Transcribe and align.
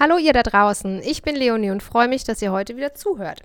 Hallo 0.00 0.16
ihr 0.16 0.32
da 0.32 0.44
draußen, 0.44 1.02
ich 1.02 1.22
bin 1.22 1.34
Leonie 1.34 1.72
und 1.72 1.82
freue 1.82 2.06
mich, 2.06 2.22
dass 2.22 2.40
ihr 2.40 2.52
heute 2.52 2.76
wieder 2.76 2.94
zuhört. 2.94 3.40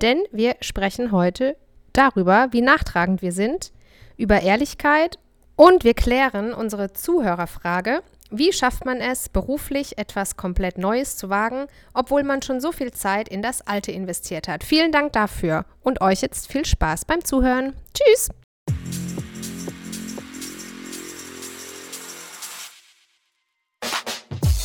Denn 0.00 0.22
wir 0.32 0.56
sprechen 0.62 1.12
heute 1.12 1.54
darüber, 1.92 2.48
wie 2.50 2.62
nachtragend 2.62 3.20
wir 3.20 3.32
sind, 3.32 3.72
über 4.16 4.40
Ehrlichkeit 4.40 5.18
und 5.54 5.84
wir 5.84 5.92
klären 5.92 6.54
unsere 6.54 6.94
Zuhörerfrage, 6.94 8.02
wie 8.30 8.54
schafft 8.54 8.86
man 8.86 9.02
es, 9.02 9.28
beruflich 9.28 9.98
etwas 9.98 10.38
komplett 10.38 10.78
Neues 10.78 11.18
zu 11.18 11.28
wagen, 11.28 11.66
obwohl 11.92 12.22
man 12.22 12.40
schon 12.40 12.62
so 12.62 12.72
viel 12.72 12.90
Zeit 12.90 13.28
in 13.28 13.42
das 13.42 13.66
Alte 13.66 13.92
investiert 13.92 14.48
hat. 14.48 14.64
Vielen 14.64 14.92
Dank 14.92 15.12
dafür 15.12 15.66
und 15.82 16.00
euch 16.00 16.22
jetzt 16.22 16.50
viel 16.50 16.64
Spaß 16.64 17.04
beim 17.04 17.22
Zuhören. 17.22 17.74
Tschüss! 17.92 18.30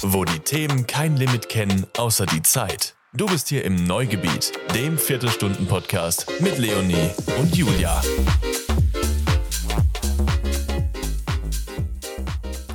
Wo 0.05 0.25
die 0.25 0.39
Themen 0.39 0.85
kein 0.87 1.17
Limit 1.17 1.49
kennen, 1.49 1.85
außer 1.97 2.25
die 2.25 2.41
Zeit. 2.41 2.95
Du 3.13 3.25
bist 3.25 3.49
hier 3.49 3.63
im 3.63 3.75
Neugebiet, 3.85 4.51
dem 4.73 4.97
Viertelstunden-Podcast 4.97 6.27
mit 6.39 6.57
Leonie 6.57 7.09
und 7.39 7.55
Julia. 7.55 8.01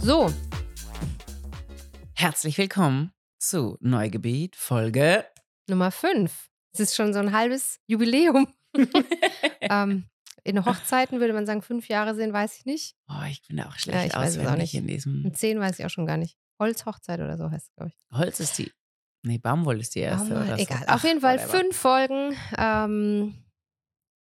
So, 0.01 0.33
Herzlich 2.15 2.59
willkommen 2.59 3.13
zu 3.39 3.77
Neugebiet 3.81 4.57
Folge. 4.57 5.25
Nummer 5.69 5.91
5. 5.93 6.49
Es 6.73 6.81
ist 6.81 6.97
schon 6.97 7.13
so 7.13 7.21
ein 7.21 7.33
halbes 7.33 7.79
Jubiläum. 7.87 8.49
ähm, 9.61 10.07
in 10.45 10.65
Hochzeiten 10.65 11.21
würde 11.21 11.33
man 11.33 11.47
sagen, 11.47 11.63
fünf 11.63 11.89
Jahre 11.89 12.15
sind, 12.17 12.33
weiß 12.33 12.59
ich 12.59 12.65
nicht. 12.65 12.97
Oh, 13.09 13.25
ich 13.31 13.43
bin 13.47 13.59
da 13.59 13.65
auch 13.67 13.73
Ja, 13.75 13.79
schlecht 13.79 14.07
ich 14.09 14.15
weiß 14.17 14.31
es 14.33 14.39
auch 14.39 14.43
auswendig 14.47 14.73
nicht. 14.73 14.75
in 14.75 14.87
diesem. 14.89 15.25
Und 15.27 15.37
zehn 15.37 15.61
weiß 15.61 15.79
ich 15.79 15.85
auch 15.85 15.91
schon 15.91 16.07
gar 16.07 16.17
nicht. 16.17 16.37
Holzhochzeit 16.59 17.21
oder 17.21 17.37
so 17.37 17.51
heißt 17.51 17.69
es, 17.69 17.75
glaube 17.75 17.91
ich. 17.95 18.17
Holz 18.19 18.41
ist 18.41 18.59
die. 18.59 18.73
Nee, 19.23 19.39
Baumwolle 19.39 19.81
ist 19.81 19.95
die 19.95 20.01
erste. 20.01 20.29
Baumwolle, 20.31 20.47
oder 20.47 20.57
so. 20.57 20.63
egal. 20.63 20.85
Ach, 20.87 20.95
Auf 20.97 21.05
jeden 21.05 21.21
Fall 21.21 21.39
whatever. 21.39 21.59
fünf 21.59 21.77
Folgen. 21.77 22.37
Ähm, 22.57 23.45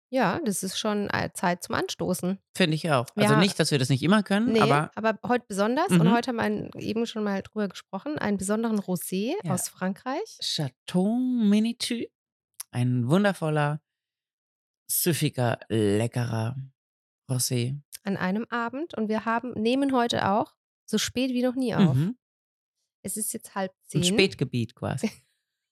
ja, 0.10 0.40
das 0.46 0.64
ist 0.64 0.80
schon 0.80 1.10
äh, 1.10 1.32
Zeit 1.34 1.64
zum 1.64 1.76
Anstoßen. 1.76 2.40
Finde 2.56 2.76
ich 2.76 2.90
auch. 2.92 3.06
Also 3.16 3.34
Ja. 3.34 3.40
nicht, 3.40 3.60
dass 3.60 3.72
wir 3.72 3.78
das 3.80 3.90
nicht 3.90 4.02
immer 4.04 4.24
können, 4.24 4.54
Nee, 4.54 4.62
aber 4.62 4.90
aber, 4.96 5.20
heute 5.28 5.46
besonders. 5.48 5.90
Und 5.90 6.04
Mhm. 6.06 6.12
heute 6.14 6.32
haben 6.36 6.72
wir 6.74 6.82
eben 6.82 7.06
schon 7.06 7.24
mal 7.24 7.42
drüber 7.44 7.68
gesprochen. 7.68 8.18
Einen 8.18 8.38
besonderen 8.38 8.80
Rosé 8.80 9.34
Ja. 9.44 9.54
aus 9.54 9.68
Frankreich. 9.70 10.38
Chateau 10.42 11.14
Minitu. 11.18 12.04
Ein 12.72 13.08
wundervoller, 13.10 13.82
süffiger, 14.90 15.60
leckerer 15.70 16.56
Rosé. 17.30 17.80
An 18.04 18.18
einem 18.18 18.46
Abend. 18.50 18.94
Und 18.96 19.10
wir 19.10 19.26
haben, 19.26 19.52
nehmen 19.54 19.94
heute 19.94 20.30
auch 20.30 20.54
so 20.90 20.98
spät 20.98 21.32
wie 21.32 21.44
noch 21.44 21.56
nie 21.56 21.76
auf. 21.76 21.96
Mhm. 21.96 22.18
Es 23.08 23.16
ist 23.16 23.32
jetzt 23.32 23.56
halb 23.56 23.72
zehn. 23.86 24.02
Ein 24.02 24.04
Spätgebiet 24.04 24.76
quasi. 24.76 25.10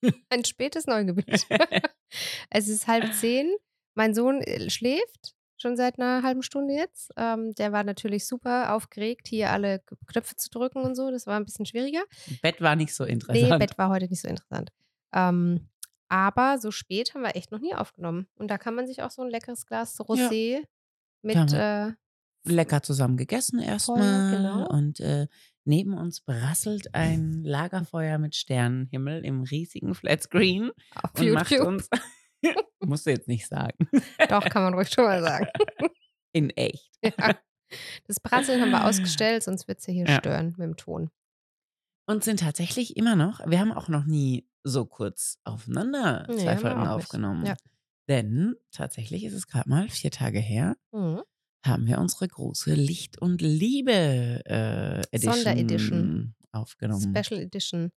Ein 0.30 0.46
spätes 0.46 0.88
Neugebiet. 0.88 1.46
es 2.50 2.68
ist 2.70 2.88
halb 2.88 3.14
zehn. 3.14 3.54
Mein 3.94 4.14
Sohn 4.14 4.42
äh, 4.42 4.70
schläft 4.70 5.36
schon 5.58 5.76
seit 5.76 6.00
einer 6.00 6.24
halben 6.24 6.44
Stunde 6.44 6.74
jetzt. 6.74 7.12
Ähm, 7.18 7.54
der 7.56 7.74
war 7.74 7.84
natürlich 7.84 8.26
super 8.26 8.74
aufgeregt, 8.74 9.28
hier 9.28 9.52
alle 9.52 9.82
Knöpfe 10.08 10.38
zu 10.38 10.50
drücken 10.50 10.80
und 10.80 10.96
so. 10.96 11.12
Das 11.12 11.28
war 11.28 11.38
ein 11.38 11.44
bisschen 11.44 11.66
schwieriger. 11.66 12.04
Bett 12.42 12.62
war 12.62 12.78
nicht 12.78 12.96
so 12.96 13.04
Nee, 13.04 13.12
interessant. 13.12 13.60
Bett 13.60 13.78
war 13.78 13.90
heute 13.90 14.08
nicht 14.08 14.22
so 14.22 14.30
interessant. 14.30 14.72
Ähm, 15.14 15.68
aber 16.08 16.58
so 16.60 16.72
spät 16.72 17.14
haben 17.14 17.24
wir 17.24 17.36
echt 17.36 17.52
noch 17.52 17.60
nie 17.60 17.76
aufgenommen. 17.76 18.28
Und 18.36 18.50
da 18.50 18.58
kann 18.58 18.76
man 18.76 18.88
sich 18.88 19.02
auch 19.02 19.12
so 19.12 19.24
ein 19.24 19.30
leckeres 19.30 19.66
Glas 19.66 20.00
Rosé 20.00 20.64
mit 21.22 21.36
Kann 21.36 21.54
äh, 21.54 21.94
lecker 22.46 22.82
zusammen 22.84 23.18
gegessen 23.18 23.60
erstmal. 23.60 24.36
genau. 24.36 24.68
Und 24.70 25.00
äh, 25.00 25.28
neben 25.66 25.94
uns 25.98 26.22
brasselt 26.22 26.94
ein 26.94 27.44
Lagerfeuer 27.44 28.18
mit 28.18 28.36
Sternenhimmel 28.36 29.26
im 29.26 29.44
riesigen 29.44 29.96
Flatscreen 29.96 30.72
auf 31.02 31.20
und 31.20 31.32
macht 31.32 31.52
YouTube. 31.52 31.68
uns. 31.68 31.90
Musst 32.80 33.06
du 33.06 33.10
jetzt 33.12 33.28
nicht 33.28 33.48
sagen. 33.48 33.90
Doch, 34.30 34.44
kann 34.46 34.64
man 34.64 34.74
ruhig 34.76 34.90
schon 34.90 35.06
mal 35.06 35.22
sagen. 35.22 35.48
In 36.34 36.50
echt. 36.52 36.92
ja. 37.04 37.36
Das 38.08 38.20
Prasseln 38.20 38.62
haben 38.62 38.70
wir 38.72 38.86
ausgestellt, 38.86 39.42
sonst 39.44 39.68
wird 39.68 39.80
es 39.80 39.88
ja 39.88 39.94
hier 39.94 40.06
Ja. 40.06 40.18
stören 40.20 40.48
mit 40.58 40.60
dem 40.60 40.78
Ton. 40.78 41.10
Und 42.08 42.24
sind 42.24 42.42
tatsächlich 42.42 42.96
immer 42.98 43.16
noch, 43.16 43.40
wir 43.48 43.60
haben 43.60 43.72
auch 43.72 43.88
noch 43.88 44.06
nie 44.06 44.48
so 44.64 44.86
kurz 44.86 45.40
aufeinander 45.44 46.28
Nee, 46.30 46.38
zwei 46.44 46.58
Folgen 46.58 46.86
aufgenommen. 46.86 47.46
Ja. 47.48 47.56
Denn 48.08 48.56
tatsächlich 48.72 49.24
ist 49.24 49.34
es 49.34 49.48
gerade 49.48 49.68
mal 49.68 49.90
vier 49.90 50.12
Tage 50.12 50.40
her, 50.40 50.76
Mhm. 50.92 51.24
Haben 51.66 51.88
wir 51.88 52.00
unsere 52.00 52.28
große 52.28 52.74
Licht 52.74 53.22
und 53.22 53.42
Liebe 53.42 53.92
äh, 54.46 55.02
Edition 55.12 55.34
Sonderedition. 55.34 56.36
aufgenommen. 56.52 57.16
Special 57.16 57.42
Edition 57.42 57.92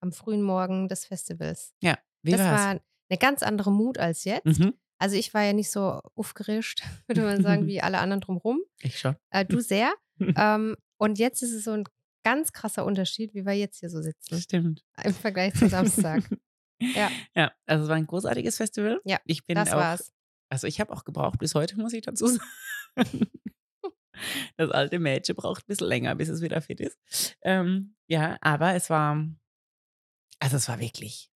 am 0.00 0.12
frühen 0.12 0.42
Morgen 0.42 0.88
des 0.88 1.04
Festivals. 1.04 1.74
Ja, 1.82 1.98
wie 2.22 2.32
das 2.32 2.40
war's? 2.40 2.60
war 2.60 2.70
eine 3.10 3.18
ganz 3.18 3.42
andere 3.42 3.72
Mut 3.72 3.98
als 3.98 4.24
jetzt. 4.24 4.46
mhm. 4.46 4.74
Also 4.98 5.16
ich 5.16 5.32
war 5.32 5.42
ja 5.42 5.54
nicht 5.54 5.70
so 5.70 6.00
aufgerischt, 6.14 6.82
würde 7.06 7.22
man 7.22 7.42
sagen, 7.42 7.66
wie 7.66 7.80
alle 7.80 7.98
anderen 7.98 8.20
drumherum. 8.20 8.60
Ich 8.80 8.98
schon. 8.98 9.16
Äh, 9.30 9.44
du 9.44 9.60
sehr. 9.60 9.92
ähm, 10.36 10.76
und 10.98 11.18
jetzt 11.18 11.42
ist 11.42 11.52
es 11.52 11.64
so 11.64 11.72
ein 11.72 11.84
ganz 12.22 12.52
krasser 12.52 12.84
Unterschied, 12.84 13.32
wie 13.34 13.46
wir 13.46 13.54
jetzt 13.54 13.80
hier 13.80 13.88
so 13.88 14.02
sitzen 14.02 14.40
Stimmt. 14.40 14.84
im 15.02 15.14
Vergleich 15.14 15.54
zum 15.54 15.68
Samstag. 15.68 16.28
Ja. 16.82 17.10
Ja, 17.34 17.52
also 17.66 17.84
es 17.84 17.88
war 17.90 17.96
ein 17.96 18.06
großartiges 18.06 18.56
Festival. 18.56 19.00
Ja, 19.04 19.18
ich 19.26 19.44
bin 19.44 19.54
das 19.54 19.70
auch, 19.70 19.76
war's. 19.76 20.12
Also 20.50 20.66
ich 20.66 20.80
habe 20.80 20.92
auch 20.92 21.04
gebraucht 21.04 21.38
bis 21.38 21.54
heute, 21.54 21.78
muss 21.78 21.92
ich 21.92 22.02
dazu 22.02 22.26
sagen. 22.26 22.42
Das 24.58 24.70
alte 24.70 24.98
Mädchen 24.98 25.34
braucht 25.34 25.62
ein 25.62 25.68
bisschen 25.68 25.86
länger, 25.86 26.14
bis 26.14 26.28
es 26.28 26.42
wieder 26.42 26.60
fit 26.60 26.78
ist. 26.78 26.98
Ähm, 27.40 27.96
ja, 28.06 28.36
aber 28.42 28.74
es 28.74 28.90
war, 28.90 29.16
also 30.40 30.58
es 30.58 30.68
war 30.68 30.78
wirklich 30.78 31.30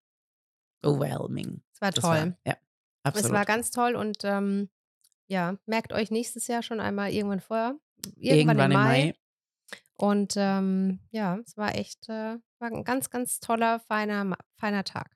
overwhelming. 0.83 1.63
Es 1.73 1.81
war 1.81 1.89
Das 1.89 2.03
toll. 2.03 2.11
War, 2.11 2.37
ja, 2.45 2.57
absolut. 3.01 3.25
es 3.25 3.31
war 3.31 3.45
ganz 3.45 3.71
toll 3.71 3.95
und 3.95 4.19
ähm, 4.23 4.69
ja, 5.25 5.57
merkt 5.65 5.93
euch 5.93 6.11
nächstes 6.11 6.45
Jahr 6.45 6.61
schon 6.61 6.79
einmal 6.79 7.11
irgendwann 7.11 7.39
vorher. 7.39 7.75
Irgendwann 8.17 8.59
im 8.59 8.77
Mai. 8.77 9.15
Und 9.95 10.35
ähm, 10.37 10.99
ja, 11.09 11.39
es 11.39 11.57
war 11.57 11.73
echt, 11.73 12.07
äh, 12.07 12.37
war 12.59 12.71
ein 12.71 12.83
ganz, 12.83 13.09
ganz 13.09 13.39
toller, 13.39 13.79
feiner, 13.79 14.37
feiner 14.57 14.83
Tag. 14.83 15.15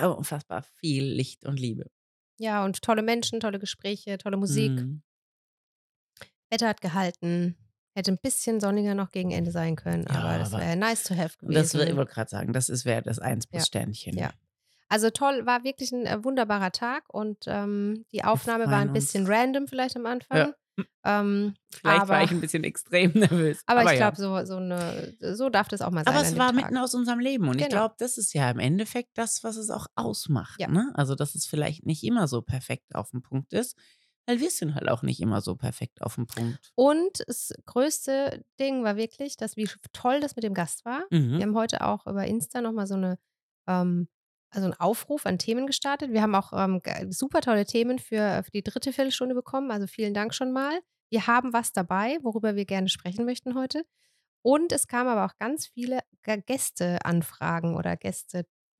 Oh, 0.00 0.10
unfassbar 0.10 0.62
viel 0.62 1.04
Licht 1.04 1.44
und 1.44 1.58
Liebe. 1.58 1.90
Ja, 2.38 2.64
und 2.64 2.82
tolle 2.82 3.02
Menschen, 3.02 3.38
tolle 3.40 3.60
Gespräche, 3.60 4.18
tolle 4.18 4.36
Musik. 4.36 4.72
Mm. 4.72 5.02
Wetter 6.50 6.68
hat 6.68 6.80
gehalten. 6.80 7.56
Hätte 7.96 8.10
ein 8.12 8.18
bisschen 8.20 8.58
sonniger 8.60 8.94
noch 8.94 9.12
gegen 9.12 9.30
Ende 9.30 9.52
sein 9.52 9.76
können, 9.76 10.04
Ja, 10.08 10.16
aber 10.20 10.38
das 10.38 10.52
aber 10.52 10.62
wäre 10.64 10.76
nice 10.76 11.04
to 11.04 11.14
have 11.16 11.36
Und 11.42 11.54
das 11.54 11.70
gewesen. 11.72 11.90
ich 11.90 11.96
wollte 11.96 12.12
gerade 12.12 12.28
sagen, 12.30 12.52
das 12.52 12.68
ist 12.68 12.84
wäre 12.84 13.02
das 13.02 13.20
eins 13.20 13.46
plus 13.46 13.62
Ja. 13.62 13.66
Sternchen. 13.66 14.16
Ja. 14.18 14.32
Also 14.88 15.10
toll, 15.10 15.46
war 15.46 15.62
wirklich 15.64 15.92
ein 15.92 16.04
äh, 16.06 16.22
wunderbarer 16.24 16.72
Tag 16.72 17.04
und 17.12 17.44
ähm, 17.46 18.04
die 18.12 18.24
Aufnahme 18.24 18.66
war 18.66 18.78
ein 18.80 18.92
bisschen 18.92 19.22
uns. 19.22 19.30
random 19.30 19.68
vielleicht 19.68 19.96
am 19.96 20.06
Anfang. 20.06 20.52
Ähm, 21.04 21.54
Vielleicht 21.72 22.00
aber, 22.02 22.08
war 22.14 22.22
ich 22.24 22.32
ein 22.32 22.40
bisschen 22.40 22.64
extrem 22.64 23.12
nervös. 23.14 23.62
aber 23.66 23.84
ich 23.84 23.90
ja. 23.90 24.10
glaube, 24.10 24.16
so, 24.16 24.44
so, 24.44 24.56
eine, 24.56 25.14
so 25.20 25.48
darf 25.48 25.68
das 25.68 25.80
auch 25.82 25.92
mal 25.92 26.02
sein. 26.04 26.12
Aber 26.12 26.24
es 26.24 26.36
war 26.36 26.48
Tag. 26.48 26.56
mitten 26.56 26.76
aus 26.78 26.94
unserem 26.94 27.20
Leben 27.20 27.46
und 27.48 27.58
ich 27.60 27.68
Genau. 27.68 27.76
glaube, 27.82 27.94
das 27.98 28.18
ist 28.18 28.32
ja 28.34 28.50
im 28.50 28.58
Endeffekt 28.58 29.10
das, 29.16 29.44
was 29.44 29.56
es 29.56 29.70
auch 29.70 29.86
ausmacht. 29.94 30.60
Ja. 30.60 30.66
Ne? 30.66 30.90
Also, 30.94 31.14
dass 31.14 31.36
es 31.36 31.46
vielleicht 31.46 31.86
nicht 31.86 32.02
immer 32.02 32.26
so 32.26 32.42
perfekt 32.42 32.96
auf 32.96 33.10
dem 33.10 33.22
Punkt 33.22 33.52
ist, 33.52 33.76
weil 34.26 34.40
wir 34.40 34.50
sind 34.50 34.74
halt 34.74 34.88
auch 34.88 35.02
nicht 35.02 35.20
immer 35.20 35.40
so 35.40 35.54
perfekt 35.54 36.02
auf 36.02 36.14
dem 36.14 36.26
Punkt. 36.26 36.72
Und 36.74 37.24
das 37.26 37.52
größte 37.66 38.44
Ding 38.58 38.84
war 38.84 38.96
wirklich, 38.96 39.36
dass 39.36 39.56
wie 39.56 39.68
toll 39.92 40.20
das 40.20 40.36
mit 40.36 40.44
dem 40.44 40.54
Gast 40.54 40.84
war. 40.84 41.04
Mhm. 41.10 41.38
Wir 41.38 41.42
haben 41.42 41.56
heute 41.56 41.84
auch 41.84 42.06
über 42.06 42.24
Insta 42.26 42.60
nochmal 42.60 42.86
so 42.86 42.94
eine, 42.94 43.18
ähm, 43.66 44.08
also 44.50 44.66
einen 44.66 44.80
Aufruf 44.80 45.26
an 45.26 45.38
Themen 45.38 45.66
gestartet. 45.66 46.12
Wir 46.12 46.22
haben 46.22 46.34
auch 46.34 46.52
ähm, 46.52 46.80
super 47.10 47.40
tolle 47.40 47.66
Themen 47.66 47.98
für, 47.98 48.42
für 48.44 48.50
die 48.50 48.62
dritte 48.62 48.92
Viertelstunde 48.92 49.34
bekommen. 49.34 49.70
Also 49.70 49.86
vielen 49.86 50.14
Dank 50.14 50.34
schon 50.34 50.52
mal. 50.52 50.78
Wir 51.10 51.26
haben 51.26 51.52
was 51.52 51.72
dabei, 51.72 52.18
worüber 52.22 52.56
wir 52.56 52.64
gerne 52.64 52.88
sprechen 52.88 53.24
möchten 53.24 53.54
heute. 53.54 53.84
Und 54.42 54.72
es 54.72 54.86
kamen 54.86 55.08
aber 55.08 55.24
auch 55.26 55.38
ganz 55.38 55.66
viele 55.66 56.00
Gästeanfragen 56.22 57.76
oder 57.76 57.96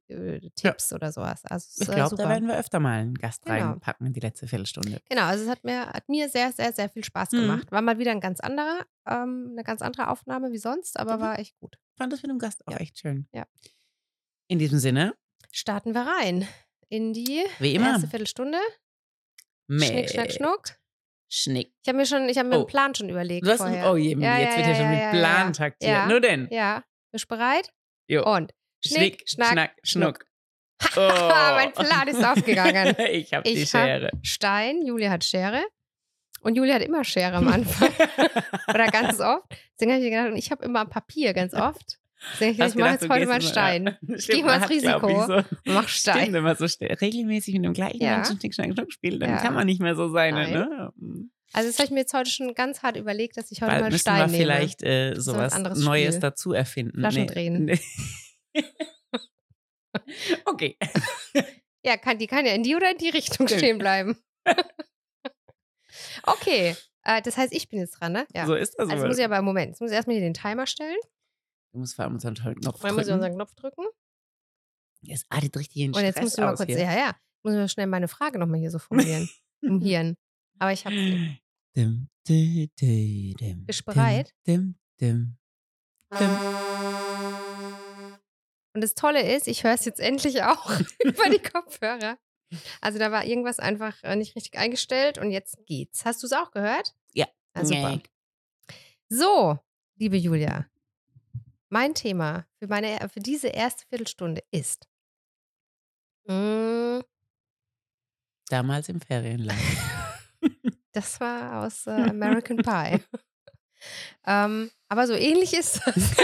Gäste-Tipps 0.08 0.92
oder 0.92 1.12
sowas. 1.12 1.44
Also 1.44 1.82
Ich 1.82 1.88
äh, 1.88 1.94
glaube, 1.94 2.16
da 2.16 2.28
werden 2.28 2.46
wir 2.48 2.56
öfter 2.58 2.80
mal 2.80 3.00
einen 3.00 3.14
Gast 3.14 3.44
Genau. 3.44 3.70
reinpacken 3.70 4.06
in 4.06 4.12
die 4.12 4.20
letzte 4.20 4.46
Viertelstunde. 4.46 5.00
Genau, 5.08 5.22
also 5.22 5.44
es 5.44 5.50
hat 5.50 5.64
mir, 5.64 5.86
hat 5.86 6.08
mir 6.08 6.28
sehr, 6.28 6.52
sehr, 6.52 6.72
sehr 6.72 6.88
viel 6.90 7.04
Spaß 7.04 7.32
Mhm. 7.32 7.36
gemacht. 7.40 7.72
War 7.72 7.82
mal 7.82 7.98
wieder 7.98 8.10
ein 8.10 8.20
ganz 8.20 8.40
anderer, 8.40 8.84
ähm, 9.06 9.48
eine 9.52 9.64
ganz 9.64 9.82
andere 9.82 10.08
Aufnahme 10.10 10.52
wie 10.52 10.58
sonst, 10.58 10.98
aber 10.98 11.16
Mhm. 11.16 11.20
war 11.20 11.38
echt 11.38 11.56
gut. 11.58 11.76
Ich 11.92 11.98
fand 11.98 12.12
das 12.12 12.22
mit 12.22 12.30
dem 12.30 12.38
Gast 12.38 12.66
auch 12.66 12.72
Ja. 12.72 12.78
echt 12.78 12.98
schön. 12.98 13.28
Ja. 13.32 13.46
In 14.48 14.58
diesem 14.58 14.78
Sinne, 14.78 15.14
Starten 15.52 15.94
wir 15.94 16.02
rein 16.02 16.46
in 16.88 17.12
die 17.12 17.44
erste 17.60 18.08
Viertelstunde. 18.08 18.58
Schnick, 19.70 20.10
schnack, 20.10 20.32
schnuck. 20.32 20.62
Schnick. 21.30 21.72
Ich 21.82 21.88
habe 21.88 21.96
mir 21.98 22.06
schon, 22.06 22.28
ich 22.28 22.36
habe 22.38 22.48
mir 22.48 22.56
Oh. 22.56 22.58
einen 22.60 22.66
Plan 22.66 22.94
schon 22.94 23.08
überlegt 23.08 23.46
Du 23.46 23.50
hast 23.50 23.58
vorher. 23.58 23.84
ein, 23.86 23.90
oh 23.90 23.96
je, 23.96 24.14
Ja, 24.16 24.38
jetzt 24.38 24.50
ja, 24.52 24.56
wird 24.58 24.66
ja 24.66 24.72
ja, 24.72 24.74
schon 24.74 24.84
ja, 24.84 24.90
mit 24.90 25.00
ja, 25.00 25.10
Plan 25.10 25.46
ja. 25.46 25.52
taktiert. 25.52 25.90
Ja. 25.92 26.06
Nur 26.06 26.20
denn. 26.20 26.48
Ja, 26.50 26.84
bist 27.12 27.24
du 27.24 27.28
bereit? 27.28 27.72
Jo. 28.08 28.24
Und 28.24 28.52
Schnick, 28.86 29.24
Schnack, 29.26 29.76
schnuck. 29.82 30.26
mein 30.96 31.72
Plan 31.72 32.08
ist 32.08 32.22
aufgegangen. 32.24 32.94
ich 33.10 33.32
habe 33.32 33.44
die 33.44 33.54
Ich 33.54 33.74
hab- 33.74 33.84
Schere. 33.86 34.10
Stein, 34.22 34.82
Julia 34.84 35.10
hat 35.10 35.24
Schere. 35.24 35.64
Und 36.40 36.56
Julia 36.56 36.74
hat 36.74 36.82
immer 36.82 37.04
Schere 37.04 37.34
am 37.34 37.48
Anfang. 37.48 37.88
Oder 38.68 38.86
ganz 38.88 39.18
oft. 39.18 39.44
Deswegen 39.72 39.92
habe 39.92 40.04
ich 40.04 40.10
gedacht, 40.10 40.28
und 40.28 40.36
ich 40.36 40.50
habe 40.50 40.64
immer 40.64 40.84
Papier 40.84 41.32
ganz 41.32 41.54
oft. 41.54 41.98
Ich 42.34 42.38
denke, 42.38 42.66
ich 42.66 42.74
mache 42.74 42.92
jetzt 42.92 43.08
heute 43.08 43.26
mal 43.26 43.40
Stein. 43.40 43.96
Ich 44.14 44.28
gehe 44.28 44.44
mal 44.44 44.56
ins 44.56 44.68
Risiko. 44.70 45.26
So, 45.26 45.42
mach 45.64 45.88
Stein. 45.88 46.16
Stimmt, 46.18 46.32
wenn 46.34 46.42
man 46.42 46.56
so 46.56 46.64
regelmäßig 46.64 47.54
mit 47.54 47.64
dem 47.64 47.72
gleichen 47.72 48.02
ja. 48.02 48.16
Menschen 48.16 48.38
Schnick, 48.38 48.54
Schnack, 48.54 48.72
Schnuck 48.74 48.92
spielt, 48.92 49.22
dann 49.22 49.30
ja. 49.30 49.36
kann 49.38 49.54
man 49.54 49.66
nicht 49.66 49.80
mehr 49.80 49.94
so 49.94 50.10
sein. 50.10 50.34
Ne? 50.34 50.92
Mhm. 50.96 51.30
Also 51.52 51.68
das 51.68 51.78
habe 51.78 51.86
ich 51.86 51.90
mir 51.92 52.00
jetzt 52.00 52.14
heute 52.14 52.30
schon 52.30 52.54
ganz 52.54 52.82
hart 52.82 52.96
überlegt, 52.96 53.36
dass 53.36 53.50
ich 53.50 53.62
heute 53.62 53.70
Bald 53.70 53.92
mal 53.92 53.98
Stein 53.98 54.18
wir 54.18 54.26
nehme. 54.26 54.44
vielleicht 54.44 54.82
äh, 54.82 55.14
sowas 55.16 55.54
so 55.54 55.84
Neues 55.84 56.18
dazu 56.18 56.52
erfinden. 56.52 56.98
Flaschen 56.98 57.22
nee. 57.22 57.26
drehen. 57.26 57.64
Nee. 57.64 57.80
okay. 60.46 60.76
Ja, 61.84 61.96
kann, 61.96 62.18
die 62.18 62.26
kann 62.26 62.46
ja 62.46 62.52
in 62.52 62.62
die 62.62 62.74
oder 62.74 62.90
in 62.90 62.98
die 62.98 63.10
Richtung 63.10 63.48
stehen 63.48 63.78
bleiben. 63.78 64.16
okay. 66.24 66.76
Äh, 67.02 67.22
das 67.22 67.36
heißt, 67.36 67.52
ich 67.52 67.68
bin 67.68 67.80
jetzt 67.80 68.00
dran, 68.00 68.12
ne? 68.12 68.26
Ja. 68.34 68.46
So 68.46 68.54
ist 68.54 68.74
das. 68.78 68.88
Also 68.88 69.06
muss 69.06 69.18
ich 69.18 69.24
aber 69.24 69.38
im 69.38 69.44
Moment, 69.44 69.68
jetzt 69.70 69.80
muss 69.80 69.90
ich 69.90 69.96
erstmal 69.96 70.16
hier 70.16 70.24
den 70.24 70.34
Timer 70.34 70.66
stellen. 70.66 70.96
Du 71.72 71.78
musst 71.80 71.96
vor 71.96 72.04
allem 72.04 72.14
unseren 72.14 72.34
tollen 72.34 72.60
Knopf 72.60 72.76
drücken. 72.76 72.86
Dann 72.86 72.96
muss 72.96 73.06
ich 73.06 73.12
unseren 73.12 73.34
Knopf 73.34 73.54
drücken. 73.54 73.84
Jetzt 75.02 75.26
artet 75.28 75.56
richtig 75.56 75.82
in 75.82 75.94
Und 75.94 76.02
jetzt 76.02 76.20
muss 76.20 76.32
ich 76.32 76.40
mal 76.40 76.54
kurz, 76.54 76.68
hier. 76.68 76.78
ja, 76.78 76.96
ja, 76.96 77.16
muss 77.42 77.52
ich 77.52 77.58
mal 77.58 77.68
schnell 77.68 77.86
meine 77.86 78.08
Frage 78.08 78.38
nochmal 78.38 78.60
hier 78.60 78.70
so 78.70 78.78
formulieren. 78.78 79.28
Im 79.60 79.80
Hirn. 79.82 80.16
Aber 80.58 80.72
ich 80.72 80.86
habe 80.86 80.94
sie. 80.94 81.38
Dim, 81.76 82.08
dim, 82.26 82.70
dim, 82.80 83.66
Bist 83.66 83.80
du 83.80 83.84
bereit? 83.84 84.32
Dim, 84.46 84.76
dim, 85.00 85.36
dim. 86.18 87.03
Und 88.74 88.80
das 88.82 88.94
Tolle 88.94 89.22
ist, 89.34 89.46
ich 89.46 89.62
höre 89.64 89.72
es 89.74 89.84
jetzt 89.84 90.00
endlich 90.00 90.42
auch 90.42 90.70
über 91.04 91.30
die 91.30 91.38
Kopfhörer. 91.38 92.18
Also 92.80 92.98
da 92.98 93.10
war 93.10 93.24
irgendwas 93.24 93.58
einfach 93.58 93.96
äh, 94.02 94.16
nicht 94.16 94.36
richtig 94.36 94.58
eingestellt 94.58 95.18
und 95.18 95.30
jetzt 95.30 95.56
geht's. 95.66 96.04
Hast 96.04 96.22
du 96.22 96.26
es 96.26 96.32
auch 96.32 96.50
gehört? 96.50 96.94
Ja. 97.12 97.26
Ah, 97.54 97.64
super. 97.64 98.00
So, 99.08 99.58
liebe 99.96 100.16
Julia, 100.16 100.66
mein 101.68 101.94
Thema 101.94 102.46
für, 102.58 102.66
meine, 102.66 103.08
für 103.08 103.20
diese 103.20 103.48
erste 103.48 103.86
Viertelstunde 103.86 104.42
ist. 104.50 104.88
Mm, 106.26 107.00
Damals 108.48 108.88
im 108.88 109.00
Ferienland. 109.00 109.58
das 110.92 111.20
war 111.20 111.64
aus 111.64 111.86
äh, 111.86 111.90
American 111.90 112.58
Pie. 112.58 113.02
ähm, 114.26 114.70
aber 114.88 115.06
so 115.06 115.14
ähnlich 115.14 115.54
ist 115.54 115.80
das. 115.86 116.16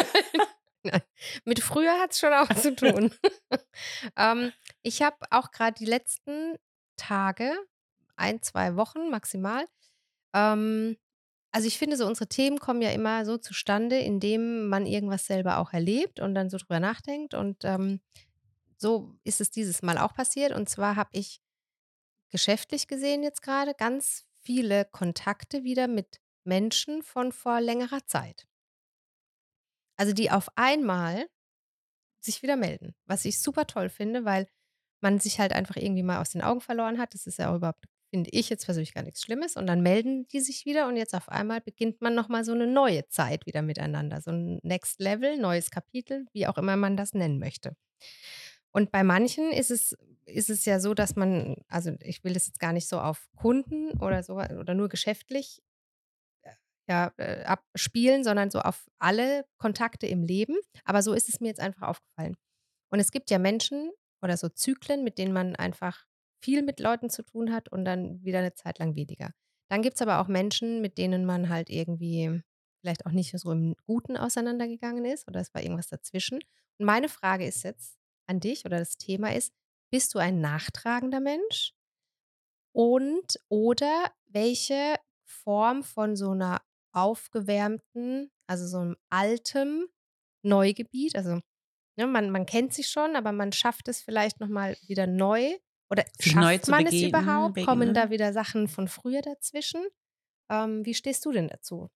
Mit 1.45 1.61
früher 1.61 1.99
hat 2.01 2.13
es 2.13 2.21
schon 2.21 2.33
auch 2.33 2.53
zu 2.55 2.75
tun. 2.75 3.13
ähm, 4.17 4.53
ich 4.83 5.03
habe 5.03 5.17
auch 5.31 5.51
gerade 5.51 5.75
die 5.79 5.87
letzten 5.87 6.57
Tage, 6.97 7.53
ein, 8.17 8.43
zwei 8.43 8.77
Wochen 8.77 9.11
maximal, 9.11 9.65
ähm, 10.35 10.97
also 11.53 11.67
ich 11.67 11.79
finde 11.79 11.97
so, 11.97 12.07
unsere 12.07 12.29
Themen 12.29 12.59
kommen 12.59 12.83
ja 12.83 12.91
immer 12.91 13.25
so 13.25 13.37
zustande, 13.37 13.99
indem 13.99 14.69
man 14.69 14.87
irgendwas 14.87 15.27
selber 15.27 15.59
auch 15.59 15.73
erlebt 15.73 16.21
und 16.21 16.35
dann 16.35 16.49
so 16.49 16.59
drüber 16.59 16.79
nachdenkt. 16.79 17.35
Und 17.35 17.65
ähm, 17.65 18.01
so 18.77 19.17
ist 19.25 19.41
es 19.41 19.51
dieses 19.51 19.83
Mal 19.83 19.99
auch 19.99 20.15
passiert. 20.15 20.53
Und 20.53 20.69
zwar 20.69 20.97
habe 20.97 21.11
ich 21.13 21.41
geschäftlich 22.31 22.87
gesehen 22.87 23.23
jetzt 23.23 23.43
gerade 23.43 23.75
ganz 23.75 24.27
viele 24.43 24.85
Kontakte 24.85 25.65
wieder 25.65 25.89
mit 25.89 26.21
Menschen 26.45 27.03
von 27.03 27.33
vor 27.33 27.61
längerer 27.61 28.07
Zeit. 28.07 28.47
Also 30.01 30.15
die 30.15 30.31
auf 30.31 30.49
einmal 30.57 31.27
sich 32.23 32.43
wieder 32.43 32.57
melden, 32.57 32.95
was 33.05 33.27
ich 33.27 33.39
super 33.39 33.67
toll 33.67 33.91
finde, 33.91 34.25
weil 34.25 34.47
man 35.03 35.19
sich 35.21 35.39
halt 35.39 35.53
einfach 35.53 35.77
irgendwie 35.77 36.03
mal 36.03 36.23
aus 36.23 36.31
den 36.31 36.41
Augen 36.41 36.63
verloren 36.63 36.99
hat. 36.99 37.13
Das 37.13 37.27
ist 37.27 37.39
ja 37.39 37.53
auch 37.53 37.57
überhaupt, 37.57 37.85
finde 38.09 38.31
ich 38.31 38.49
jetzt 38.49 38.65
persönlich 38.65 38.95
gar 38.95 39.03
nichts 39.03 39.21
Schlimmes. 39.21 39.57
Und 39.57 39.67
dann 39.67 39.83
melden 39.83 40.27
die 40.29 40.41
sich 40.41 40.65
wieder 40.65 40.89
und 40.89 40.97
jetzt 40.97 41.15
auf 41.15 41.29
einmal 41.29 41.61
beginnt 41.61 42.01
man 42.01 42.15
nochmal 42.15 42.45
so 42.45 42.53
eine 42.53 42.67
neue 42.67 43.09
Zeit 43.09 43.45
wieder 43.45 43.61
miteinander. 43.61 44.23
So 44.23 44.31
ein 44.31 44.59
Next 44.63 45.01
Level, 45.01 45.37
neues 45.37 45.71
Kapitel, 45.71 46.25
wie 46.33 46.47
auch 46.47 46.57
immer 46.57 46.77
man 46.77 46.97
das 46.97 47.13
nennen 47.13 47.39
möchte. 47.39 47.77
Und 48.71 48.93
bei 48.93 49.05
manchen 49.05 49.53
ist 49.53 49.71
es, 49.71 49.95
ist 50.25 50.49
es 50.49 50.65
ja 50.65 50.81
so, 50.81 50.95
dass 50.95 51.15
man, 51.15 51.57
also 51.69 51.95
ich 52.01 52.25
will 52.25 52.33
das 52.33 52.47
jetzt 52.47 52.59
gar 52.59 52.73
nicht 52.73 52.89
so 52.89 52.99
auf 52.99 53.29
Kunden 53.37 53.91
oder 54.01 54.23
so 54.23 54.37
oder 54.37 54.73
nur 54.73 54.89
geschäftlich 54.89 55.61
ja, 56.91 57.13
äh, 57.19 57.45
abspielen, 57.45 58.25
sondern 58.25 58.51
so 58.51 58.59
auf 58.59 58.91
alle 58.99 59.47
Kontakte 59.59 60.09
im 60.09 60.25
Leben. 60.25 60.57
Aber 60.85 61.03
so 61.03 61.15
ist 61.15 61.29
es 61.29 61.41
mir 61.41 61.47
jetzt 61.47 61.61
einfach 61.61 61.87
aufgefallen. 61.87 62.37
Und 62.91 62.99
es 62.99 63.13
gibt 63.13 63.31
ja 63.31 63.39
Menschen 63.39 63.93
oder 64.23 64.37
so 64.37 64.49
Zyklen, 64.49 65.05
mit 65.05 65.17
denen 65.17 65.33
man 65.33 65.55
einfach 65.55 66.05
viel 66.43 66.63
mit 66.63 66.81
Leuten 66.81 67.09
zu 67.09 67.23
tun 67.23 67.53
hat 67.53 67.69
und 67.69 67.85
dann 67.85 68.25
wieder 68.25 68.41
eine 68.41 68.55
Zeit 68.55 68.81
lang 68.81 68.97
weniger. 68.97 69.31
Dann 69.71 69.83
gibt 69.83 69.95
es 69.95 70.03
aber 70.03 70.19
auch 70.19 70.27
Menschen, 70.27 70.81
mit 70.81 70.99
denen 70.99 71.25
man 71.25 71.49
halt 71.49 71.71
irgendwie 71.71 72.43
vielleicht 72.81 73.07
auch 73.07 73.13
nicht 73.13 73.39
so 73.39 73.53
im 73.53 73.77
Guten 73.87 74.17
auseinandergegangen 74.17 75.05
ist 75.05 75.29
oder 75.29 75.39
es 75.39 75.55
war 75.55 75.63
irgendwas 75.63 75.87
dazwischen. 75.87 76.41
Und 76.79 76.87
meine 76.87 77.09
Frage 77.09 77.47
ist 77.47 77.63
jetzt 77.63 77.99
an 78.27 78.41
dich 78.41 78.65
oder 78.65 78.81
das 78.81 78.97
Thema 78.97 79.33
ist, 79.33 79.53
bist 79.93 80.13
du 80.15 80.19
ein 80.19 80.41
nachtragender 80.41 81.21
Mensch? 81.21 81.73
Und 82.73 83.39
oder 83.49 84.11
welche 84.27 84.97
Form 85.25 85.85
von 85.85 86.17
so 86.17 86.31
einer 86.31 86.61
aufgewärmten, 86.93 88.31
also 88.47 88.67
so 88.67 88.79
einem 88.79 88.97
altem 89.11 89.87
Neugebiet. 90.43 91.17
Also 91.17 91.41
ne, 91.97 92.07
man, 92.07 92.31
man 92.31 92.47
kennt 92.47 92.73
sich 92.73 92.89
schon, 92.89 93.17
aber 93.17 93.33
man 93.33 93.53
schafft 93.53 93.89
es 93.89 94.01
vielleicht 94.01 94.41
nochmal 94.41 94.77
wieder 94.87 95.07
neu. 95.07 95.57
Oder 95.91 96.05
schafft 96.19 96.69
neu 96.69 96.71
man 96.71 96.87
es 96.87 96.95
überhaupt? 96.95 97.55
Begegnen. 97.55 97.67
Kommen 97.67 97.95
da 97.95 98.11
wieder 98.11 98.33
Sachen 98.33 98.69
von 98.69 98.89
früher 98.89 99.23
dazwischen? 99.23 99.85
Ähm, 100.51 100.85
wie 100.85 100.95
stehst 100.95 101.25
du 101.25 101.33
denn 101.33 101.49
dazu? 101.49 101.89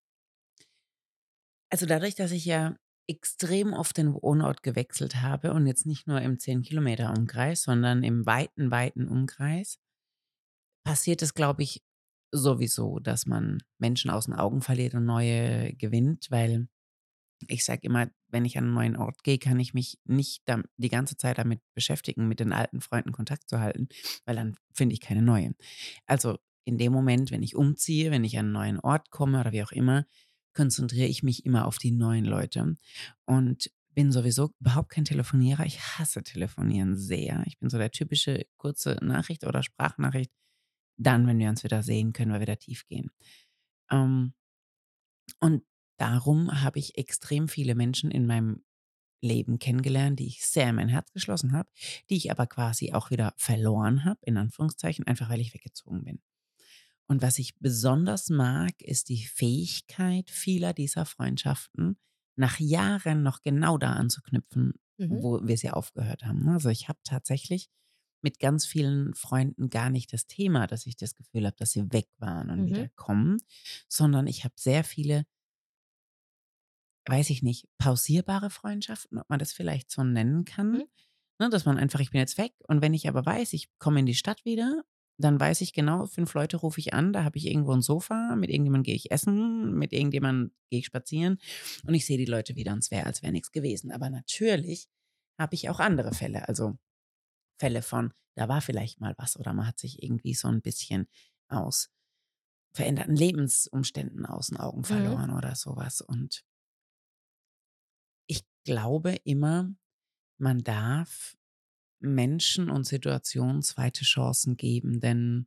Also 1.70 1.86
dadurch, 1.86 2.14
dass 2.14 2.30
ich 2.30 2.44
ja 2.44 2.76
extrem 3.08 3.72
oft 3.72 3.96
den 3.96 4.14
Wohnort 4.14 4.62
gewechselt 4.62 5.16
habe 5.16 5.52
und 5.52 5.66
jetzt 5.66 5.86
nicht 5.86 6.06
nur 6.06 6.20
im 6.22 6.38
10 6.38 6.62
Kilometer 6.62 7.12
Umkreis, 7.16 7.62
sondern 7.62 8.02
im 8.02 8.24
weiten, 8.26 8.70
weiten 8.70 9.08
Umkreis, 9.08 9.78
passiert 10.84 11.22
es, 11.22 11.34
glaube 11.34 11.62
ich, 11.62 11.82
sowieso, 12.34 12.98
dass 12.98 13.26
man 13.26 13.62
Menschen 13.78 14.10
aus 14.10 14.26
den 14.26 14.34
Augen 14.34 14.60
verliert 14.60 14.94
und 14.94 15.04
neue 15.04 15.74
gewinnt, 15.74 16.26
weil 16.30 16.68
ich 17.46 17.64
sage 17.64 17.80
immer, 17.82 18.08
wenn 18.28 18.44
ich 18.44 18.56
an 18.58 18.64
einen 18.64 18.74
neuen 18.74 18.96
Ort 18.96 19.22
gehe, 19.22 19.38
kann 19.38 19.60
ich 19.60 19.74
mich 19.74 19.98
nicht 20.04 20.42
die 20.76 20.88
ganze 20.88 21.16
Zeit 21.16 21.38
damit 21.38 21.60
beschäftigen, 21.74 22.26
mit 22.26 22.40
den 22.40 22.52
alten 22.52 22.80
Freunden 22.80 23.12
Kontakt 23.12 23.48
zu 23.48 23.60
halten, 23.60 23.88
weil 24.24 24.36
dann 24.36 24.56
finde 24.72 24.94
ich 24.94 25.00
keine 25.00 25.22
neuen. 25.22 25.54
Also 26.06 26.38
in 26.64 26.78
dem 26.78 26.92
Moment, 26.92 27.30
wenn 27.30 27.42
ich 27.42 27.54
umziehe, 27.54 28.10
wenn 28.10 28.24
ich 28.24 28.38
an 28.38 28.46
einen 28.46 28.52
neuen 28.52 28.80
Ort 28.80 29.10
komme 29.10 29.40
oder 29.40 29.52
wie 29.52 29.62
auch 29.62 29.72
immer, 29.72 30.06
konzentriere 30.54 31.08
ich 31.08 31.22
mich 31.22 31.44
immer 31.44 31.66
auf 31.66 31.78
die 31.78 31.90
neuen 31.90 32.24
Leute 32.24 32.76
und 33.26 33.70
bin 33.90 34.10
sowieso 34.10 34.50
überhaupt 34.60 34.88
kein 34.88 35.04
Telefonierer. 35.04 35.66
Ich 35.66 35.80
hasse 35.80 36.22
Telefonieren 36.22 36.96
sehr. 36.96 37.44
Ich 37.46 37.58
bin 37.58 37.68
so 37.68 37.78
der 37.78 37.90
typische 37.90 38.46
kurze 38.56 38.98
Nachricht 39.02 39.44
oder 39.44 39.62
Sprachnachricht 39.62 40.32
dann, 40.96 41.26
wenn 41.26 41.38
wir 41.38 41.48
uns 41.48 41.64
wieder 41.64 41.82
sehen, 41.82 42.12
können 42.12 42.32
wir 42.32 42.40
wieder 42.40 42.58
tief 42.58 42.86
gehen. 42.86 43.10
Ähm, 43.90 44.34
und 45.40 45.62
darum 45.96 46.62
habe 46.62 46.78
ich 46.78 46.96
extrem 46.98 47.48
viele 47.48 47.74
Menschen 47.74 48.10
in 48.10 48.26
meinem 48.26 48.64
Leben 49.20 49.58
kennengelernt, 49.58 50.20
die 50.20 50.26
ich 50.26 50.46
sehr 50.46 50.68
in 50.68 50.76
mein 50.76 50.88
Herz 50.88 51.10
geschlossen 51.12 51.52
habe, 51.52 51.68
die 52.10 52.16
ich 52.16 52.30
aber 52.30 52.46
quasi 52.46 52.92
auch 52.92 53.10
wieder 53.10 53.32
verloren 53.36 54.04
habe, 54.04 54.20
in 54.22 54.36
Anführungszeichen, 54.36 55.06
einfach 55.06 55.30
weil 55.30 55.40
ich 55.40 55.54
weggezogen 55.54 56.04
bin. 56.04 56.20
Und 57.06 57.22
was 57.22 57.38
ich 57.38 57.58
besonders 57.58 58.28
mag, 58.28 58.80
ist 58.80 59.08
die 59.08 59.24
Fähigkeit 59.24 60.30
vieler 60.30 60.72
dieser 60.72 61.04
Freundschaften, 61.04 61.96
nach 62.36 62.58
Jahren 62.58 63.22
noch 63.22 63.42
genau 63.42 63.78
da 63.78 63.92
anzuknüpfen, 63.92 64.74
mhm. 64.98 65.22
wo 65.22 65.40
wir 65.46 65.56
sie 65.56 65.70
aufgehört 65.70 66.24
haben. 66.24 66.48
Also 66.48 66.68
ich 66.68 66.88
habe 66.88 66.98
tatsächlich 67.04 67.68
mit 68.24 68.40
ganz 68.40 68.66
vielen 68.66 69.14
Freunden 69.14 69.68
gar 69.68 69.90
nicht 69.90 70.12
das 70.12 70.26
Thema, 70.26 70.66
dass 70.66 70.86
ich 70.86 70.96
das 70.96 71.14
Gefühl 71.14 71.46
habe, 71.46 71.56
dass 71.56 71.70
sie 71.70 71.92
weg 71.92 72.08
waren 72.18 72.50
und 72.50 72.62
mhm. 72.62 72.66
wieder 72.66 72.88
kommen, 72.96 73.40
sondern 73.88 74.26
ich 74.26 74.44
habe 74.44 74.54
sehr 74.56 74.82
viele, 74.82 75.26
weiß 77.06 77.30
ich 77.30 77.42
nicht, 77.42 77.68
pausierbare 77.78 78.50
Freundschaften, 78.50 79.18
ob 79.18 79.28
man 79.28 79.38
das 79.38 79.52
vielleicht 79.52 79.90
so 79.90 80.02
nennen 80.02 80.44
kann. 80.44 80.72
Mhm. 80.72 80.84
Ne, 81.40 81.50
dass 81.50 81.64
man 81.64 81.78
einfach, 81.78 81.98
ich 81.98 82.12
bin 82.12 82.20
jetzt 82.20 82.38
weg 82.38 82.52
und 82.68 82.80
wenn 82.80 82.94
ich 82.94 83.08
aber 83.08 83.26
weiß, 83.26 83.54
ich 83.54 83.68
komme 83.78 83.98
in 83.98 84.06
die 84.06 84.14
Stadt 84.14 84.44
wieder, 84.44 84.84
dann 85.18 85.38
weiß 85.38 85.62
ich 85.62 85.72
genau, 85.72 86.06
fünf 86.06 86.32
Leute 86.34 86.56
rufe 86.56 86.78
ich 86.78 86.94
an, 86.94 87.12
da 87.12 87.24
habe 87.24 87.38
ich 87.38 87.46
irgendwo 87.46 87.72
ein 87.72 87.82
Sofa, 87.82 88.36
mit 88.36 88.50
irgendjemandem 88.50 88.84
gehe 88.84 88.94
ich 88.94 89.10
essen, 89.10 89.74
mit 89.74 89.92
irgendjemandem 89.92 90.52
gehe 90.70 90.78
ich 90.78 90.86
spazieren 90.86 91.38
und 91.86 91.94
ich 91.94 92.06
sehe 92.06 92.18
die 92.18 92.24
Leute 92.24 92.54
wieder 92.54 92.72
und 92.72 92.78
es 92.78 92.92
wäre, 92.92 93.06
als 93.06 93.22
wäre 93.22 93.32
nichts 93.32 93.50
gewesen. 93.50 93.90
Aber 93.90 94.10
natürlich 94.10 94.88
habe 95.36 95.56
ich 95.56 95.68
auch 95.68 95.80
andere 95.80 96.14
Fälle. 96.14 96.48
Also 96.48 96.78
Fälle 97.58 97.82
von, 97.82 98.12
da 98.34 98.48
war 98.48 98.60
vielleicht 98.60 99.00
mal 99.00 99.14
was 99.18 99.38
oder 99.38 99.52
man 99.52 99.66
hat 99.66 99.78
sich 99.78 100.02
irgendwie 100.02 100.34
so 100.34 100.48
ein 100.48 100.60
bisschen 100.60 101.08
aus 101.48 101.90
veränderten 102.74 103.14
Lebensumständen 103.14 104.26
aus 104.26 104.48
den 104.48 104.58
Augen 104.58 104.80
mhm. 104.80 104.84
verloren 104.84 105.30
mhm. 105.30 105.36
oder 105.36 105.54
sowas. 105.54 106.00
Und 106.00 106.44
ich 108.26 108.44
glaube 108.64 109.16
immer, 109.24 109.70
man 110.38 110.64
darf 110.64 111.36
Menschen 112.00 112.70
und 112.70 112.84
Situationen 112.84 113.62
zweite 113.62 114.04
Chancen 114.04 114.56
geben, 114.56 115.00
denn 115.00 115.46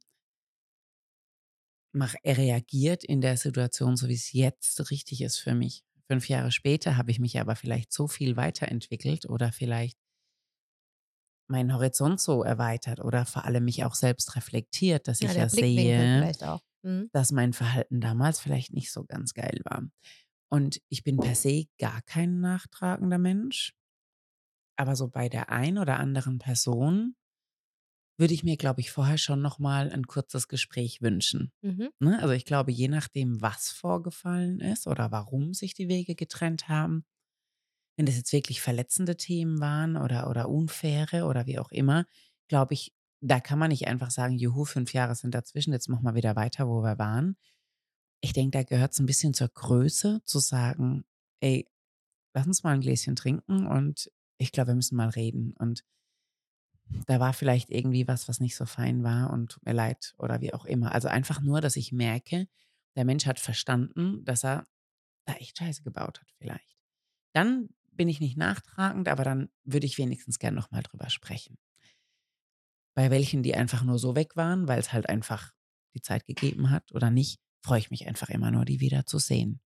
er 2.23 2.37
reagiert 2.37 3.03
in 3.03 3.21
der 3.21 3.37
Situation, 3.37 3.97
so 3.97 4.07
wie 4.07 4.13
es 4.13 4.31
jetzt 4.31 4.91
richtig 4.91 5.21
ist 5.21 5.37
für 5.37 5.55
mich, 5.55 5.83
fünf 6.07 6.29
Jahre 6.29 6.51
später 6.51 6.95
habe 6.95 7.11
ich 7.11 7.19
mich 7.19 7.39
aber 7.39 7.55
vielleicht 7.55 7.91
so 7.91 8.07
viel 8.07 8.37
weiterentwickelt 8.37 9.27
oder 9.27 9.51
vielleicht 9.51 9.97
meinen 11.49 11.73
Horizont 11.73 12.19
so 12.19 12.43
erweitert 12.43 12.99
oder 12.99 13.25
vor 13.25 13.45
allem 13.45 13.65
mich 13.65 13.83
auch 13.85 13.95
selbst 13.95 14.35
reflektiert, 14.35 15.07
dass 15.07 15.21
Ja, 15.21 15.27
ich 15.27 15.35
ja 15.37 15.49
sehe, 15.49 16.09
vielleicht 16.13 16.43
auch. 16.43 16.61
Mhm. 16.83 17.09
dass 17.13 17.31
mein 17.31 17.53
Verhalten 17.53 18.01
damals 18.01 18.39
vielleicht 18.39 18.73
nicht 18.73 18.91
so 18.91 19.05
ganz 19.05 19.33
geil 19.33 19.61
war. 19.65 19.83
Und 20.49 20.81
ich 20.89 21.03
bin 21.03 21.19
per 21.19 21.35
se 21.35 21.65
gar 21.79 22.01
kein 22.03 22.39
nachtragender 22.41 23.17
Mensch, 23.17 23.73
aber 24.75 24.95
so 24.95 25.07
bei 25.09 25.29
der 25.29 25.49
ein 25.51 25.77
oder 25.77 25.99
anderen 25.99 26.39
Person 26.39 27.15
würde 28.19 28.33
ich 28.33 28.43
mir, 28.43 28.57
glaube 28.57 28.81
ich, 28.81 28.91
vorher 28.91 29.17
schon 29.17 29.41
noch 29.41 29.59
mal 29.59 29.91
ein 29.91 30.07
kurzes 30.07 30.47
Gespräch 30.47 31.01
wünschen. 31.01 31.51
Mhm. 31.61 31.89
Ne? 31.99 32.19
Also 32.19 32.33
ich 32.33 32.45
glaube, 32.45 32.71
je 32.71 32.87
nachdem, 32.87 33.41
was 33.41 33.69
vorgefallen 33.69 34.59
ist 34.59 34.87
oder 34.87 35.11
warum 35.11 35.53
sich 35.53 35.73
die 35.73 35.87
Wege 35.87 36.15
getrennt 36.15 36.67
haben, 36.67 37.05
wenn 37.97 38.05
das 38.05 38.15
jetzt 38.15 38.31
wirklich 38.31 38.61
verletzende 38.61 39.17
Themen 39.17 39.59
waren 39.59 39.97
oder, 39.97 40.29
oder 40.29 40.49
unfaire 40.49 41.25
oder 41.25 41.47
wie 41.47 41.59
auch 41.59 41.71
immer, 41.71 42.05
glaube 42.47 42.75
ich, 42.75 42.93
da 43.19 43.39
kann 43.39 43.59
man 43.59 43.69
nicht 43.69 43.87
einfach 43.87 44.11
sagen, 44.11 44.37
juhu, 44.37 44.63
fünf 44.65 44.93
Jahre 44.93 45.15
sind 45.15 45.33
dazwischen, 45.33 45.73
jetzt 45.73 45.89
machen 45.89 46.03
wir 46.03 46.13
wieder 46.13 46.35
weiter, 46.35 46.67
wo 46.67 46.83
wir 46.83 46.99
waren. 46.99 47.35
Ich 48.21 48.33
denke, 48.33 48.57
da 48.57 48.63
gehört 48.63 48.93
es 48.93 48.99
ein 48.99 49.07
bisschen 49.07 49.33
zur 49.33 49.49
Größe, 49.49 50.21
zu 50.23 50.39
sagen, 50.39 51.03
ey, 51.39 51.67
lass 52.33 52.45
uns 52.45 52.63
mal 52.63 52.75
ein 52.75 52.81
Gläschen 52.81 53.15
trinken 53.15 53.65
und 53.65 54.11
ich 54.37 54.51
glaube, 54.51 54.69
wir 54.69 54.75
müssen 54.75 54.95
mal 54.95 55.09
reden. 55.09 55.53
Und 55.57 55.83
da 57.07 57.19
war 57.19 57.33
vielleicht 57.33 57.71
irgendwie 57.71 58.07
was, 58.07 58.27
was 58.27 58.39
nicht 58.39 58.55
so 58.55 58.65
fein 58.65 59.03
war 59.03 59.31
und 59.31 59.51
tut 59.51 59.65
mir 59.65 59.73
leid 59.73 60.13
oder 60.19 60.39
wie 60.41 60.53
auch 60.53 60.65
immer. 60.65 60.91
Also 60.91 61.07
einfach 61.07 61.41
nur, 61.41 61.61
dass 61.61 61.75
ich 61.75 61.91
merke, 61.91 62.47
der 62.95 63.05
Mensch 63.05 63.25
hat 63.25 63.39
verstanden, 63.39 64.23
dass 64.23 64.43
er 64.43 64.65
da 65.25 65.33
echt 65.33 65.57
Scheiße 65.57 65.81
gebaut 65.83 66.21
hat 66.21 66.29
vielleicht. 66.37 66.77
Dann 67.33 67.69
bin 67.97 68.09
ich 68.09 68.19
nicht 68.19 68.37
nachtragend, 68.37 69.07
aber 69.09 69.23
dann 69.23 69.49
würde 69.63 69.85
ich 69.87 69.97
wenigstens 69.97 70.39
gern 70.39 70.55
noch 70.55 70.71
mal 70.71 70.83
drüber 70.83 71.09
sprechen. 71.09 71.57
Bei 72.95 73.11
welchen, 73.11 73.43
die 73.43 73.55
einfach 73.55 73.83
nur 73.83 73.97
so 73.97 74.15
weg 74.15 74.35
waren, 74.35 74.67
weil 74.67 74.79
es 74.79 74.91
halt 74.91 75.07
einfach 75.07 75.53
die 75.93 76.01
Zeit 76.01 76.25
gegeben 76.25 76.69
hat 76.69 76.91
oder 76.91 77.09
nicht, 77.09 77.39
freue 77.63 77.79
ich 77.79 77.91
mich 77.91 78.07
einfach 78.07 78.29
immer 78.29 78.51
nur, 78.51 78.65
die 78.65 78.79
wieder 78.81 79.05
zu 79.05 79.19
sehen. 79.19 79.61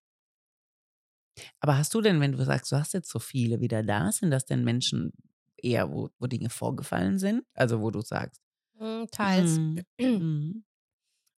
Aber 1.60 1.78
hast 1.78 1.94
du 1.94 2.02
denn, 2.02 2.20
wenn 2.20 2.34
du 2.34 2.44
sagst, 2.44 2.72
du 2.72 2.76
hast 2.78 2.94
jetzt 2.94 3.10
so 3.10 3.20
viele 3.20 3.60
wieder 3.62 3.84
da, 3.84 4.12
sind 4.12 4.32
das 4.32 4.46
denn 4.46 4.64
Menschen 4.64 5.14
eher, 5.58 5.92
wo, 5.92 6.10
wo 6.20 6.28
Dinge 6.28 6.50
vorgefallen 6.50 7.20
sind? 7.20 7.44
Also 7.54 7.82
wo 7.82 7.92
du 7.92 8.02
sagst, 8.02 8.42
Mm, 8.80 9.06
Teils. 9.12 9.62
mm, 9.70 9.86
mm, 10.02 10.64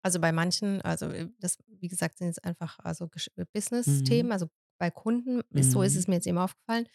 Also 0.01 0.19
bei 0.19 0.31
manchen, 0.31 0.81
also 0.81 1.07
äh, 1.07 1.29
das, 1.39 1.57
wie 1.67 1.87
gesagt, 1.87 2.17
sind 2.17 2.27
jetzt 2.27 2.43
einfach 2.43 2.79
also 2.79 3.09
äh, 3.35 3.45
Business-Themen. 3.53 4.31
Also 4.31 4.49
bei 4.77 4.91
Kunden 4.91 5.41
ist 5.51 5.71
so 5.71 5.81
ist 5.81 5.95
es 5.95 6.07
mir 6.07 6.15
jetzt 6.15 6.27
eben 6.27 6.37
aufgefallen. 6.37 6.87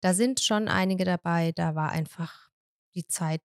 Da 0.00 0.14
sind 0.14 0.40
schon 0.40 0.68
einige 0.68 1.04
dabei, 1.04 1.52
da 1.52 1.74
war 1.74 1.90
einfach 1.90 2.50
die 2.94 3.06
Zeit 3.06 3.42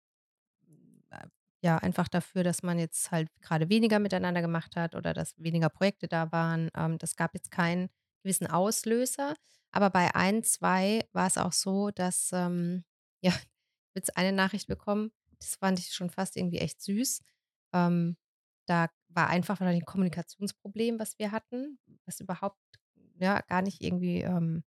äh, 1.12 1.27
ja 1.62 1.77
einfach 1.77 2.08
dafür, 2.08 2.44
dass 2.44 2.63
man 2.63 2.80
jetzt 2.80 3.12
halt 3.12 3.30
gerade 3.42 3.70
weniger 3.70 4.00
miteinander 4.00 4.42
gemacht 4.42 4.75
hat 4.75 4.96
oder 4.96 5.13
dass 5.13 5.34
weniger 5.38 5.70
Projekte 5.70 6.08
da 6.08 6.32
waren. 6.32 6.70
Ähm, 6.75 6.98
das 6.98 7.15
gab 7.15 7.34
jetzt 7.34 7.51
keinen 7.51 7.89
gewissen 8.24 8.48
Auslöser. 8.48 9.36
Aber 9.72 9.89
bei 9.89 10.15
ein, 10.15 10.44
zwei 10.44 11.08
war 11.12 11.27
es 11.27 11.38
auch 11.38 11.54
so, 11.54 11.92
dass 11.92 12.32
ähm, 12.34 12.84
ja, 13.22 13.32
ich 13.32 13.96
jetzt 13.96 14.18
eine 14.18 14.32
Nachricht 14.32 14.68
bekommen, 14.68 15.12
das 15.39 15.56
fand 15.56 15.80
ich 15.80 15.94
schon 15.94 16.10
fast 16.10 16.38
irgendwie 16.38 16.60
echt 16.60 16.82
süß. 16.82 17.22
Ähm, 17.74 18.18
da 18.68 18.89
war 19.10 19.27
einfach 19.27 19.60
wahrscheinlich 19.60 19.84
ein 19.84 19.86
Kommunikationsproblem, 19.86 21.00
was 21.00 21.20
wir 21.20 21.32
hatten, 21.32 21.80
was 22.06 22.20
überhaupt 22.20 22.60
ja 23.19 23.41
gar 23.41 23.62
nicht 23.62 23.84
irgendwie 23.84 24.22
ähm, 24.22 24.63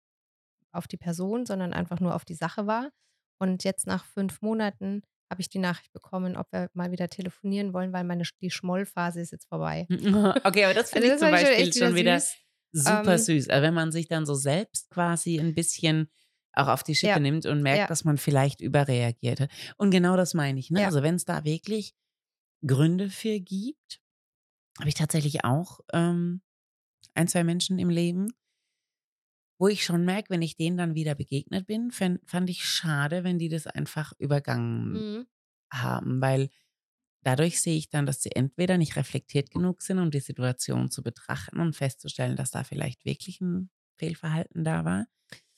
auf 0.72 0.86
die 0.86 0.96
Person, 0.96 1.46
sondern 1.46 1.72
einfach 1.72 2.00
nur 2.00 2.14
auf 2.14 2.24
die 2.24 2.34
Sache 2.34 2.66
war. 2.66 2.90
Und 3.38 3.64
jetzt 3.64 3.86
nach 3.86 4.04
fünf 4.04 4.40
Monaten 4.42 5.02
habe 5.30 5.40
ich 5.40 5.48
die 5.48 5.58
Nachricht 5.58 5.92
bekommen, 5.92 6.36
ob 6.36 6.50
wir 6.52 6.70
mal 6.72 6.92
wieder 6.92 7.08
telefonieren 7.08 7.72
wollen, 7.72 7.92
weil 7.92 8.04
meine 8.04 8.24
die 8.40 8.50
Schmollphase 8.50 9.20
ist 9.20 9.32
jetzt 9.32 9.48
vorbei. 9.48 9.86
Okay, 10.44 10.64
aber 10.64 10.74
das 10.74 10.92
Also 10.92 11.00
finde 11.00 11.06
ich 11.08 11.18
zum 11.18 11.28
fand 11.28 11.34
ich 11.34 11.40
schon 11.40 11.48
Beispiel 11.48 11.66
echt 11.66 11.78
schon 11.78 11.94
wieder 11.94 12.20
süß. 12.20 12.36
super 12.72 13.12
Ähm, 13.12 13.18
süß. 13.18 13.48
Also 13.48 13.62
wenn 13.62 13.74
man 13.74 13.92
sich 13.92 14.08
dann 14.08 14.26
so 14.26 14.34
selbst 14.34 14.90
quasi 14.90 15.38
ein 15.38 15.54
bisschen 15.54 16.10
auch 16.52 16.68
auf 16.68 16.82
die 16.82 16.94
Schippe 16.94 17.10
ja, 17.12 17.18
nimmt 17.20 17.44
und 17.46 17.62
merkt, 17.62 17.78
ja, 17.80 17.86
dass 17.86 18.04
man 18.04 18.16
vielleicht 18.16 18.60
überreagiert 18.60 19.40
hat. 19.40 19.50
Und 19.76 19.90
genau 19.90 20.16
das 20.16 20.32
meine 20.32 20.58
ich. 20.58 20.70
Ne? 20.70 20.80
ja. 20.80 20.86
Also 20.86 21.02
wenn 21.02 21.16
es 21.16 21.24
da 21.24 21.44
wirklich 21.44 21.94
Gründe 22.66 23.10
für 23.10 23.40
gibt, 23.40 24.00
habe 24.78 24.88
ich 24.88 24.94
tatsächlich 24.94 25.44
auch 25.44 25.80
ähm, 25.92 26.40
ein, 27.16 27.28
zwei 27.28 27.44
Menschen 27.44 27.78
im 27.78 27.90
Leben, 27.90 28.28
wo 29.58 29.68
ich 29.68 29.84
schon 29.84 30.04
merke, 30.04 30.30
wenn 30.30 30.42
ich 30.42 30.56
denen 30.56 30.76
dann 30.76 30.94
wieder 30.94 31.14
begegnet 31.14 31.66
bin, 31.66 31.90
fand 31.90 32.50
ich 32.50 32.64
schade, 32.64 33.24
wenn 33.24 33.38
die 33.38 33.48
das 33.48 33.66
einfach 33.66 34.12
übergangen 34.18 35.06
Mhm. 35.06 35.26
haben, 35.72 36.20
weil 36.20 36.50
dadurch 37.22 37.60
sehe 37.62 37.76
ich 37.78 37.90
dann, 37.90 38.06
dass 38.06 38.22
sie 38.22 38.32
entweder 38.32 38.78
nicht 38.78 38.96
reflektiert 38.96 39.50
genug 39.50 39.82
sind, 39.82 39.98
um 40.00 40.10
die 40.10 40.20
Situation 40.20 40.90
zu 40.90 41.02
betrachten 41.02 41.60
und 41.60 41.76
festzustellen, 41.76 42.36
dass 42.36 42.50
da 42.52 42.64
vielleicht 42.64 43.04
wirklich 43.06 43.40
ein 43.40 43.70
Fehlverhalten 43.98 44.64
da 44.64 44.84
war. 44.84 45.06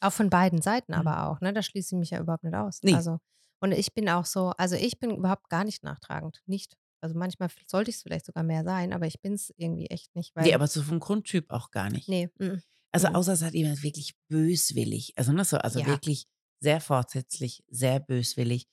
Auch 0.01 0.13
von 0.13 0.31
beiden 0.31 0.63
Seiten 0.63 0.95
Mhm. 0.95 0.95
aber 0.95 1.27
auch, 1.29 1.41
ne? 1.41 1.53
Da 1.53 1.63
schließe 1.63 1.95
ich 1.97 1.99
mich 1.99 2.11
ja 2.11 2.21
überhaupt 2.21 2.45
nicht 2.45 2.55
aus. 2.55 2.83
Nee, 2.83 2.91
Also, 2.91 3.19
und 3.61 3.73
ich 3.73 3.95
bin 3.95 4.09
auch 4.09 4.25
so, 4.25 4.51
also 4.59 4.77
ich 4.77 4.99
bin 5.01 5.11
überhaupt 5.17 5.49
gar 5.49 5.65
nicht 5.65 5.83
nachtragend. 5.83 6.43
Nicht. 6.47 6.77
Also 7.01 7.17
manchmal 7.17 7.49
sollte 7.67 7.91
ich 7.91 7.97
es 7.97 8.03
vielleicht 8.03 8.27
sogar 8.27 8.43
mehr 8.43 8.65
sein, 8.65 8.93
aber 8.93 9.07
ich 9.07 9.21
bin 9.21 9.35
es 9.35 9.53
irgendwie 9.57 9.87
echt 9.87 10.15
nicht, 10.17 10.35
nee, 10.37 10.43
weil, 10.47 10.55
aber 10.55 10.67
so 10.67 10.83
vom 10.83 11.01
Grundtyp 11.01 11.51
auch 11.51 11.71
gar 11.71 11.91
nicht. 11.91 12.09
nee, 12.09 12.29
mm, 12.39 12.59
Also 12.93 13.09
mm, 13.09 13.15
außer 13.15 13.33
es 13.35 13.43
hat 13.43 13.55
jemand 13.55 13.83
wirklich 13.83 14.17
böswillig, 14.29 15.13
also, 15.17 15.33
ne, 15.33 15.45
so, 15.45 15.59
also 15.59 15.81
ja, 15.81 15.87
wirklich 15.87 16.27
sehr 16.61 16.81
fortsätzlich, 16.81 17.65
sehr 17.69 18.01
böswillig, 18.01 18.69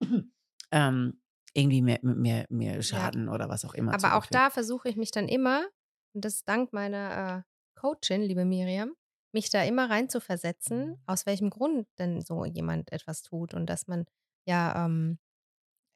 ähm, 0.72 1.20
irgendwie 1.54 1.82
mir, 1.82 1.98
mir, 2.02 2.46
mir 2.48 2.72
ja. 2.74 2.82
Schaden 2.82 3.28
oder 3.28 3.48
was 3.48 3.64
auch 3.64 3.74
immer 3.74 3.94
Aber 3.94 4.14
auch 4.16 4.26
da 4.26 4.50
versuche 4.50 4.88
ich 4.88 4.96
mich 4.96 5.10
dann 5.10 5.28
immer, 5.28 5.66
und 6.14 6.24
das 6.24 6.34
ist 6.36 6.48
dank 6.48 6.72
meiner 6.72 7.44
äh, 7.44 7.80
Coachin, 7.80 8.22
liebe 8.22 8.44
Miriam, 8.44 8.94
mich 9.32 9.50
da 9.50 9.62
immer 9.64 9.90
rein 9.90 10.08
zu 10.08 10.20
versetzen, 10.20 10.96
aus 11.06 11.26
welchem 11.26 11.50
Grund 11.50 11.88
denn 11.98 12.20
so 12.22 12.44
jemand 12.44 12.92
etwas 12.92 13.22
tut 13.22 13.52
und 13.54 13.66
dass 13.66 13.88
man 13.88 14.04
ja 14.46 14.84
ähm, 14.86 15.18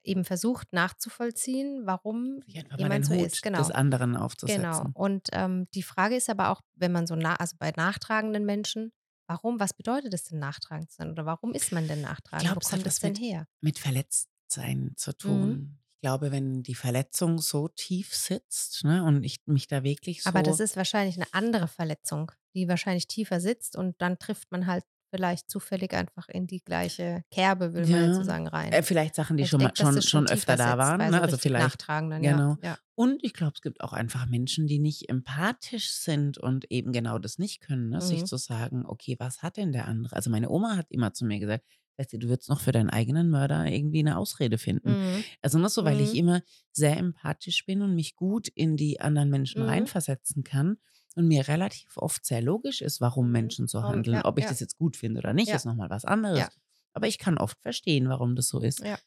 eben 0.09 0.25
versucht 0.25 0.73
nachzuvollziehen, 0.73 1.83
warum 1.87 2.43
jemand 2.77 3.07
so 3.07 3.15
Hut 3.15 3.27
ist. 3.27 3.35
des 3.37 3.43
Genau. 3.43 3.63
anderen 3.69 4.13
Genau. 4.13 4.25
aufzusetzen. 4.25 4.93
Und 4.95 5.29
ähm, 5.33 5.67
die 5.75 5.83
Frage 5.83 6.17
ist 6.17 6.31
aber 6.31 6.51
auch, 6.51 6.61
wenn 6.75 6.93
man 6.93 7.07
so 7.07 7.15
nah, 7.15 7.37
also 7.37 7.57
bei 7.59 7.73
nachtragenden 7.77 8.45
Menschen, 8.45 8.93
warum, 9.29 9.61
was 9.61 9.75
bedeutet 9.75 10.15
es 10.15 10.25
denn 10.25 10.39
nachtragend 10.39 10.91
zu 10.91 10.97
sein? 10.99 11.11
Oder 11.11 11.27
warum 11.27 11.53
ist 11.53 11.73
man 11.73 11.87
denn 11.87 12.01
nachtragend? 12.01 12.51
Wo 12.57 12.61
es 12.61 12.67
hat 12.67 12.71
kommt 12.73 12.87
es 12.87 12.95
was 12.97 13.01
denn 13.01 13.13
mit, 13.13 13.21
her? 13.21 13.47
mit 13.61 13.79
Verletztsein 13.79 14.93
zu 14.97 15.11
Mhm. 15.11 15.15
tun. 15.19 15.79
Ich 15.97 16.01
glaube, 16.03 16.31
wenn 16.31 16.63
die 16.63 16.77
Verletzung 16.77 17.39
so 17.39 17.69
tief 17.69 18.15
sitzt 18.15 18.85
ne, 18.85 19.03
und 19.05 19.25
ich 19.25 19.39
mich 19.47 19.67
da 19.67 19.83
wirklich 19.83 20.25
Aber 20.27 20.43
das 20.45 20.59
so, 20.59 20.65
ist 20.65 20.77
wahrscheinlich 20.77 21.17
eine 21.17 21.27
andere 21.33 21.67
Verletzung, 21.69 22.31
die 22.55 22.69
wahrscheinlich 22.69 23.09
tiefer 23.09 23.41
sitzt 23.41 23.77
und 23.77 24.01
dann 24.01 24.19
trifft 24.19 24.51
man 24.53 24.67
halt 24.67 24.85
vielleicht 25.11 25.51
zufällig 25.51 25.93
einfach 25.95 26.29
in 26.29 26.47
die 26.47 26.61
gleiche 26.63 27.25
Kerbe, 27.31 27.75
will 27.75 27.87
man 27.87 28.03
jetzt 28.03 28.17
so 28.17 28.23
ja, 28.23 28.25
sagen, 28.25 28.47
rein. 28.49 28.73
äh, 28.73 28.83
vielleicht 28.83 29.15
Sachen, 29.15 29.37
die 29.37 29.45
Ich 29.45 29.51
schon, 29.51 29.61
dass 29.77 29.79
schon, 29.79 30.03
schon 30.03 30.03
schon 30.03 30.27
öfter 30.27 30.57
da 30.57 30.79
waren. 30.79 31.09
Ne? 31.11 31.17
so 31.17 31.23
Also 31.23 31.39
vielleicht, 31.39 31.89
ja. 32.19 32.21
genau. 32.33 32.57
Ja. 32.63 32.79
Und 32.95 33.23
ich 33.25 33.33
glaube, 33.35 33.53
es 33.55 33.63
gibt 33.63 33.81
auch 33.81 33.93
einfach 33.93 34.27
Menschen, 34.27 34.67
die 34.67 34.79
nicht 34.81 35.09
empathisch 35.09 35.91
sind 35.93 36.39
und 36.39 36.71
eben 36.71 36.93
genau 36.93 37.19
das 37.19 37.39
nicht 37.39 37.61
können, 37.61 37.91
ne? 37.91 38.01
sich 38.01 38.21
Mhm. 38.23 38.27
zu 38.27 38.37
sagen, 38.37 38.85
okay, 38.87 39.17
was 39.19 39.43
hat 39.43 39.57
denn 39.57 39.73
der 39.73 39.87
andere? 39.87 40.17
Also 40.17 40.31
meine 40.31 40.51
Oma 40.51 40.77
hat 40.77 40.87
immer 40.91 41.13
zu 41.13 41.25
mir 41.25 41.39
gesagt, 41.39 41.65
du, 42.13 42.29
würdest 42.29 42.49
noch 42.49 42.61
für 42.61 42.73
deinen 42.73 42.91
eigenen 42.91 43.29
Mörder 43.31 43.67
irgendwie 43.67 44.01
eine 44.01 44.19
Ausrede 44.19 44.59
finden. 44.59 44.91
Mhm. 44.91 45.25
Also 45.43 45.59
nur 45.59 45.69
so, 45.69 45.85
weil 45.85 46.01
ich 46.01 46.15
Mhm. 46.15 46.19
immer 46.19 46.43
sehr 46.73 46.97
empathisch 46.97 47.65
bin 47.67 47.83
und 47.83 47.95
mich 47.95 48.15
gut 48.17 48.49
in 48.49 48.77
die 48.77 49.01
anderen 49.01 49.31
Menschen 49.31 49.63
Mhm. 49.63 49.69
reinversetzen 49.69 50.45
kann 50.45 50.79
und 51.19 51.29
mir 51.29 51.49
relativ 51.49 51.97
oft 51.97 52.25
sehr 52.25 52.41
logisch 52.43 52.81
ist, 52.83 53.01
warum 53.01 53.27
Mhm. 53.27 53.33
Menschen 53.33 53.67
so 53.69 53.83
handeln. 53.83 54.17
Ja, 54.19 54.25
Ob 54.25 54.39
ich 54.39 54.45
ja, 54.45 54.51
das 54.51 54.61
jetzt 54.61 54.79
gut 54.79 54.97
finde 54.97 55.19
oder 55.21 55.33
nicht, 55.35 55.49
ja, 55.49 55.57
ist 55.57 55.65
nochmal 55.67 55.91
was 55.91 56.05
anderes. 56.05 56.39
ja, 56.39 56.49
Aber 56.95 57.07
ich 57.07 57.19
kann 57.19 57.39
oft 57.39 57.61
verstehen, 57.61 58.09
warum 58.09 58.37
das 58.37 58.49
so 58.49 58.61
ist. 58.61 58.83
ja. 58.85 58.99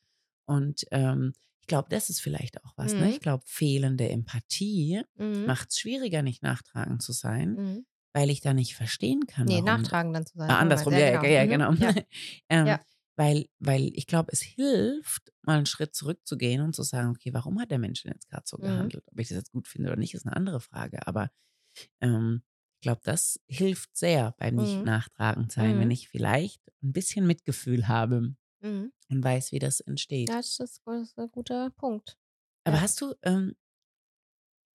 Und 0.45 0.85
ähm, 0.91 1.33
ich 1.61 1.67
glaube, 1.67 1.89
das 1.89 2.09
ist 2.09 2.21
vielleicht 2.21 2.63
auch 2.63 2.73
was. 2.75 2.97
Ne? 2.97 3.09
Ich 3.09 3.15
Mhm. 3.17 3.19
glaube, 3.21 3.43
fehlende 3.47 4.09
Empathie 4.09 5.03
Mhm. 5.17 5.45
macht 5.45 5.69
es 5.69 5.79
schwieriger, 5.79 6.21
nicht 6.21 6.43
nachtragend 6.43 7.01
zu 7.01 7.11
sein, 7.13 7.53
Mhm. 7.53 7.85
weil 8.13 8.29
ich 8.29 8.41
da 8.41 8.53
nicht 8.53 8.75
verstehen 8.75 9.25
kann, 9.27 9.45
Nee, 9.47 9.61
nachtragend 9.61 10.15
dann 10.15 10.25
zu 10.25 10.37
sein. 10.37 10.49
Ah, 10.49 10.59
andersrum, 10.59 10.93
ja, 10.93 10.99
Ja, 10.99 11.23
ja, 11.23 11.29
ja, 11.29 11.45
genau. 11.45 11.71
genau. 11.71 11.71
Mhm. 11.71 11.81
Ja, 11.81 11.93
ähm, 12.49 12.67
ja. 12.67 12.79
weil, 13.15 13.45
weil 13.59 13.91
ich 13.93 14.07
glaube, 14.07 14.31
es 14.31 14.41
hilft, 14.41 15.31
mal 15.43 15.57
einen 15.57 15.65
Schritt 15.65 15.95
zurückzugehen 15.95 16.61
und 16.61 16.75
zu 16.75 16.83
sagen, 16.83 17.09
okay, 17.11 17.33
warum 17.33 17.59
hat 17.59 17.71
der 17.71 17.79
Mensch 17.79 18.03
denn 18.03 18.13
jetzt 18.13 18.29
gerade 18.29 18.43
so 18.45 18.57
Mhm. 18.57 18.65
gehandelt? 18.67 19.03
Ob 19.07 19.19
ich 19.19 19.27
das 19.29 19.37
jetzt 19.37 19.51
gut 19.51 19.67
finde 19.67 19.89
oder 19.89 19.97
nicht, 19.99 20.13
ist 20.13 20.25
eine 20.25 20.35
andere 20.35 20.59
Frage. 20.59 21.05
Aber 21.07 21.29
ähm, 22.01 22.43
ich 22.79 22.81
glaube, 22.83 23.01
das 23.03 23.39
hilft 23.47 23.95
sehr 23.95 24.33
beim 24.39 24.55
nicht 24.55 24.83
Mhm. 24.83 24.85
nachtragend 24.85 25.51
sein, 25.51 25.77
wenn 25.79 25.91
Mhm. 25.91 25.91
ich 25.91 26.09
vielleicht 26.09 26.61
ein 26.83 26.93
bisschen 26.93 27.27
Mitgefühl 27.27 27.87
habe 27.87 28.35
Mhm. 28.61 28.91
und 29.09 29.23
weiß, 29.23 29.51
wie 29.53 29.59
das 29.59 29.81
entsteht. 29.81 30.29
Ja, 30.29 30.37
das 30.37 30.59
ist, 30.59 30.81
das 30.85 31.01
ist 31.09 31.19
ein 31.19 31.29
guter 31.31 31.69
Punkt. 31.69 32.17
Aber 32.63 32.81
Ja. 32.81 32.81
hast 32.81 32.99
du, 33.01 33.13
ähm, 33.23 33.55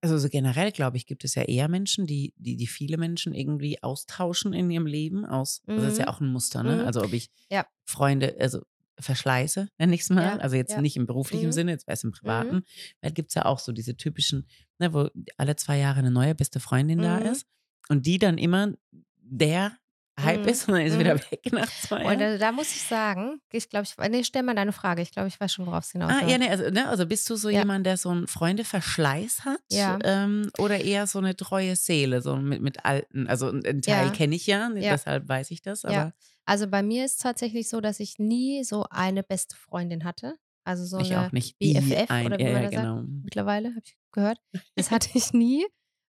Also 0.01 0.17
so 0.19 0.29
generell, 0.29 0.71
glaube 0.71 0.97
ich, 0.97 1.05
gibt 1.07 1.23
es 1.25 1.35
ja 1.35 1.43
eher 1.43 1.67
Menschen, 1.67 2.05
die, 2.05 2.33
die, 2.37 2.55
die 2.55 2.67
viele 2.67 2.97
Menschen 2.97 3.33
irgendwie 3.33 3.81
austauschen 3.81 4.53
in 4.53 4.69
ihrem 4.69 4.85
Leben 4.85 5.25
aus. 5.25 5.63
Das 5.75 5.85
ist 5.85 5.97
ja 5.97 6.05
Mhm. 6.05 6.07
auch 6.07 6.21
ein 6.21 6.27
Muster, 6.31 6.63
ne? 6.63 6.83
Mhm. 6.83 6.85
Also 6.85 7.03
ob 7.03 7.13
ich 7.13 7.29
Ja. 7.49 7.67
Freunde, 7.85 8.37
also 8.39 8.61
verschleiße, 8.99 9.69
nenne 9.77 9.93
ich 9.95 10.01
es 10.01 10.09
mal. 10.09 10.23
Ja, 10.23 10.37
Also 10.37 10.55
jetzt 10.55 10.71
ja. 10.73 10.81
nicht 10.81 10.95
im 10.97 11.05
beruflichen 11.05 11.47
Mhm. 11.47 11.51
Sinne, 11.51 11.71
jetzt 11.71 11.87
wäre 11.87 11.93
es 11.93 12.03
im 12.03 12.11
privaten. 12.11 12.63
Weil 13.01 13.11
gibt 13.11 13.29
es 13.29 13.35
ja 13.35 13.45
auch 13.45 13.59
so 13.59 13.71
diese 13.71 13.95
typischen, 13.95 14.47
ne, 14.79 14.93
wo 14.93 15.09
alle 15.37 15.55
zwei 15.55 15.77
Jahre 15.77 15.99
eine 15.99 16.11
neue 16.11 16.33
beste 16.35 16.59
Freundin 16.59 16.99
da 17.01 17.19
Mhm. 17.19 17.25
ist 17.27 17.45
und 17.89 18.05
die 18.05 18.17
dann 18.17 18.37
immer 18.37 18.73
der 19.21 19.77
Hype 20.19 20.41
Mhm. 20.41 20.47
ist 20.47 20.67
und 20.67 20.73
dann 20.75 20.83
ist 20.85 20.93
sie 20.93 20.99
wieder 20.99 21.13
Mhm. 21.15 21.19
weg 21.31 21.51
nach 21.51 21.69
zwei 21.81 21.97
Und 21.97 22.19
Jahren. 22.19 22.35
äh, 22.35 22.37
da 22.39 22.51
muss 22.51 22.71
ich 22.75 22.81
sagen, 22.83 23.39
ich 23.51 23.69
glaube, 23.69 23.85
ich, 23.85 24.09
nee, 24.09 24.23
stell 24.23 24.43
mal 24.43 24.55
deine 24.55 24.71
Frage. 24.73 25.01
Ich 25.01 25.11
glaube, 25.11 25.27
ich 25.27 25.39
weiß 25.39 25.53
schon, 25.53 25.65
worauf 25.67 25.83
es 25.83 25.91
hinaus 25.91 26.11
Ah, 26.11 26.21
ja, 26.21 26.37
läuft. 26.37 26.39
ne, 26.39 26.49
also, 26.49 26.69
ne, 26.71 26.87
also 26.89 27.05
bist 27.05 27.29
du 27.29 27.35
so 27.35 27.49
Ja. 27.49 27.59
jemand, 27.59 27.85
der 27.85 27.97
so 27.97 28.09
einen 28.09 28.27
Freundeverschleiß 28.27 29.45
hat? 29.45 29.59
Ja. 29.71 29.97
Ähm, 30.03 30.49
oder 30.57 30.79
eher 30.81 31.07
so 31.07 31.19
eine 31.19 31.35
treue 31.35 31.75
Seele, 31.75 32.21
so 32.21 32.35
mit, 32.35 32.61
mit 32.61 32.85
alten? 32.85 33.27
Also 33.27 33.49
einen 33.49 33.81
Teil 33.81 34.07
Ja. 34.07 34.11
kenne 34.11 34.35
ich 34.35 34.47
ja, 34.47 34.69
deshalb 34.73 35.27
weiß 35.27 35.51
ich 35.51 35.61
das, 35.61 35.85
aber 35.85 35.93
Ja. 35.93 36.13
Also 36.45 36.67
bei 36.67 36.81
mir 36.81 37.03
ist 37.03 37.21
tatsächlich 37.21 37.67
so, 37.69 37.81
dass 37.81 37.99
ich 37.99 38.19
nie 38.19 38.63
so 38.63 38.85
eine 38.89 39.21
beste 39.21 39.55
Freundin 39.57 40.05
hatte. 40.05 40.37
Also 40.63 40.85
so 40.85 40.99
ich 40.99 41.11
eine 41.13 41.27
auch 41.27 41.31
nicht. 41.33 41.55
Die 41.61 41.73
BFF 41.73 42.09
ein, 42.09 42.25
oder 42.27 42.37
wie 42.39 42.43
man 42.43 42.53
ja, 42.53 42.61
das 42.63 42.71
sagt. 42.73 42.83
genau. 42.85 43.03
mittlerweile, 43.23 43.69
habe 43.69 43.81
ich 43.83 43.97
gehört. 44.11 44.39
Das 44.75 44.89
hatte 44.91 45.09
ich 45.13 45.33
nie. 45.33 45.65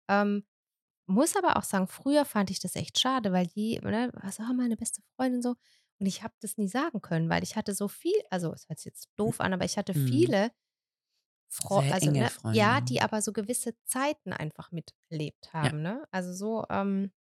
Ähm, 0.10 0.44
muss 1.08 1.36
aber 1.36 1.58
auch 1.58 1.64
sagen, 1.64 1.88
früher 1.88 2.26
fand 2.26 2.50
ich 2.52 2.60
das 2.60 2.76
echt 2.76 3.00
schade, 3.00 3.32
weil 3.32 3.48
die, 3.48 3.80
ne, 3.80 4.12
was, 4.16 4.40
oh, 4.40 4.54
meine 4.56 4.78
beste 4.78 5.02
Freundin 5.16 5.42
so. 5.42 5.56
Und 6.00 6.08
ich 6.08 6.24
habe 6.24 6.34
das 6.42 6.58
nie 6.58 6.68
sagen 6.68 7.02
können, 7.02 7.30
weil 7.30 7.44
ich 7.44 7.56
hatte 7.56 7.74
so 7.74 7.88
viel, 7.88 8.16
also 8.30 8.52
es 8.54 8.68
hört 8.68 8.80
sich 8.80 8.86
jetzt 8.88 9.10
doof 9.18 9.40
an, 9.40 9.54
aber 9.54 9.66
ich 9.66 9.78
hatte 9.78 9.98
Mhm. 9.98 10.08
viele 10.08 10.52
Fro 11.48 11.82
Sehr 11.82 11.94
also, 11.94 12.12
ne, 12.12 12.20
ja, 12.20 12.30
Freundinnen. 12.30 12.86
die 12.86 13.02
aber 13.02 13.22
so 13.22 13.32
gewisse 13.32 13.76
Zeiten 13.86 14.34
einfach 14.34 14.72
miterlebt 14.72 15.54
haben, 15.54 15.82
ne? 15.82 16.06
Also 16.12 16.34
so, 16.34 16.66
ähm, 16.70 17.12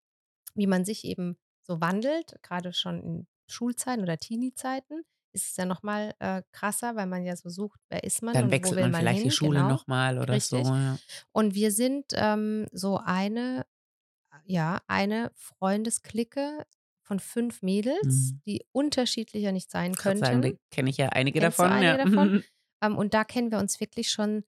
wie 0.55 0.67
man 0.67 0.85
sich 0.85 1.05
eben 1.05 1.37
so 1.63 1.81
wandelt, 1.81 2.37
gerade 2.43 2.73
schon 2.73 3.03
in 3.03 3.27
Schulzeiten 3.49 4.03
oder 4.03 4.19
Teenie-Zeiten, 4.19 5.03
ist 5.33 5.51
es 5.51 5.57
ja 5.57 5.67
noch 5.67 5.83
mal 5.83 6.15
äh, 6.21 6.43
krasser, 6.53 6.97
weil 6.97 7.07
man 7.07 7.25
ja 7.25 7.37
so 7.37 7.49
sucht, 7.49 7.81
wer 7.91 8.03
ist 8.05 8.23
man 8.23 8.35
Dann 8.35 8.45
und 8.45 8.49
wo 8.51 8.53
wechselt 8.53 8.77
will 8.77 8.83
man 8.85 8.93
man 8.93 9.01
vielleicht 9.03 9.21
hin, 9.21 9.29
die 9.31 9.35
Schule 9.37 9.59
genau. 9.61 9.69
nochmal 9.69 10.19
oder 10.19 10.35
Richtig. 10.35 10.65
so. 10.67 10.73
Ja. 10.75 10.99
Und 11.33 11.55
wir 11.55 11.71
sind 11.73 12.07
ähm, 12.15 12.67
so 12.73 12.99
eine, 12.99 13.67
ja, 14.45 14.81
eine 14.87 15.31
Freundesklicke 15.35 16.65
von 17.03 17.21
fünf 17.21 17.63
Mädels, 17.63 18.33
Mhm. 18.33 18.41
die 18.47 18.65
unterschiedlicher 18.73 19.53
nicht 19.53 19.71
sein 19.71 19.95
könnten. 19.95 20.59
kenne 20.71 20.91
ich 20.91 20.97
ja 20.97 21.09
einige 21.11 21.41
Kennst 21.41 21.59
davon. 21.59 21.73
einige 21.73 21.99
ja. 21.99 22.05
davon? 22.05 22.45
Ähm, 22.83 22.99
und 22.99 23.15
da 23.15 23.25
kennen 23.25 23.51
wir 23.51 23.59
uns 23.59 23.81
wirklich 23.81 24.11
schon 24.11 24.45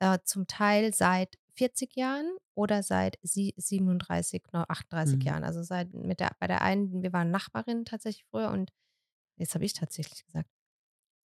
äh, 0.00 0.18
zum 0.24 0.46
Teil 0.46 0.94
seit 0.94 1.36
40 1.54 1.96
Jahren 1.96 2.30
oder 2.54 2.82
seit 2.84 3.18
sie 3.22 3.52
37, 3.56 4.42
no, 4.52 4.64
38 4.68 5.16
Mhm. 5.16 5.22
Jahren. 5.22 5.44
Also 5.44 5.62
seit 5.64 5.92
mit 5.92 6.20
der, 6.20 6.30
bei 6.38 6.46
der 6.46 6.62
einen, 6.62 7.02
wir 7.02 7.12
waren 7.12 7.30
Nachbarinnen 7.32 7.84
tatsächlich 7.84 8.24
früher 8.30 8.50
und 8.50 8.70
jetzt 9.36 9.54
habe 9.54 9.64
ich 9.64 9.72
tatsächlich 9.72 10.24
gesagt, 10.24 10.48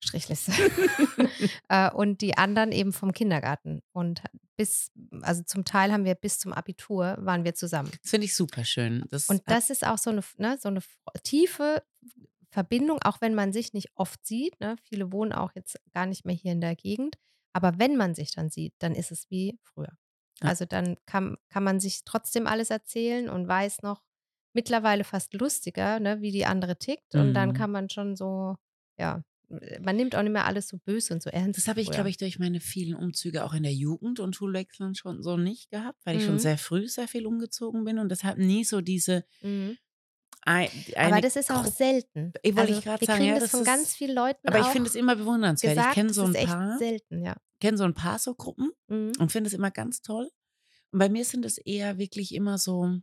Strichliste. 0.04 0.52
äh, 1.68 1.90
und 1.90 2.20
die 2.20 2.36
anderen 2.36 2.72
eben 2.72 2.92
vom 2.92 3.12
Kindergarten. 3.12 3.82
Und 3.92 4.22
bis, 4.56 4.90
also 5.22 5.42
zum 5.44 5.64
Teil 5.64 5.92
haben 5.92 6.04
wir 6.04 6.14
bis 6.14 6.38
zum 6.38 6.52
Abitur 6.52 7.16
waren 7.20 7.44
wir 7.44 7.54
zusammen. 7.54 7.90
Das 8.02 8.10
finde 8.10 8.24
ich 8.26 8.34
super 8.36 8.64
schön. 8.64 9.04
Das 9.10 9.28
Und 9.28 9.42
das 9.46 9.70
ist 9.70 9.86
auch 9.86 9.98
so 9.98 10.10
eine, 10.10 10.22
ne, 10.38 10.58
so 10.60 10.68
eine 10.68 10.80
tiefe 11.22 11.82
Verbindung, 12.50 13.00
auch 13.02 13.20
wenn 13.20 13.34
man 13.34 13.52
sich 13.52 13.72
nicht 13.72 13.88
oft 13.94 14.26
sieht. 14.26 14.60
Ne? 14.60 14.76
Viele 14.82 15.10
wohnen 15.12 15.32
auch 15.32 15.52
jetzt 15.54 15.80
gar 15.92 16.06
nicht 16.06 16.24
mehr 16.26 16.34
hier 16.34 16.52
in 16.52 16.60
der 16.60 16.76
Gegend. 16.76 17.16
Aber 17.54 17.78
wenn 17.78 17.96
man 17.96 18.14
sich 18.14 18.32
dann 18.32 18.50
sieht, 18.50 18.74
dann 18.78 18.94
ist 18.94 19.10
es 19.12 19.30
wie 19.30 19.58
früher. 19.62 19.92
Ja. 20.42 20.48
Also 20.48 20.64
dann 20.64 20.96
kann, 21.06 21.36
kann 21.48 21.64
man 21.64 21.80
sich 21.80 22.04
trotzdem 22.04 22.46
alles 22.46 22.70
erzählen 22.70 23.28
und 23.30 23.46
weiß 23.48 23.82
noch 23.82 24.02
mittlerweile 24.54 25.04
fast 25.04 25.32
lustiger, 25.34 25.98
ne, 26.00 26.20
wie 26.20 26.30
die 26.32 26.44
andere 26.44 26.76
tickt. 26.76 27.14
Und 27.14 27.32
dann 27.34 27.50
Mhm. 27.50 27.54
kann 27.54 27.70
man 27.70 27.88
schon 27.88 28.16
so, 28.16 28.56
ja, 28.98 29.22
man 29.80 29.96
nimmt 29.96 30.14
auch 30.16 30.22
nicht 30.22 30.32
mehr 30.32 30.46
alles 30.46 30.68
so 30.68 30.78
böse 30.78 31.12
und 31.14 31.22
so 31.22 31.30
ernst. 31.30 31.58
Das 31.58 31.68
habe 31.68 31.80
ich, 31.80 31.90
glaube 31.90 32.08
ich, 32.08 32.16
durch 32.16 32.38
meine 32.38 32.60
vielen 32.60 32.94
Umzüge 32.94 33.44
auch 33.44 33.52
in 33.52 33.62
der 33.62 33.72
Jugend 33.74 34.18
und 34.20 34.34
Schulwechseln 34.34 34.94
schon 34.94 35.22
so 35.22 35.36
nicht 35.36 35.70
gehabt, 35.70 35.98
weil 36.04 36.16
ich 36.16 36.24
schon 36.24 36.34
Mhm. 36.34 36.38
sehr 36.40 36.58
früh 36.58 36.88
sehr 36.88 37.08
viel 37.08 37.26
umgezogen 37.26 37.84
bin 37.84 37.98
und 37.98 38.08
deshalb 38.08 38.38
nie 38.38 38.64
so 38.64 38.80
diese 38.80 39.24
Mhm. 39.42 39.76
ein, 40.42 40.68
Aber 40.96 41.20
das 41.20 41.36
ist 41.36 41.50
auch 41.50 41.66
selten. 41.66 42.32
Ich 42.42 42.56
wollte 42.56 42.68
also, 42.72 42.78
ich 42.78 42.84
gerade 42.84 43.04
sagen, 43.04 43.18
kriegen 43.18 43.28
ja, 43.28 43.34
das 43.34 43.42
das 43.44 43.50
von 43.52 43.60
ist- 43.60 43.66
ganz 43.66 43.94
vielen 43.94 44.14
Leuten 44.16 44.48
Aber 44.48 44.60
ich 44.60 44.66
finde 44.66 44.88
es 44.88 44.94
immer 44.96 45.16
bewundernswert. 45.16 45.74
gesagt, 45.76 45.90
ich 45.90 45.94
kenne 45.94 46.12
so 46.12 46.24
ein 46.24 46.32
paar, 46.32 46.78
selten, 46.78 47.24
ja. 47.24 47.36
kenne 47.60 47.76
so 47.78 47.84
ein 47.84 47.94
paar 47.94 48.18
so 48.18 48.34
Gruppen 48.34 48.70
Mhm. 48.88 49.12
und 49.18 49.30
finde 49.30 49.48
es 49.48 49.54
immer 49.54 49.70
ganz 49.70 50.00
toll. 50.02 50.28
Und 50.90 50.98
bei 50.98 51.08
mir 51.08 51.24
sind 51.24 51.44
es 51.44 51.58
eher 51.58 51.96
wirklich 51.98 52.34
immer 52.34 52.58
so 52.58 52.98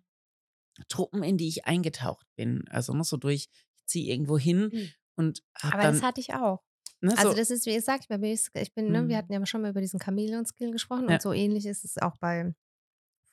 Truppen, 0.88 1.24
in 1.24 1.38
die 1.38 1.48
ich 1.48 1.66
eingetaucht 1.66 2.26
bin. 2.36 2.64
Also 2.70 2.94
noch 2.94 3.06
so 3.06 3.18
durch, 3.18 3.50
ich 3.76 3.86
ziehe 3.86 4.12
irgendwo 4.12 4.38
hin 4.38 4.70
Mhm. 4.72 4.90
Und 5.20 5.44
Aber 5.62 5.84
dann. 5.84 5.94
das 5.94 6.04
hatte 6.04 6.22
ich 6.22 6.34
auch. 6.34 6.64
ne, 7.02 7.14
Also 7.16 7.32
so, 7.32 7.36
das 7.38 7.52
ist, 7.52 7.66
wie 7.66 7.76
gesagt, 7.76 8.10
mir 8.10 8.32
ist, 8.34 8.52
ich 8.56 8.74
bin, 8.74 8.92
ne, 8.92 9.08
wir 9.08 9.16
Mhm. 9.16 9.18
hatten 9.20 9.34
ja 9.34 9.46
schon 9.46 9.62
mal 9.62 9.70
über 9.72 9.82
diesen 9.82 10.00
Chamäleon-Skill 10.02 10.72
gesprochen 10.72 11.08
Ja. 11.08 11.16
und 11.16 11.22
so 11.22 11.34
ähnlich 11.34 11.66
ist 11.66 11.84
es 11.86 11.98
auch 11.98 12.18
bei 12.18 12.54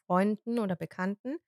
Freunden 0.06 0.58
oder 0.58 0.76
Bekannten. 0.76 1.38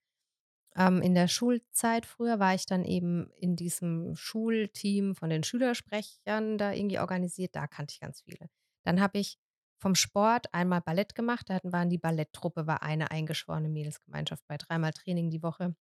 Ähm, 0.76 1.02
in 1.02 1.14
der 1.14 1.28
Schulzeit 1.28 2.06
früher 2.06 2.38
war 2.38 2.54
ich 2.54 2.66
dann 2.66 2.84
eben 2.84 3.30
in 3.38 3.56
diesem 3.56 4.14
Schulteam 4.16 5.14
von 5.14 5.30
den 5.30 5.42
Schülersprechern 5.42 6.58
da 6.58 6.72
irgendwie 6.72 6.98
organisiert. 7.00 7.56
Da 7.56 7.66
kannte 7.66 7.92
ich 7.94 8.00
ganz 8.00 8.20
viele. 8.22 8.48
Dann 8.84 9.00
habe 9.00 9.18
ich 9.18 9.38
vom 9.80 9.94
Sport 9.94 10.52
einmal 10.54 10.80
Ballett 10.80 11.14
gemacht. 11.14 11.48
Da 11.48 11.54
hatten, 11.54 11.72
waren 11.72 11.90
die 11.90 11.98
Balletttruppe, 11.98 12.66
war 12.66 12.82
eine 12.82 13.10
eingeschworene 13.10 13.68
Mädelsgemeinschaft 13.68 14.46
bei 14.46 14.56
dreimal 14.56 14.92
Training 14.92 15.30
die 15.30 15.42
Woche. 15.42 15.74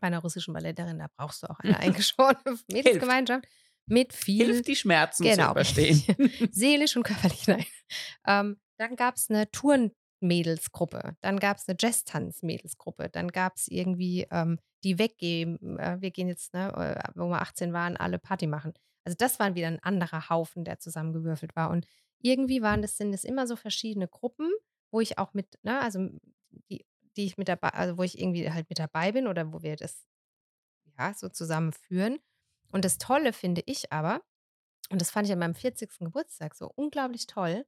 Bei 0.00 0.08
einer 0.08 0.20
russischen 0.20 0.54
Balletterin, 0.54 0.98
da 0.98 1.08
brauchst 1.16 1.42
du 1.42 1.50
auch 1.50 1.60
eine 1.60 1.78
eingeschworene 2.06 2.58
Mädelsgemeinschaft 2.70 3.46
mit 3.90 4.12
viel 4.12 4.46
hilft 4.46 4.68
die 4.68 4.76
Schmerzen 4.76 5.24
zu 5.24 5.28
Genau. 5.30 5.50
überstehen. 5.52 6.02
seelisch 6.52 6.96
und 6.96 7.02
körperlich, 7.02 7.46
nein. 7.46 7.64
Ähm, 8.26 8.60
dann 8.78 8.96
gab 8.96 9.16
es 9.16 9.28
eine 9.30 9.50
Tourenmädelsgruppe, 9.50 11.16
dann 11.20 11.38
gab 11.38 11.56
es 11.58 11.68
eine 11.68 11.76
Jazz-Tanz-Mädelsgruppe, 11.78 13.08
dann 13.10 13.28
gab 13.28 13.56
es 13.56 13.68
irgendwie 13.68 14.26
ähm, 14.30 14.58
die 14.84 14.98
weggehen, 14.98 15.78
äh, 15.78 15.98
wir 16.00 16.10
gehen 16.10 16.28
jetzt, 16.28 16.54
ne, 16.54 16.72
äh, 16.74 17.10
wo 17.14 17.28
wir 17.28 17.42
18 17.42 17.72
waren, 17.72 17.96
alle 17.96 18.18
Party 18.18 18.46
machen. 18.46 18.72
Also 19.04 19.16
das 19.18 19.38
war 19.38 19.54
wieder 19.54 19.66
ein 19.68 19.80
anderer 19.80 20.28
Haufen, 20.28 20.64
der 20.64 20.78
zusammengewürfelt 20.78 21.56
war. 21.56 21.70
Und 21.70 21.86
irgendwie 22.22 22.62
waren 22.62 22.82
das, 22.82 22.96
sind 22.96 23.12
es 23.14 23.24
immer 23.24 23.46
so 23.46 23.56
verschiedene 23.56 24.08
Gruppen, 24.08 24.50
wo 24.92 25.00
ich 25.00 25.18
auch 25.18 25.34
mit, 25.34 25.58
ne, 25.62 25.80
also 25.80 26.08
die, 26.70 26.84
die 27.16 27.26
ich 27.26 27.38
mit 27.38 27.48
dabei, 27.48 27.70
also 27.70 27.98
wo 27.98 28.02
ich 28.02 28.18
irgendwie 28.18 28.50
halt 28.50 28.68
mit 28.68 28.78
dabei 28.78 29.12
bin 29.12 29.26
oder 29.26 29.52
wo 29.52 29.62
wir 29.62 29.76
das 29.76 30.06
ja 30.98 31.14
so 31.14 31.28
zusammenführen. 31.28 32.18
Und 32.72 32.84
das 32.84 32.98
Tolle 32.98 33.32
finde 33.32 33.62
ich 33.66 33.92
aber, 33.92 34.22
und 34.90 35.00
das 35.00 35.10
fand 35.10 35.26
ich 35.26 35.32
an 35.32 35.38
meinem 35.38 35.54
40. 35.54 35.98
Geburtstag 36.00 36.54
so 36.54 36.70
unglaublich 36.74 37.26
toll. 37.26 37.64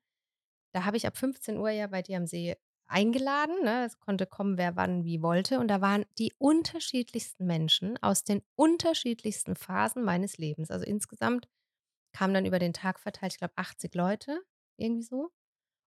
Da 0.72 0.84
habe 0.84 0.96
ich 0.96 1.06
ab 1.06 1.16
15 1.16 1.56
Uhr 1.58 1.70
ja 1.70 1.86
bei 1.86 2.02
dir 2.02 2.16
am 2.16 2.26
See 2.26 2.56
eingeladen. 2.86 3.62
Ne? 3.62 3.84
Es 3.84 3.98
konnte 4.00 4.26
kommen, 4.26 4.58
wer 4.58 4.76
wann 4.76 5.04
wie 5.04 5.22
wollte. 5.22 5.58
Und 5.58 5.68
da 5.68 5.80
waren 5.80 6.04
die 6.18 6.32
unterschiedlichsten 6.38 7.46
Menschen 7.46 8.00
aus 8.02 8.24
den 8.24 8.42
unterschiedlichsten 8.54 9.56
Phasen 9.56 10.04
meines 10.04 10.38
Lebens. 10.38 10.70
Also 10.70 10.84
insgesamt 10.84 11.48
kamen 12.12 12.34
dann 12.34 12.46
über 12.46 12.58
den 12.58 12.74
Tag 12.74 13.00
verteilt, 13.00 13.32
ich 13.32 13.38
glaube, 13.38 13.54
80 13.56 13.94
Leute, 13.94 14.42
irgendwie 14.76 15.02
so. 15.02 15.30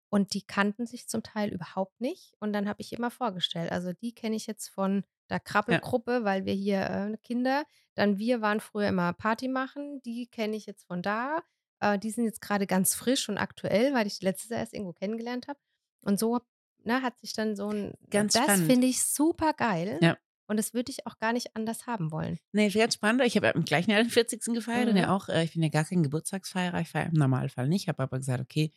Und 0.10 0.34
die 0.34 0.43
kannten 0.43 0.86
sich 0.86 1.08
zum 1.08 1.23
Teil 1.23 1.52
überhaupt 1.52 1.99
nicht. 1.99 2.36
Und 2.39 2.54
dann 2.54 2.69
habe 2.69 2.82
ich 2.82 2.93
immer 2.93 3.12
vorgestellt. 3.12 3.71
Also 3.71 3.93
die 3.93 4.13
kenne 4.13 4.36
ich 4.36 4.47
jetzt 4.47 4.69
von 4.69 5.04
der 5.29 5.39
Krabbelgruppe, 5.39 6.23
weil 6.23 6.45
wir 6.45 6.53
hier 6.53 6.81
äh, 6.89 7.17
Kinder, 7.23 7.63
dann 7.95 8.17
wir 8.17 8.41
waren 8.41 8.59
früher 8.59 8.88
immer 8.89 9.13
Party 9.13 9.47
machen, 9.47 10.01
die 10.03 10.27
kenne 10.27 10.55
ich 10.55 10.65
jetzt 10.65 10.86
von 10.88 11.01
da. 11.01 11.41
Äh, 11.79 11.99
die 11.99 12.12
sind 12.12 12.25
jetzt 12.25 12.41
gerade 12.41 12.67
ganz 12.67 12.93
frisch 12.95 13.29
und 13.29 13.38
aktuell, 13.38 13.93
weil 13.93 14.07
ich 14.07 14.19
die 14.19 14.25
letztes 14.25 14.49
Jahr 14.49 14.59
erst 14.59 14.73
irgendwo 14.73 14.93
kennengelernt 14.93 15.47
habe. 15.47 15.59
Und 16.03 16.19
so 16.19 16.39
ne, 16.83 17.01
hat 17.01 17.19
sich 17.21 17.33
dann 17.33 17.55
so 17.55 17.69
ein. 17.69 17.93
Ganz 18.09 18.33
das 18.33 18.62
finde 18.62 18.88
ich 18.88 19.03
super 19.03 19.53
geil. 19.53 19.99
Ja. 20.01 20.17
Und 20.47 20.57
das 20.57 20.73
würde 20.73 20.91
ich 20.91 21.07
auch 21.07 21.17
gar 21.19 21.31
nicht 21.31 21.55
anders 21.55 21.88
haben 21.88 22.12
wollen. 22.12 22.38
Nee, 22.51 22.69
ganz 22.69 22.95
spannend. 22.95 23.21
Ich 23.23 23.38
habe 23.38 23.47
im 23.47 23.63
gleichen 23.63 23.91
Jahr 23.91 24.03
den 24.03 24.09
40. 24.09 24.53
gefeiert 24.53 24.88
und 24.88 24.93
Mhm. 24.95 24.99
ja 24.99 25.15
auch, 25.15 25.29
äh, 25.29 25.43
ich 25.45 25.53
bin 25.53 25.63
ja 25.63 25.69
gar 25.69 25.86
kein 25.86 26.03
Geburtstagsfeierer, 26.03 26.81
ich 26.81 26.89
feiere 26.89 27.07
im 27.07 27.13
Normalfall 27.13 27.67
nicht, 27.69 27.88
habe 27.88 28.03
aber 28.03 28.17
gesagt, 28.17 28.41
okay, 28.41 28.71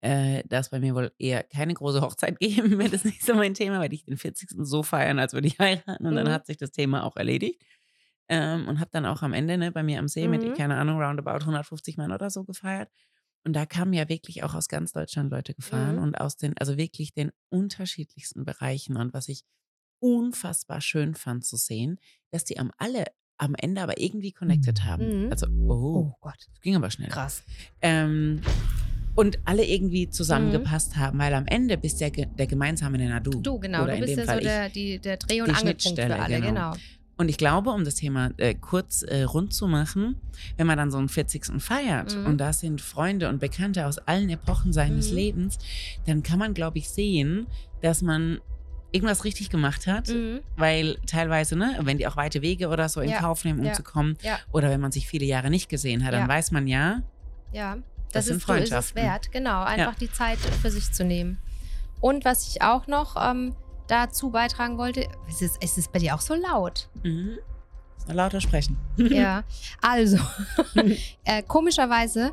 äh, 0.00 0.42
da 0.46 0.58
es 0.60 0.68
bei 0.70 0.80
mir 0.80 0.94
wohl 0.94 1.12
eher 1.18 1.42
keine 1.42 1.74
große 1.74 2.00
Hochzeit 2.00 2.38
geben, 2.40 2.78
wäre 2.78 2.90
das 2.90 3.04
nicht 3.04 3.22
so 3.24 3.34
mein 3.34 3.54
Thema, 3.54 3.80
weil 3.80 3.92
ich 3.92 4.04
den 4.04 4.16
40. 4.16 4.50
so 4.66 4.82
feiern, 4.82 5.18
als 5.18 5.32
würde 5.32 5.48
ich 5.48 5.58
heiraten 5.58 6.06
und 6.06 6.14
dann 6.14 6.26
Mhm. 6.26 6.30
hat 6.32 6.46
sich 6.46 6.56
das 6.56 6.70
Thema 6.72 7.04
auch 7.04 7.16
erledigt. 7.16 7.62
Ähm, 8.30 8.68
und 8.68 8.78
habe 8.78 8.90
dann 8.92 9.06
auch 9.06 9.22
am 9.22 9.32
Ende 9.32 9.56
ne, 9.56 9.72
bei 9.72 9.82
mir 9.82 9.98
am 9.98 10.06
See 10.08 10.24
Mhm. 10.26 10.30
mit, 10.30 10.54
keine 10.56 10.76
Ahnung, 10.76 11.00
roundabout 11.00 11.46
150 11.46 11.96
Mann 11.96 12.12
oder 12.12 12.28
so 12.30 12.44
gefeiert. 12.44 12.90
Und 13.44 13.54
da 13.54 13.64
kamen 13.64 13.94
ja 13.94 14.08
wirklich 14.10 14.42
auch 14.44 14.54
aus 14.54 14.68
ganz 14.68 14.92
Deutschland 14.92 15.30
Leute 15.30 15.54
gefahren 15.54 15.96
Mhm. 15.96 16.02
und 16.02 16.20
aus 16.20 16.36
den, 16.36 16.56
also 16.58 16.76
wirklich 16.76 17.14
den 17.14 17.30
unterschiedlichsten 17.48 18.44
Bereichen. 18.44 18.96
Und 18.98 19.14
was 19.14 19.28
ich 19.28 19.44
unfassbar 20.00 20.80
schön 20.80 21.14
fand 21.14 21.44
zu 21.46 21.56
sehen, 21.56 21.98
dass 22.30 22.44
die 22.44 22.58
am 22.58 22.70
alle 22.78 23.04
am 23.38 23.54
Ende 23.54 23.80
aber 23.82 23.98
irgendwie 24.00 24.32
connected 24.32 24.84
haben. 24.84 25.24
Mhm. 25.24 25.30
Also, 25.30 25.46
oh, 25.68 25.94
Oh 26.10 26.12
Gott, 26.20 26.36
das 26.50 26.60
ging 26.60 26.76
aber 26.76 26.90
schnell. 26.90 27.08
krass. 27.08 27.42
Ähm, 27.80 28.42
und 29.14 29.38
alle 29.44 29.64
irgendwie 29.66 30.06
Mhm. 30.06 30.12
zusammengepasst 30.12 30.96
haben, 30.96 31.18
weil 31.18 31.34
am 31.34 31.46
Ende 31.46 31.76
bist 31.76 32.00
der, 32.00 32.10
ge- 32.10 32.26
der 32.38 32.46
gemeinsame 32.46 32.98
Nenner 32.98 33.20
du. 33.20 33.30
Du, 33.40 33.58
genau. 33.58 33.84
Oder 33.84 33.94
du 33.96 34.00
bist 34.04 34.16
ja 34.18 34.24
Fall 34.24 34.36
so 34.38 34.44
der, 34.44 34.68
die, 34.68 34.98
der 34.98 35.16
Dreh- 35.16 35.42
und 35.42 35.50
Angelpunkt 35.50 35.98
für 36.00 36.14
alle, 36.16 36.36
genau. 36.40 36.46
genau. 36.48 36.72
Und 37.20 37.28
ich 37.28 37.36
glaube, 37.36 37.70
um 37.70 37.84
das 37.84 37.96
Thema 37.96 38.30
äh, 38.36 38.54
kurz 38.54 39.02
äh, 39.02 39.22
rund 39.24 39.52
zu 39.52 39.66
machen, 39.66 40.14
wenn 40.56 40.68
man 40.68 40.78
dann 40.78 40.92
so 40.92 40.98
einen 40.98 41.08
40. 41.08 41.60
feiert 41.60 42.16
Mhm. 42.16 42.26
und 42.26 42.38
da 42.38 42.52
sind 42.52 42.80
Freunde 42.80 43.28
und 43.28 43.40
Bekannte 43.40 43.86
aus 43.86 43.98
allen 43.98 44.30
Epochen 44.30 44.72
seines 44.72 45.10
Mhm. 45.10 45.16
Lebens, 45.16 45.58
dann 46.06 46.22
kann 46.22 46.38
man, 46.38 46.54
glaube 46.54 46.78
ich, 46.78 46.88
sehen, 46.90 47.48
dass 47.82 48.02
man 48.02 48.38
irgendwas 48.92 49.24
richtig 49.24 49.50
gemacht 49.50 49.88
hat, 49.88 50.08
Mhm. 50.10 50.38
weil 50.56 50.96
teilweise, 51.06 51.56
ne, 51.56 51.76
wenn 51.82 51.98
die 51.98 52.06
auch 52.06 52.16
weite 52.16 52.40
Wege 52.40 52.68
oder 52.68 52.88
so 52.88 53.00
in 53.00 53.10
Ja, 53.10 53.18
Kauf 53.18 53.44
nehmen, 53.44 53.58
um 53.58 53.66
ja, 53.66 53.72
zu 53.72 53.82
kommen, 53.82 54.16
ja. 54.22 54.38
oder 54.52 54.70
wenn 54.70 54.80
man 54.80 54.92
sich 54.92 55.08
viele 55.08 55.26
Jahre 55.26 55.50
nicht 55.50 55.68
gesehen 55.68 56.04
hat, 56.04 56.12
dann 56.14 56.22
Ja. 56.22 56.28
weiß 56.28 56.52
man 56.52 56.68
ja, 56.68 57.02
Ja, 57.52 57.78
Das 58.12 58.26
das, 58.26 58.36
ist, 58.36 58.48
ist 58.48 58.72
es 58.72 58.94
wert. 58.94 59.30
Genau, 59.32 59.62
einfach 59.62 59.94
die 59.94 60.10
Zeit 60.10 60.38
für 60.38 60.70
sich 60.70 60.92
zu 60.92 61.04
nehmen. 61.04 61.38
Und 62.00 62.24
was 62.24 62.48
ich 62.48 62.62
auch 62.62 62.86
noch 62.86 63.16
ähm, 63.18 63.54
dazu 63.86 64.30
beitragen 64.30 64.78
wollte, 64.78 65.06
ist 65.28 65.42
es, 65.42 65.56
ist 65.58 65.78
es 65.78 65.88
bei 65.88 65.98
dir 65.98 66.14
auch 66.14 66.20
so 66.20 66.34
laut? 66.34 66.88
mhm, 67.02 67.38
lauter 68.08 68.40
sprechen. 68.40 68.76
ja, 68.96 69.42
also, 69.82 70.18
äh, 71.24 71.42
komischerweise 71.42 72.32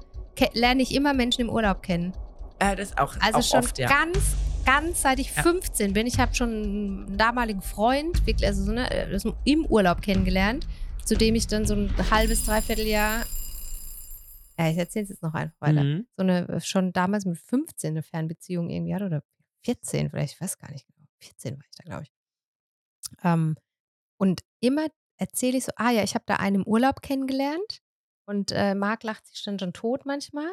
lerne 0.54 0.82
ich 0.82 0.94
immer 0.94 1.14
Menschen 1.14 1.42
im 1.42 1.50
Urlaub 1.50 1.82
kennen. 1.82 2.14
Äh, 2.60 2.76
das 2.76 2.98
auch, 2.98 3.16
Also 3.22 3.40
auch 3.40 3.44
schon 3.44 3.60
oft, 3.60 3.78
ja. 3.80 3.88
ganz, 3.90 4.18
ganz 4.66 5.02
seit 5.02 5.20
ich 5.20 5.36
Ja. 5.36 5.44
15 5.44 5.94
bin. 5.94 6.08
Ich 6.08 6.20
habe 6.20 6.34
schon 6.36 6.50
einen 6.50 7.18
damaligen 7.18 7.62
Freund, 7.62 8.26
wirklich, 8.26 8.48
also 8.48 8.64
so, 8.64 8.72
ne, 8.72 8.90
äh, 8.92 9.20
im 9.46 9.66
Urlaub 9.66 10.02
kennengelernt, 10.02 10.68
zu 11.04 11.16
dem 11.16 11.36
ich 11.36 11.48
dann 11.48 11.66
so 11.66 11.74
ein 11.76 11.94
halbes, 12.12 12.46
dreiviertel 12.46 12.88
Jahr, 12.88 13.24
ja, 14.58 14.70
ich 14.70 14.78
erzähle 14.78 15.04
es 15.04 15.10
jetzt 15.10 15.24
noch 15.24 15.34
einfach 15.34 15.60
weiter, 15.60 15.84
Mhm. 15.84 16.08
so 16.16 16.24
eine, 16.24 16.48
äh, 16.48 16.62
schon 16.62 16.94
damals 16.94 17.26
mit 17.26 17.38
15 17.38 17.92
eine 17.94 18.04
Fernbeziehung 18.04 18.70
irgendwie 18.70 18.96
hatte 18.96 19.06
oder 19.06 19.24
14 19.64 20.10
vielleicht, 20.10 20.36
ich 20.36 20.42
weiß 20.42 20.58
gar 20.58 20.72
nicht 20.72 20.86
genau. 20.88 21.08
14 21.20 21.56
war 21.58 21.64
ich 21.70 21.76
da, 21.78 21.84
glaube 21.84 22.04
ich. 22.04 22.12
Ähm, 23.24 23.56
und 24.18 24.42
immer 24.62 24.88
erzähle 25.18 25.58
ich 25.58 25.66
so, 25.66 25.72
ah 25.76 25.92
ja, 25.92 26.04
ich 26.04 26.16
habe 26.16 26.26
da 26.28 26.36
einen 26.38 26.58
im 26.58 26.68
Urlaub 26.68 27.02
kennengelernt 27.02 27.82
und 28.28 28.52
äh, 28.52 28.76
Marc 28.76 29.04
lacht 29.04 29.26
sich 29.28 29.44
dann 29.44 29.60
schon 29.60 29.74
tot 29.74 30.06
manchmal. 30.06 30.50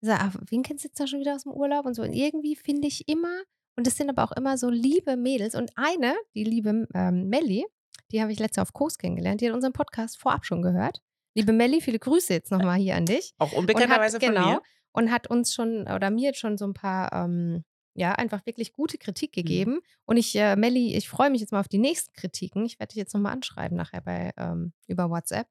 Ich 0.00 0.08
sag, 0.08 0.20
ah, 0.20 0.32
wen 0.50 0.62
kennst 0.62 0.84
du 0.84 0.88
jetzt 0.88 1.00
da 1.00 1.06
schon 1.06 1.20
wieder 1.20 1.34
aus 1.34 1.44
dem 1.44 1.52
Urlaub 1.52 1.86
und 1.86 1.94
so. 1.94 2.02
Und 2.02 2.12
irgendwie 2.12 2.56
finde 2.56 2.86
ich 2.88 3.08
immer, 3.08 3.42
und 3.76 3.86
es 3.86 3.96
sind 3.96 4.08
aber 4.10 4.24
auch 4.24 4.32
immer 4.32 4.56
so 4.58 4.70
liebe 4.70 5.16
Mädels. 5.16 5.54
Und 5.54 5.72
eine, 5.76 6.14
die 6.34 6.44
liebe 6.44 6.86
ähm, 6.94 7.28
Melli, 7.28 7.66
die 8.12 8.20
habe 8.22 8.32
ich 8.32 8.38
letzte 8.38 8.62
auf 8.62 8.72
Kurs 8.72 8.98
kennengelernt, 8.98 9.40
die 9.40 9.48
hat 9.48 9.54
unseren 9.54 9.72
Podcast 9.72 10.18
vorab 10.18 10.44
schon 10.44 10.62
gehört. 10.62 11.02
Liebe 11.36 11.52
Melli, 11.52 11.82
viele 11.82 11.98
Grüße 11.98 12.32
jetzt 12.32 12.50
nochmal 12.50 12.78
hier 12.78 12.96
an 12.96 13.04
dich. 13.04 13.34
Auch 13.38 13.52
unbekannterweise 13.52 14.18
von 14.18 14.28
genau, 14.28 14.50
mir. 14.54 14.62
und 14.92 15.10
hat 15.12 15.28
uns 15.28 15.52
schon 15.54 15.82
oder 15.82 16.10
mir 16.10 16.32
schon 16.34 16.56
so 16.56 16.66
ein 16.66 16.72
paar 16.72 17.12
ähm, 17.12 17.62
ja 17.94 18.12
einfach 18.12 18.44
wirklich 18.46 18.72
gute 18.72 18.96
Kritik 18.96 19.32
Mhm. 19.32 19.34
gegeben. 19.42 19.80
Und 20.06 20.16
ich 20.16 20.34
äh, 20.36 20.56
Melli 20.56 20.94
ich 20.96 21.08
freue 21.08 21.28
mich 21.30 21.42
jetzt 21.42 21.52
mal 21.52 21.60
auf 21.60 21.68
die 21.68 21.78
nächsten 21.78 22.14
Kritiken. 22.14 22.64
Ich 22.64 22.80
werde 22.80 22.92
dich 22.94 22.98
jetzt 22.98 23.12
nochmal 23.12 23.32
anschreiben 23.34 23.76
nachher 23.76 24.00
bei 24.00 24.32
ähm, 24.38 24.72
über 24.86 25.10
WhatsApp. 25.10 25.46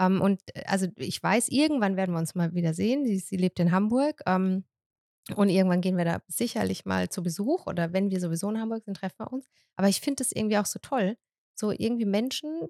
Ähm, 0.00 0.20
und 0.20 0.40
äh, 0.54 0.62
also 0.66 0.86
ich 0.96 1.20
weiß 1.20 1.48
irgendwann 1.48 1.96
werden 1.96 2.14
wir 2.14 2.18
uns 2.20 2.36
mal 2.36 2.54
wieder 2.54 2.72
sehen. 2.72 3.04
Sie, 3.04 3.18
sie 3.18 3.36
lebt 3.36 3.58
in 3.58 3.72
Hamburg 3.72 4.20
ähm, 4.26 4.64
und 5.34 5.48
irgendwann 5.48 5.80
gehen 5.80 5.96
wir 5.96 6.04
da 6.04 6.22
sicherlich 6.28 6.84
mal 6.84 7.08
zu 7.08 7.22
Besuch 7.24 7.66
oder 7.66 7.92
wenn 7.92 8.10
wir 8.10 8.20
sowieso 8.20 8.48
in 8.50 8.60
Hamburg 8.60 8.84
sind 8.84 8.96
treffen 8.96 9.18
wir 9.18 9.32
uns. 9.32 9.46
Aber 9.74 9.88
ich 9.88 10.00
finde 10.00 10.22
das 10.22 10.30
irgendwie 10.30 10.58
auch 10.58 10.66
so 10.66 10.78
toll 10.80 11.16
so 11.56 11.70
irgendwie 11.70 12.04
Menschen 12.04 12.68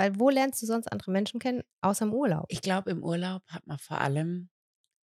weil 0.00 0.18
wo 0.18 0.30
lernst 0.30 0.62
du 0.62 0.66
sonst 0.66 0.90
andere 0.90 1.10
Menschen 1.10 1.38
kennen 1.40 1.62
außer 1.82 2.06
im 2.06 2.14
Urlaub 2.14 2.46
Ich 2.48 2.62
glaube, 2.62 2.90
im 2.90 3.04
Urlaub 3.04 3.42
hat 3.48 3.66
man 3.66 3.78
vor 3.78 4.00
allem 4.00 4.48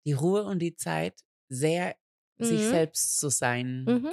die 0.05 0.12
Ruhe 0.14 0.42
und 0.44 0.59
die 0.59 0.74
Zeit, 0.74 1.20
sehr 1.48 1.94
sich 2.38 2.61
Mhm. 2.62 2.70
selbst 2.70 3.16
zu 3.18 3.29
sein. 3.31 3.85
mhm. 3.85 4.11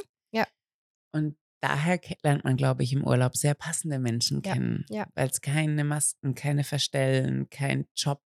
Und 1.13 1.37
daher 1.61 1.99
lernt 2.21 2.43
man, 2.43 2.57
glaube 2.57 2.83
ich, 2.83 2.91
im 2.93 3.03
Urlaub 3.07 3.35
sehr 3.35 3.55
passende 3.55 3.97
Menschen 3.97 4.41
Ja, 4.43 4.53
kennen. 4.53 4.85
ja. 4.89 5.07
Weil 5.15 5.29
es 5.29 5.41
keine 5.41 5.83
Masken, 5.85 6.35
keine 6.35 6.63
Verstellen, 6.63 7.49
kein 7.49 7.87
Job, 7.95 8.21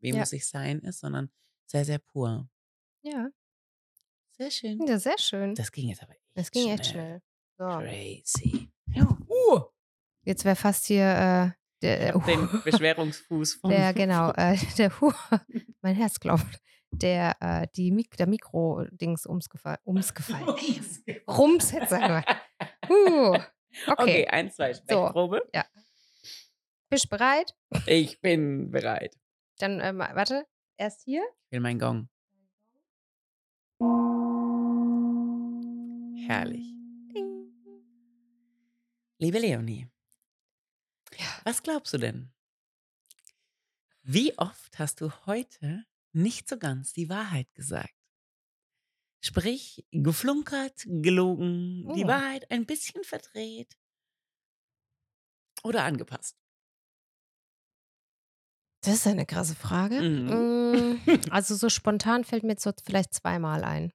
wie 0.00 0.10
Ja. 0.10 0.16
muss 0.18 0.32
ich 0.32 0.46
sein, 0.46 0.80
ist, 0.80 0.98
sondern 1.00 1.30
sehr, 1.66 1.84
sehr 1.84 1.98
pur. 1.98 2.48
ja 3.02 3.30
Sehr 4.36 4.50
schön. 4.50 4.86
Ja, 4.86 4.98
sehr 4.98 5.16
schön. 5.18 5.54
Das 5.54 5.70
ging 5.72 5.88
jetzt 5.88 6.02
aber 6.02 6.12
echt 6.12 6.24
Das 6.34 6.50
ging 6.50 6.68
echt 6.68 6.86
schnell. 6.86 7.22
So. 7.56 7.64
Crazy. 7.64 8.68
Ja. 8.88 9.08
Uh, 9.28 9.60
Jetzt 10.24 10.44
wäre 10.44 10.56
fast 10.56 10.84
hier 10.86 11.06
äh, 11.06 11.50
der, 11.82 12.08
ich 12.08 12.14
hab 12.14 12.26
den 12.26 12.48
Beschwerungsfuß 12.64 13.54
vom 13.54 13.70
der 13.70 13.92
genau, 13.94 14.30
äh, 14.32 14.56
der 14.78 14.92
mein 15.82 15.94
Herz 15.94 16.18
klopft. 16.20 16.60
Der, 16.90 17.36
äh, 17.40 17.66
die 17.74 17.90
Mik 17.90 18.16
der 18.16 18.26
Mikro-Dings 18.26 19.26
umsgefallen. 19.26 19.78
Umsgefallen. 19.84 20.46
Rums 21.28 21.72
jetzt 21.72 21.90
sagen 21.90 22.22
wir. 22.24 22.24
Uh, 22.88 23.38
Okay, 23.88 24.02
okay. 24.02 24.26
eins, 24.28 24.56
zwei, 24.56 24.72
So. 24.72 24.80
Sprechprobe. 24.82 25.42
Bist 26.88 27.04
du 27.04 27.08
bereit? 27.10 27.54
Ich 27.86 28.20
bin 28.20 28.70
bereit. 28.70 29.14
Dann, 29.58 29.80
äh, 29.80 29.92
warte. 29.96 30.46
Erst 30.78 31.02
hier. 31.04 31.22
Ich 31.46 31.52
will 31.52 31.60
meinen 31.60 31.78
Gong. 31.78 32.08
Herrlich. 36.28 36.66
Ding. 37.14 37.52
Liebe 39.18 39.38
Leonie, 39.38 39.88
was 41.44 41.62
glaubst 41.62 41.92
du 41.94 41.98
denn? 41.98 42.32
Wie 44.02 44.38
oft 44.38 44.78
hast 44.78 45.02
du 45.02 45.10
heute 45.26 45.84
nicht 46.12 46.48
so 46.48 46.56
ganz 46.58 46.94
die 46.94 47.08
Wahrheit 47.10 47.54
gesagt? 47.54 47.92
Sprich, 49.20 49.84
geflunkert, 49.90 50.84
gelogen, 50.86 51.92
die 51.94 52.04
Oh. 52.04 52.08
Wahrheit 52.08 52.50
ein 52.50 52.64
bisschen 52.64 53.02
verdreht 53.04 53.76
oder 55.64 55.84
angepasst. 55.84 56.36
Das 58.82 58.94
ist 58.94 59.06
eine 59.06 59.26
krasse 59.26 59.54
Frage. 59.54 60.00
Mhm. 60.00 60.30
Mm, 60.30 61.00
Also 61.30 61.54
so 61.56 61.68
spontan 61.68 62.24
fällt 62.24 62.42
mir 62.44 62.50
jetzt 62.50 62.62
so 62.62 62.72
vielleicht 62.84 63.14
zweimal 63.14 63.64
ein. 63.64 63.92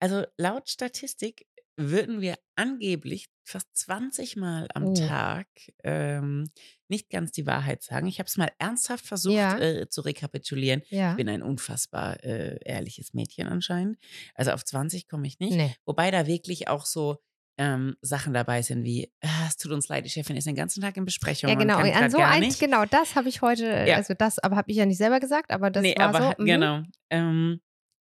Also 0.00 0.24
laut 0.36 0.68
Statistik 0.68 1.46
würden 1.78 2.20
wir 2.20 2.34
angeblich 2.56 3.28
fast 3.44 3.66
20 3.74 4.36
Mal 4.36 4.66
am 4.74 4.84
Oh. 4.88 4.94
Tag 4.94 5.46
ähm, 5.84 6.50
nicht 6.88 7.08
ganz 7.08 7.32
die 7.32 7.46
Wahrheit 7.46 7.82
sagen. 7.82 8.06
Ich 8.08 8.18
habe 8.18 8.26
es 8.26 8.36
mal 8.36 8.50
ernsthaft 8.58 9.06
versucht 9.06 9.34
Ja. 9.36 9.58
äh, 9.58 9.88
zu 9.88 10.00
rekapitulieren. 10.02 10.82
Ja. 10.90 11.12
Ich 11.12 11.16
bin 11.16 11.28
ein 11.28 11.42
unfassbar 11.42 12.22
äh, 12.24 12.58
ehrliches 12.64 13.14
Mädchen 13.14 13.46
anscheinend. 13.48 13.96
Also 14.34 14.50
auf 14.50 14.64
20 14.64 15.08
komme 15.08 15.26
ich 15.26 15.38
nicht. 15.38 15.56
Nee. 15.56 15.74
Wobei 15.86 16.10
da 16.10 16.26
wirklich 16.26 16.68
auch 16.68 16.84
so 16.84 17.18
ähm, 17.60 17.96
Sachen 18.02 18.34
dabei 18.34 18.62
sind 18.62 18.84
wie, 18.84 19.10
ah, 19.22 19.46
es 19.48 19.56
tut 19.56 19.72
uns 19.72 19.88
leid, 19.88 20.04
die 20.04 20.10
Chefin 20.10 20.36
ist 20.36 20.46
den 20.46 20.54
ganzen 20.54 20.80
Tag 20.80 20.96
in 20.96 21.04
Besprechung. 21.04 21.48
Ja, 21.50 21.56
genau. 21.56 21.78
kann 21.78 21.90
An 22.04 22.10
so 22.10 22.18
gar 22.18 22.30
ein, 22.32 22.40
nicht. 22.40 22.60
genau, 22.60 22.84
das 22.84 23.16
habe 23.16 23.28
ich 23.28 23.40
heute, 23.42 23.64
Ja. 23.86 23.96
also 23.96 24.14
das, 24.14 24.38
aber 24.38 24.56
habe 24.56 24.70
ich 24.70 24.76
ja 24.76 24.86
nicht 24.86 24.98
selber 24.98 25.18
gesagt, 25.20 25.50
aber 25.50 25.70
das 25.70 25.82
nee, 25.82 25.94
war 25.96 26.08
aber 26.08 26.18
so. 26.18 26.24
halt- 26.26 26.38
mhm. 26.38 26.44
genau. 26.46 26.82
Ähm, 27.10 27.60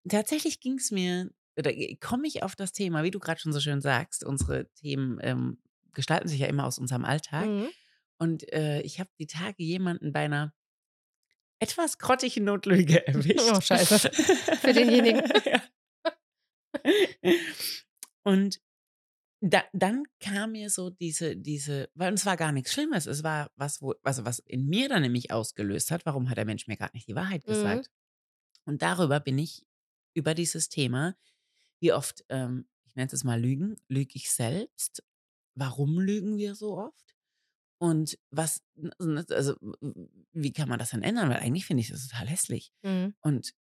tatsächlich 0.10 0.60
ging 0.60 0.78
es 0.78 0.92
mir, 0.92 1.30
oder 1.58 1.72
komme 2.00 2.28
ich 2.28 2.44
auf 2.44 2.56
das 2.56 2.72
Thema, 2.72 3.04
wie 3.04 3.12
du 3.12 3.20
gerade 3.20 3.40
schon 3.40 3.54
so 3.54 3.60
schön 3.60 3.82
sagst, 3.82 4.24
unsere 4.24 4.70
Themen 4.74 5.20
ähm, 5.22 5.58
gestalten 5.94 6.28
sich 6.28 6.40
ja 6.40 6.48
immer 6.48 6.66
aus 6.66 6.78
unserem 6.80 7.06
Alltag. 7.06 7.46
Mhm. 7.46 7.68
Und 8.18 8.52
äh, 8.54 8.82
ich 8.82 9.00
habe 9.00 9.10
die 9.20 9.28
Tage 9.28 9.64
jemanden 9.64 10.12
bei 10.14 10.22
einer 10.26 10.54
etwas 11.60 11.98
grottigen 11.98 12.44
Notlüge 12.46 13.06
erwischt. 13.08 13.40
Oh, 13.52 13.62
scheiße. 13.62 14.12
Für 14.12 14.74
denjenigen. 14.74 15.24
ja. 15.46 15.62
Und 18.24 18.60
da, 19.42 19.64
dann 19.74 20.04
kam 20.20 20.54
mir 20.54 20.70
so 20.70 20.90
diese, 20.90 21.36
diese, 21.38 21.90
weil 21.94 22.14
es 22.14 22.26
war 22.26 22.38
gar 22.38 22.52
nichts 22.52 22.74
Schlimmes, 22.74 23.06
es 23.06 23.24
war 23.24 23.52
was, 23.56 23.82
wo, 23.82 23.94
also 24.04 24.26
was 24.26 24.40
in 24.40 24.66
mir 24.68 24.90
dann 24.90 25.02
nämlich 25.04 25.32
ausgelöst 25.32 25.92
hat, 25.92 26.06
warum 26.06 26.30
hat 26.30 26.38
der 26.38 26.46
Mensch 26.46 26.68
mir 26.68 26.78
gerade 26.78 26.96
nicht 26.96 27.08
die 27.08 27.16
Wahrheit 27.16 27.46
Mhm. 27.46 27.52
gesagt? 27.52 27.90
Und 28.66 28.82
darüber 28.82 29.20
bin 29.20 29.38
ich 29.38 29.66
über 30.14 30.34
dieses 30.34 30.70
Thema, 30.70 31.16
wie 31.86 31.94
oft, 31.94 32.26
ähm, 32.30 32.68
ich 32.88 32.96
nenne 32.96 33.10
es 33.12 33.24
mal 33.24 33.40
Lügen, 33.40 33.76
lüge 33.88 34.12
ich 34.16 34.32
selbst? 34.32 35.04
Warum 35.54 36.00
lügen 36.00 36.38
wir 36.38 36.56
so 36.56 36.78
oft? 36.78 37.16
Und 37.78 38.18
was, 38.32 38.64
also 39.30 39.56
wie 40.32 40.54
kann 40.54 40.68
man 40.70 40.80
das 40.80 40.90
dann 40.92 41.04
ändern? 41.04 41.30
Weil 41.30 41.38
eigentlich 41.40 41.66
finde 41.68 41.82
ich 41.82 41.90
das 41.90 42.08
total 42.08 42.28
hässlich. 42.28 42.72
Mhm. 42.84 43.14
Und 43.22 43.52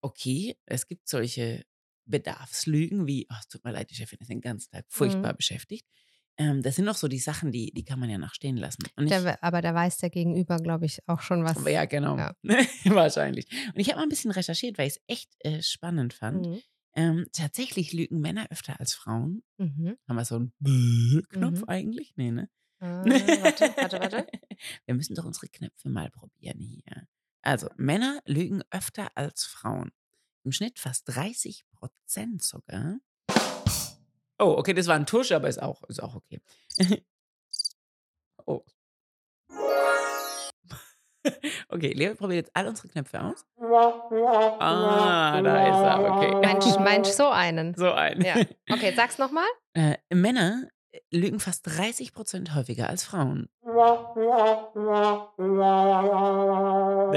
okay, 0.00 0.56
es 0.66 0.86
gibt 0.88 1.08
solche 1.08 1.64
Bedarfslügen 2.06 3.06
wie, 3.06 3.26
oh, 3.30 3.36
es 3.38 3.46
tut 3.48 3.64
mir 3.64 3.70
leid, 3.72 3.90
die 3.90 3.94
Chefin 3.94 4.18
ist 4.20 4.30
den 4.30 4.40
ganzen 4.40 4.70
Tag 4.72 4.84
furchtbar 4.88 5.32
Mhm. 5.32 5.36
beschäftigt. 5.36 5.86
Ähm, 6.38 6.62
das 6.62 6.76
sind 6.76 6.86
noch 6.86 6.96
so 6.96 7.08
die 7.08 7.18
Sachen, 7.18 7.52
die, 7.52 7.70
die 7.72 7.84
kann 7.84 8.00
man 8.00 8.08
ja 8.10 8.16
noch 8.18 8.32
stehen 8.34 8.56
lassen. 8.56 8.82
Der, 8.98 9.42
aber 9.44 9.60
da 9.60 9.74
weiß 9.74 9.98
der 9.98 10.08
Gegenüber, 10.10 10.56
glaube 10.56 10.86
ich, 10.86 10.98
auch 11.06 11.20
schon 11.20 11.44
was. 11.44 11.62
ja, 11.66 11.84
genau. 11.84 12.16
Ja. 12.16 12.34
Wahrscheinlich. 12.84 13.46
Und 13.74 13.78
ich 13.80 13.88
habe 13.90 13.98
mal 13.98 14.04
ein 14.04 14.08
bisschen 14.08 14.30
recherchiert, 14.30 14.78
weil 14.78 14.88
ich 14.88 14.94
es 14.96 15.02
echt 15.06 15.34
äh, 15.40 15.62
spannend 15.62 16.14
fand. 16.14 16.46
Mhm. 16.46 16.62
Ähm, 16.94 17.26
tatsächlich 17.32 17.92
lügen 17.92 18.20
Männer 18.20 18.46
öfter 18.50 18.78
als 18.80 18.94
Frauen. 18.94 19.42
Mhm. 19.58 19.96
Haben 20.08 20.16
wir 20.16 20.24
so 20.24 20.36
einen 20.36 20.52
Bäh-Knopf 20.58 21.60
Mhm. 21.60 21.68
eigentlich? 21.68 22.12
Nee, 22.16 22.30
ne? 22.30 22.50
Ah, 22.80 23.04
warte, 23.04 23.72
warte, 23.76 24.00
warte. 24.00 24.26
Wir 24.86 24.94
müssen 24.94 25.14
doch 25.14 25.24
unsere 25.24 25.48
Knöpfe 25.48 25.88
mal 25.88 26.10
probieren 26.10 26.58
hier. 26.60 27.06
Also, 27.40 27.68
Männer 27.76 28.20
lügen 28.26 28.62
öfter 28.70 29.10
als 29.16 29.44
Frauen. 29.44 29.92
im 30.44 30.50
Schnitt 30.52 30.80
fast 30.80 31.04
30 31.06 31.64
Prozent 31.72 32.42
sogar. 32.42 32.98
Oh, 34.40 34.56
okay, 34.58 34.74
das 34.74 34.88
war 34.88 34.96
ein 34.96 35.06
Tusch, 35.06 35.30
aber 35.30 35.48
ist 35.48 35.62
auch, 35.62 35.84
ist 35.84 36.02
auch 36.02 36.16
okay. 36.16 36.40
oh. 38.46 38.64
Okay, 41.68 41.92
Leo 41.92 42.14
probiert 42.14 42.46
jetzt 42.46 42.56
all 42.56 42.66
unsere 42.68 42.88
Knöpfe 42.88 43.22
aus. 43.22 43.44
Ah, 43.60 45.40
da 45.40 45.68
ist 45.68 45.76
er, 45.76 46.00
okay. 46.12 46.34
Mensch, 46.40 46.76
Mensch, 46.78 47.08
so 47.08 47.28
einen. 47.28 47.74
So 47.74 47.92
einen. 47.92 48.22
Ja. 48.22 48.36
Okay, 48.70 48.92
sag's 48.94 49.18
nochmal. 49.18 49.46
Äh, 49.74 49.96
Männer 50.12 50.68
äh, 50.90 51.00
lügen 51.10 51.40
fast 51.40 51.66
30 51.66 52.12
Prozent 52.12 52.54
häufiger 52.54 52.90
als 52.90 53.04
Frauen. 53.04 53.48
Der 53.64 53.72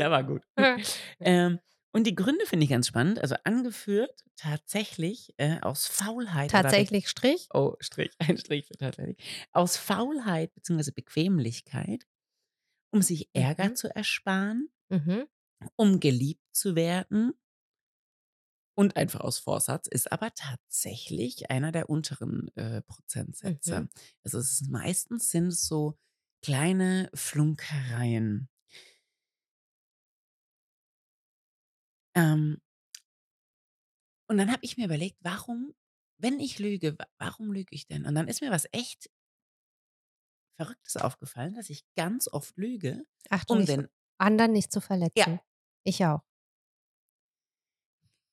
war 0.09 0.23
gut. 0.23 0.41
ähm, 1.19 1.59
und 1.91 2.07
die 2.07 2.15
Gründe 2.15 2.45
finde 2.45 2.63
ich 2.65 2.69
ganz 2.69 2.87
spannend. 2.87 3.21
Also 3.21 3.35
angeführt 3.43 4.23
tatsächlich 4.35 5.33
äh, 5.37 5.59
aus 5.61 5.87
Faulheit. 5.87 6.51
Tatsächlich 6.51 7.07
Strich. 7.07 7.47
Oh, 7.53 7.75
Strich, 7.79 8.11
ein 8.19 8.37
Strich 8.37 8.65
für 8.65 8.77
tatsächlich. 8.77 9.17
Aus 9.53 9.77
Faulheit 9.77 10.53
bzw. 10.55 10.91
Bequemlichkeit, 10.91 12.05
um 12.95 13.01
sich 13.03 13.29
Ärger 13.33 13.71
Mhm. 13.71 13.75
zu 13.75 13.95
ersparen, 13.95 14.69
Mhm. 14.89 15.25
um 15.77 15.99
geliebt 15.99 16.43
zu 16.53 16.75
werden 16.75 17.33
und 18.77 18.97
einfach 18.97 19.21
aus 19.21 19.39
Vorsatz, 19.39 19.87
ist 19.87 20.11
aber 20.11 20.33
tatsächlich 20.33 21.49
einer 21.49 21.71
der 21.71 21.89
unteren 21.89 22.49
äh, 22.55 22.81
Prozentsätze. 22.81 23.81
Mhm. 23.81 23.89
Also 24.23 24.37
es 24.37 24.51
ist 24.51 24.69
meistens 24.69 25.31
sind 25.31 25.47
es 25.47 25.65
so 25.67 25.97
kleine 26.41 27.09
Flunkereien. 27.13 28.49
Ähm, 32.15 32.57
und 34.27 34.37
dann 34.37 34.51
habe 34.51 34.63
ich 34.63 34.77
mir 34.77 34.85
überlegt, 34.85 35.17
warum, 35.21 35.73
wenn 36.17 36.39
ich 36.39 36.59
lüge, 36.59 36.97
wa- 36.97 37.07
warum 37.17 37.51
lüge 37.51 37.73
ich 37.75 37.87
denn? 37.87 38.05
Und 38.05 38.15
dann 38.15 38.27
ist 38.27 38.41
mir 38.41 38.51
was 38.51 38.67
echt 38.71 39.09
Verrücktes 40.57 40.97
aufgefallen, 40.97 41.55
dass 41.55 41.69
ich 41.69 41.83
ganz 41.95 42.27
oft 42.31 42.57
lüge, 42.57 43.05
Achtung, 43.29 43.59
um 43.59 43.65
den 43.65 43.87
anderen 44.17 44.53
nicht 44.53 44.71
zu 44.71 44.79
Ja. 44.79 44.85
verletzen. 44.85 45.39
Ich 45.83 46.03
auch. 46.05 46.21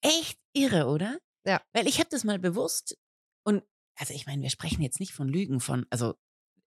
echt 0.05 0.39
irre, 0.53 0.87
oder? 0.87 1.19
Ja. 1.47 1.63
Weil 1.73 1.87
ich 1.87 1.99
habe 1.99 2.09
das 2.11 2.25
mal 2.25 2.39
bewusst 2.39 2.97
und 3.45 3.63
also 3.99 4.15
ich 4.15 4.27
meine, 4.27 4.43
wir 4.43 4.51
sprechen 4.51 4.83
jetzt 4.83 5.01
nicht 5.01 5.13
von 5.13 5.29
Lügen, 5.29 5.61
von 5.61 5.87
also 5.91 6.15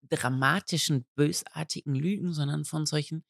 dramatischen, 0.03 1.05
bösartigen 1.15 1.95
Lügen, 1.95 2.31
sondern 2.33 2.63
von 2.65 2.85
solchen 2.85 3.25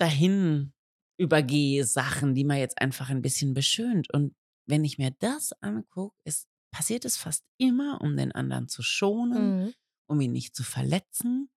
dahin 0.00 0.72
übergehe 1.18 1.84
Sachen, 1.84 2.34
die 2.34 2.44
man 2.44 2.58
jetzt 2.58 2.78
einfach 2.80 3.10
ein 3.10 3.22
bisschen 3.22 3.54
beschönt. 3.54 4.12
Und 4.12 4.34
wenn 4.66 4.84
ich 4.84 4.98
mir 4.98 5.10
das 5.20 5.52
angucke, 5.60 6.16
ist, 6.24 6.48
passiert 6.72 7.06
es 7.06 7.18
fast 7.18 7.44
immer, 7.58 8.00
um 8.02 8.16
den 8.16 8.32
anderen 8.32 8.68
zu 8.68 8.82
schonen, 8.82 9.58
Mhm. 9.58 9.74
um 10.08 10.20
ihn 10.20 10.32
nicht 10.32 10.56
zu 10.56 10.64
verletzen 10.64 11.50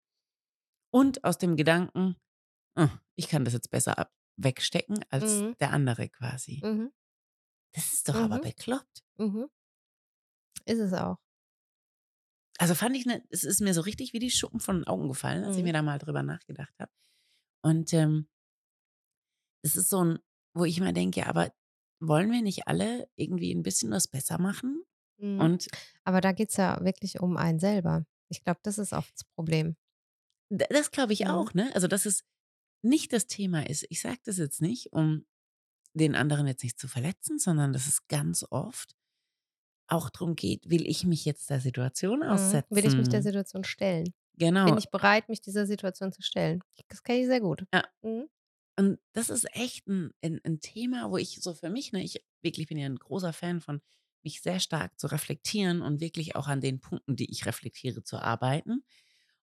und 0.92 1.24
aus 1.24 1.38
dem 1.38 1.56
Gedanken, 1.56 2.16
"Ah, 2.76 2.90
ich 3.16 3.28
kann 3.30 3.46
das 3.46 3.54
jetzt 3.54 3.72
besser 3.72 4.12
wegstecken 4.38 5.06
als 5.10 5.42
Mhm. 5.42 5.56
der 5.60 5.72
andere 5.72 6.10
quasi. 6.10 6.62
Mhm. 6.64 6.92
Das 7.74 7.94
ist 7.94 8.10
doch 8.10 8.22
aber 8.22 8.40
Mhm. 8.40 8.42
bekloppt. 8.42 9.04
Mhm. 9.18 9.50
Ist 10.66 10.80
es 10.80 10.94
auch. 10.94 11.18
Also 12.58 12.74
fand 12.76 12.96
ich, 12.96 13.06
ne, 13.06 13.22
es 13.30 13.44
ist 13.44 13.62
mir 13.62 13.74
so 13.74 13.82
richtig 13.82 14.14
wie 14.14 14.20
die 14.20 14.32
Schuppen 14.32 14.60
von 14.60 14.78
den 14.78 14.88
Augen 14.88 15.08
gefallen, 15.10 15.44
als 15.44 15.58
ich 15.58 15.64
Mhm. 15.64 15.64
mir 15.64 15.74
da 15.74 15.82
mal 15.82 16.00
drüber 16.00 16.24
nachgedacht 16.24 16.74
habe. 16.80 16.92
Und 17.64 17.94
ähm, 17.94 18.28
das 19.64 19.76
ist 19.76 19.90
so 19.90 20.04
ein, 20.04 20.20
wo 20.54 20.66
ich 20.66 20.78
immer 20.78 20.94
denke, 20.94 21.28
aber 21.28 21.52
wollen 22.00 22.32
wir 22.32 22.42
nicht 22.42 22.68
alle 22.68 23.10
irgendwie 23.16 23.54
ein 23.54 23.64
bisschen 23.64 23.92
was 23.92 24.08
besser 24.08 24.40
machen? 24.40 24.84
Mhm. 25.18 25.40
Und 25.40 25.68
Aber 26.04 26.22
da 26.22 26.32
geht 26.32 26.50
es 26.50 26.58
ja 26.58 26.84
wirklich 26.84 27.20
um 27.20 27.38
einen 27.38 27.60
selber. 27.60 28.06
Ich 28.30 28.44
glaube, 28.44 28.60
das 28.64 28.78
ist 28.78 28.94
oft 28.94 29.14
das 29.14 29.24
Problem. 29.24 29.76
das 30.50 30.92
glaube 30.92 31.14
ich 31.14 31.22
Mhm. 31.26 31.28
auch, 31.32 31.54
ne? 31.54 31.72
Also, 31.74 31.88
dass 31.88 32.06
es 32.06 32.24
nicht 32.84 33.14
das 33.14 33.28
Thema 33.28 33.68
ist. 33.68 33.86
Ich 33.90 34.02
sage 34.02 34.20
das 34.26 34.38
jetzt 34.38 34.62
nicht, 34.62 34.94
um 34.94 35.26
den 35.94 36.16
anderen 36.16 36.48
jetzt 36.48 36.64
nicht 36.64 36.80
zu 36.80 36.88
verletzen, 36.88 37.40
sondern 37.40 37.74
dass 37.74 37.88
es 37.88 38.08
ganz 38.08 38.46
oft 38.52 38.96
auch 39.88 40.10
darum 40.10 40.36
geht, 40.36 40.70
will 40.70 40.88
ich 40.88 41.06
mich 41.06 41.26
jetzt 41.26 41.50
der 41.50 41.62
Situation 41.62 42.20
Mhm. 42.20 42.26
aussetzen? 42.26 42.76
Will 42.76 42.86
ich 42.86 42.96
mich 42.98 43.10
der 43.10 43.22
Situation 43.24 43.64
stellen? 43.64 44.14
Genau. 44.38 44.66
Bin 44.66 44.78
ich 44.78 44.90
bereit, 44.90 45.30
mich 45.30 45.42
dieser 45.42 45.66
Situation 45.66 46.12
zu 46.12 46.22
stellen? 46.22 46.62
Das 46.90 47.04
kenne 47.04 47.20
ich 47.20 47.28
sehr 47.28 47.40
gut. 47.42 47.66
Ja. 47.74 47.84
Mhm. 48.02 48.28
Und 48.78 49.00
das 49.14 49.30
ist 49.30 49.46
echt 49.56 49.88
ein, 49.88 50.12
ein, 50.24 50.42
ein 50.44 50.60
Thema, 50.60 51.10
wo 51.12 51.18
ich 51.18 51.40
so 51.42 51.54
für 51.54 51.70
mich, 51.70 51.94
ne, 51.94 52.04
ich 52.04 52.24
wirklich 52.42 52.68
bin 52.68 52.78
ja 52.78 52.88
ein 52.88 52.98
großer 52.98 53.32
Fan 53.32 53.62
von, 53.62 53.82
mich 54.26 54.42
sehr 54.44 54.60
stark 54.62 55.00
zu 55.00 55.08
reflektieren 55.08 55.82
und 55.84 56.02
wirklich 56.02 56.36
auch 56.38 56.48
an 56.50 56.62
den 56.62 56.82
Punkten, 56.82 57.16
die 57.18 57.32
ich 57.32 57.46
reflektiere, 57.48 58.04
zu 58.04 58.20
arbeiten. 58.20 58.86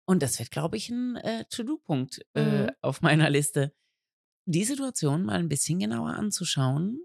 Und 0.06 0.22
das 0.22 0.38
wird, 0.38 0.50
glaube 0.50 0.76
ich, 0.76 0.90
ein 0.90 1.16
äh, 1.16 1.44
To-Do-Punkt 1.50 2.22
äh, 2.34 2.66
Mhm. 2.66 2.74
auf 2.82 3.02
meiner 3.02 3.30
Liste, 3.30 3.74
die 4.46 4.64
Situation 4.64 5.24
mal 5.24 5.38
ein 5.40 5.48
bisschen 5.48 5.78
genauer 5.80 6.10
anzuschauen, 6.14 7.04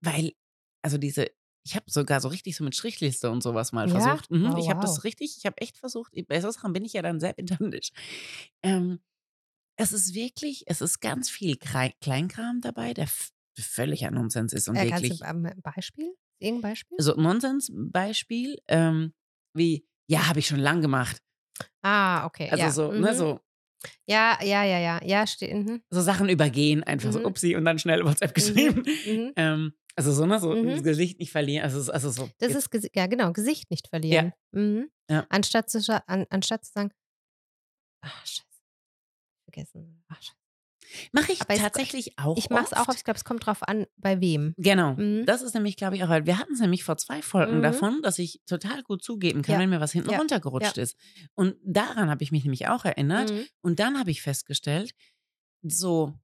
weil, 0.00 0.32
also 0.82 0.98
diese, 0.98 1.28
ich 1.64 1.76
habe 1.76 1.90
sogar 1.90 2.20
so 2.20 2.28
richtig 2.28 2.56
so 2.56 2.64
mit 2.64 2.74
Strichliste 2.74 3.30
und 3.30 3.42
sowas 3.42 3.72
mal 3.72 3.88
Ja? 3.88 3.88
versucht. 3.88 4.30
Mhm, 4.30 4.52
Oh, 4.52 4.56
ich 4.56 4.70
habe 4.70 4.78
wow. 4.78 5.00
das 5.00 5.04
richtig, 5.04 5.36
ich 5.38 5.46
habe 5.46 5.58
echt 5.58 5.76
versucht, 5.78 6.12
bei 6.28 6.40
so 6.40 6.50
Sachen 6.50 6.72
bin 6.72 6.84
ich 6.84 6.92
ja 6.94 7.02
dann 7.02 7.20
sehr 7.20 7.32
pedantisch. 7.34 7.90
Ähm, 8.62 9.00
es 9.76 9.92
ist 9.92 10.14
wirklich, 10.14 10.64
es 10.68 10.80
ist 10.82 11.00
ganz 11.00 11.30
viel 11.30 11.56
Kleinkram 11.58 12.60
dabei, 12.62 12.94
der 12.94 13.04
f- 13.06 13.32
völliger 13.58 14.10
Nonsens 14.12 14.52
ist 14.54 14.68
und 14.68 14.80
Äh, 14.80 14.86
kannst 14.86 15.10
wirklich 15.10 15.20
du 15.20 15.24
ähm, 15.24 15.44
ein 15.46 15.60
Beispiel? 15.62 16.14
Irgendein 16.40 16.70
Beispiel? 16.72 16.96
so 17.00 17.14
Nonsens-Beispiel, 17.14 18.58
ähm, 18.68 19.12
wie, 19.54 19.86
ja, 20.08 20.28
habe 20.28 20.38
ich 20.38 20.46
schon 20.46 20.60
lang 20.60 20.80
gemacht. 20.80 21.20
Ah, 21.82 22.24
okay. 22.26 22.48
Also 22.50 22.62
ja. 22.64 22.70
so, 22.70 22.92
mhm. 22.92 23.00
ne, 23.00 23.14
so, 23.14 23.40
Ja, 24.08 24.38
ja, 24.42 24.64
ja, 24.64 24.78
ja. 24.78 25.00
Ja, 25.04 25.26
steht. 25.26 25.52
Mhm. 25.54 25.82
so 25.90 26.00
Sachen 26.00 26.28
übergehen, 26.28 26.82
einfach 26.84 27.12
so, 27.12 27.20
Mhm. 27.20 27.26
upsi, 27.26 27.56
und 27.56 27.64
dann 27.64 27.78
schnell 27.78 28.04
WhatsApp 28.04 28.30
Mhm. 28.30 28.34
geschrieben. 28.34 28.82
Mhm. 29.06 29.32
Ähm, 29.36 29.72
also 29.96 30.12
so, 30.12 30.26
ne, 30.26 30.38
so 30.40 30.54
Mhm. 30.54 30.66
das 30.68 30.82
Gesicht 30.82 31.18
nicht 31.20 31.32
verlieren. 31.32 31.64
Also, 31.64 31.80
so- 31.80 31.92
also 31.92 32.10
so. 32.10 32.28
Das 32.38 32.52
jetzt- 32.52 32.72
ist, 32.74 32.90
ja 32.94 33.06
genau, 33.06 33.32
Gesicht 33.32 33.70
nicht 33.70 33.88
verlieren. 33.88 34.32
Mhm. 34.52 34.90
Ja. 35.10 35.26
Anstatt, 35.28 35.70
zu, 35.70 35.80
an, 36.06 36.26
anstatt 36.30 36.64
zu 36.64 36.72
sagen, 36.72 36.90
ach, 38.02 38.26
scheiße, 38.26 38.44
vergessen. 39.44 40.04
Ach, 40.08 40.22
scheiße. 40.22 40.37
Mache 41.12 41.32
ich 41.32 41.40
Aber 41.42 41.54
es- 41.54 41.60
tatsächlich 41.60 42.18
auch. 42.18 42.36
Ich 42.36 42.50
mache 42.50 42.64
es 42.64 42.72
auch, 42.72 42.88
ich 42.94 43.04
glaube, 43.04 43.16
es 43.18 43.24
kommt 43.24 43.44
drauf 43.46 43.62
an, 43.62 43.86
bei 43.96 44.20
wem. 44.20 44.54
Genau. 44.56 44.94
Mhm. 44.94 45.26
Das 45.26 45.42
ist 45.42 45.54
nämlich, 45.54 45.76
glaube 45.76 45.96
ich, 45.96 46.04
auch, 46.04 46.08
weil 46.08 46.26
wir 46.26 46.38
hatten 46.38 46.52
es 46.54 46.60
nämlich 46.60 46.84
vor 46.84 46.96
zwei 46.96 47.22
Folgen 47.22 47.58
Mhm. 47.58 47.62
davon, 47.62 48.02
dass 48.02 48.18
ich 48.18 48.40
total 48.46 48.82
gut 48.82 49.02
zugeben 49.02 49.42
kann, 49.42 49.54
Ja. 49.54 49.60
wenn 49.60 49.70
mir 49.70 49.80
was 49.80 49.92
hinten 49.92 50.10
Ja. 50.10 50.18
runtergerutscht 50.18 50.78
ist. 50.78 50.96
Und 51.34 51.56
daran 51.64 52.10
habe 52.10 52.22
ich 52.22 52.32
mich 52.32 52.44
nämlich 52.44 52.68
auch 52.68 52.84
erinnert. 52.84 53.30
Mhm. 53.32 53.44
Und 53.62 53.78
dann 53.80 53.98
habe 53.98 54.10
ich 54.10 54.22
festgestellt, 54.22 54.92
so, 55.62 56.14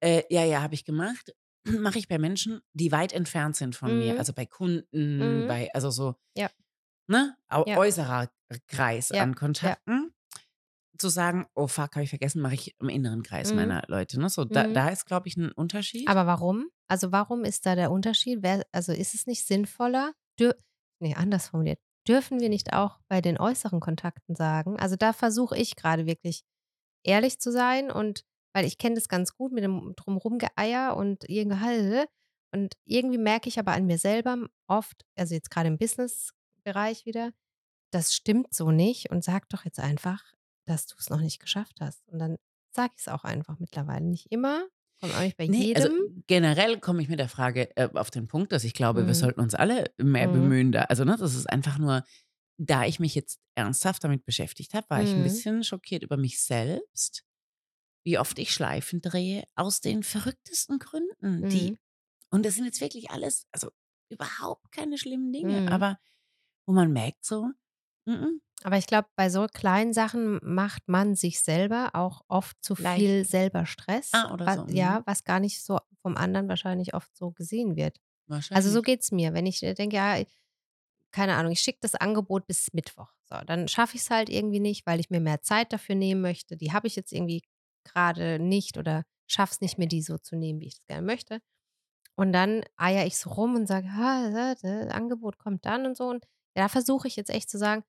äh, 0.00 0.22
ja, 0.30 0.44
ja, 0.44 0.62
habe 0.62 0.74
ich 0.74 0.84
gemacht. 0.84 1.32
Mache 1.94 1.98
ich 1.98 2.08
bei 2.08 2.18
Menschen, 2.18 2.60
die 2.74 2.92
weit 2.92 3.12
entfernt 3.12 3.56
sind 3.56 3.74
von 3.74 3.98
mir. 3.98 4.12
Mhm. 4.14 4.18
Also 4.18 4.32
bei 4.32 4.46
Kunden, 4.46 5.42
Mhm. 5.44 5.48
bei, 5.48 5.72
also 5.74 5.90
so, 5.90 6.14
Ja. 6.36 6.48
ne, 7.08 7.36
Ja. 7.50 7.76
äußerer 7.78 8.30
Kreis 8.68 9.08
Ja. 9.08 9.22
an 9.22 9.34
Kontakten. 9.34 10.12
Zu 10.98 11.08
sagen, 11.08 11.46
oh 11.54 11.66
fuck, 11.66 11.94
habe 11.94 12.04
ich 12.04 12.10
vergessen, 12.10 12.40
mache 12.40 12.54
ich 12.54 12.74
im 12.80 12.88
inneren 12.88 13.22
Kreis 13.22 13.50
Mhm. 13.50 13.56
meiner 13.56 13.82
Leute. 13.88 14.18
Ne? 14.20 14.28
So, 14.28 14.44
da, 14.44 14.66
Mhm. 14.66 14.74
da 14.74 14.88
ist, 14.88 15.06
glaube 15.06 15.28
ich, 15.28 15.36
ein 15.36 15.52
Unterschied. 15.52 16.08
Aber 16.08 16.26
warum? 16.26 16.68
Also 16.88 17.12
warum 17.12 17.44
ist 17.44 17.66
da 17.66 17.74
der 17.74 17.90
Unterschied? 17.90 18.38
Wer, 18.42 18.64
also 18.72 18.92
ist 18.92 19.14
es 19.14 19.26
nicht 19.26 19.46
sinnvoller? 19.46 20.12
Dür 20.38 20.56
nee, 21.00 21.14
anders 21.14 21.48
formuliert. 21.48 21.78
Dürfen 22.08 22.40
wir 22.40 22.48
nicht 22.48 22.72
auch 22.72 22.98
bei 23.08 23.20
den 23.20 23.38
äußeren 23.38 23.80
Kontakten 23.80 24.36
sagen? 24.36 24.78
Also 24.78 24.96
da 24.96 25.12
versuche 25.12 25.56
ich 25.58 25.74
gerade 25.76 26.06
wirklich 26.06 26.42
ehrlich 27.04 27.40
zu 27.40 27.50
sein 27.52 27.90
und 27.90 28.22
weil 28.54 28.64
ich 28.64 28.78
kenne 28.78 28.94
das 28.94 29.08
ganz 29.08 29.34
gut 29.34 29.52
mit 29.52 29.64
dem 29.64 29.92
drumherum 29.96 30.38
Geeier 30.38 30.96
und 30.96 31.28
irgendwie 31.28 32.04
und 32.54 32.74
irgendwie 32.86 33.18
merke 33.18 33.48
ich 33.48 33.58
aber 33.58 33.72
an 33.72 33.86
mir 33.86 33.98
selber 33.98 34.46
oft, 34.66 35.04
also 35.16 35.34
jetzt 35.34 35.50
gerade 35.50 35.68
im 35.68 35.76
Business-Bereich 35.78 37.04
wieder, 37.04 37.32
das 37.92 38.14
stimmt 38.14 38.54
so 38.54 38.70
nicht 38.70 39.10
und 39.10 39.24
sag 39.24 39.48
doch 39.50 39.64
jetzt 39.64 39.78
einfach, 39.80 40.22
dass 40.66 40.86
du 40.86 40.96
es 40.98 41.10
noch 41.10 41.20
nicht 41.20 41.40
geschafft 41.40 41.80
hast. 41.80 42.06
Und 42.08 42.18
dann 42.18 42.36
sage 42.74 42.92
ich 42.96 43.02
es 43.02 43.08
auch 43.08 43.24
einfach 43.24 43.58
mittlerweile. 43.58 44.04
Nicht 44.04 44.26
immer, 44.30 44.66
kommt 45.00 45.14
auch 45.14 45.20
nicht 45.20 45.36
bei 45.36 45.46
Nee, 45.46 45.68
jedem. 45.68 45.82
also 45.82 45.94
generell 46.26 46.78
komme 46.80 47.02
ich 47.02 47.08
mit 47.08 47.18
der 47.18 47.28
Frage 47.28 47.74
äh, 47.76 47.88
auf 47.94 48.10
den 48.10 48.26
Punkt, 48.28 48.52
dass 48.52 48.64
ich 48.64 48.74
glaube, 48.74 49.02
Mhm. 49.02 49.06
wir 49.06 49.14
sollten 49.14 49.40
uns 49.40 49.54
alle 49.54 49.92
mehr 49.98 50.28
Mhm. 50.28 50.32
bemühen. 50.32 50.72
Da. 50.72 50.82
Also, 50.82 51.04
ne, 51.04 51.16
das 51.18 51.34
ist 51.34 51.48
einfach 51.48 51.78
nur, 51.78 52.04
da 52.58 52.84
ich 52.84 53.00
mich 53.00 53.14
jetzt 53.14 53.40
ernsthaft 53.54 54.02
damit 54.04 54.24
beschäftigt 54.24 54.74
habe, 54.74 54.88
war 54.90 55.02
ich 55.02 55.14
ein 55.14 55.20
Mhm. 55.20 55.24
bisschen 55.24 55.64
schockiert 55.64 56.02
über 56.02 56.16
mich 56.16 56.40
selbst, 56.42 57.24
wie 58.04 58.18
oft 58.18 58.38
ich 58.38 58.52
Schleifen 58.52 59.00
drehe, 59.02 59.44
aus 59.56 59.80
den 59.80 60.02
verrücktesten 60.02 60.78
Gründen. 60.78 61.48
Die, 61.48 61.70
Mhm. 61.70 61.78
und 62.30 62.46
das 62.46 62.54
sind 62.56 62.64
jetzt 62.66 62.80
wirklich 62.80 63.10
alles, 63.10 63.46
also 63.52 63.70
überhaupt 64.10 64.72
keine 64.72 64.98
schlimmen 64.98 65.32
Dinge, 65.32 65.62
Mhm. 65.62 65.68
aber 65.68 65.98
wo 66.66 66.72
man 66.74 66.92
merkt 66.92 67.24
so, 67.24 67.50
mm, 68.06 68.12
mm, 68.12 68.40
Aber 68.64 68.78
ich 68.78 68.86
glaube, 68.86 69.08
bei 69.16 69.30
so 69.30 69.46
kleinen 69.46 69.92
Sachen 69.92 70.40
macht 70.42 70.88
man 70.88 71.14
sich 71.14 71.40
selber 71.40 71.90
auch 71.94 72.22
oft 72.28 72.56
zu 72.64 72.74
Leicht. 72.78 73.14
viel 73.14 73.24
selber 73.24 73.66
Stress. 73.66 74.24
Ah, 74.24 74.30
oder 74.30 74.48
wa 74.48 74.50
so, 74.50 74.66
ja, 74.70 75.02
mhm. 75.02 75.04
was 75.06 75.24
gar 75.24 75.40
nicht 75.40 75.62
so 75.62 75.78
vom 76.02 76.16
anderen 76.16 76.48
wahrscheinlich 76.48 76.94
oft 76.94 77.16
so 77.16 77.32
gesehen 77.32 77.76
wird. 77.76 77.98
Also, 78.52 78.70
so 78.70 78.82
Wahrscheinlich. 78.82 78.82
geht's 78.82 79.12
mir. 79.12 79.34
Wenn 79.34 79.46
ich, 79.46 79.62
äh, 79.62 79.74
denke, 79.74 79.96
ja, 79.96 80.22
keine 81.12 81.36
Ahnung, 81.36 81.52
ich 81.52 81.60
schicke 81.60 81.78
das 81.82 81.94
Angebot 81.94 82.46
bis 82.46 82.72
Mittwoch. 82.72 83.12
So, 83.24 83.36
dann 83.46 83.68
schaffe 83.68 83.96
ich's 83.96 84.10
halt 84.10 84.28
irgendwie 84.28 84.60
nicht, 84.60 84.86
weil 84.86 85.00
ich 85.00 85.10
mir 85.10 85.20
mehr 85.20 85.42
Zeit 85.42 85.72
dafür 85.72 85.94
nehmen 85.94 86.20
möchte. 86.20 86.56
Die 86.56 86.72
habe 86.72 86.86
ich 86.86 86.96
jetzt 86.96 87.12
irgendwie 87.12 87.42
grade 87.84 88.38
nicht 88.38 88.76
oder 88.78 89.04
schaffe 89.26 89.52
es 89.54 89.60
nicht, 89.60 89.78
mir 89.78 89.88
die 89.88 90.02
so 90.02 90.18
zu 90.18 90.36
nehmen, 90.36 90.60
wie 90.60 90.66
ich 90.68 90.74
das 90.76 90.86
gerne 90.86 91.06
möchte. 91.06 91.40
Und 92.16 92.32
dann 92.32 92.62
eiere 92.76 93.06
ich 93.06 93.18
so 93.18 93.30
rum 93.30 93.54
und 93.56 93.66
sage: 93.66 93.92
„Ha, 93.94 94.54
äh, 94.62 94.88
Angebot 94.90 95.38
kommt 95.38 95.66
dann“ 95.66 95.86
und 95.86 95.96
so. 95.96 96.08
Und 96.08 96.26
da 96.54 96.68
versuche 96.68 97.08
ich 97.08 97.16
jetzt 97.16 97.30
echt 97.30 97.50
zu 97.50 97.58
sagen, 97.58 97.84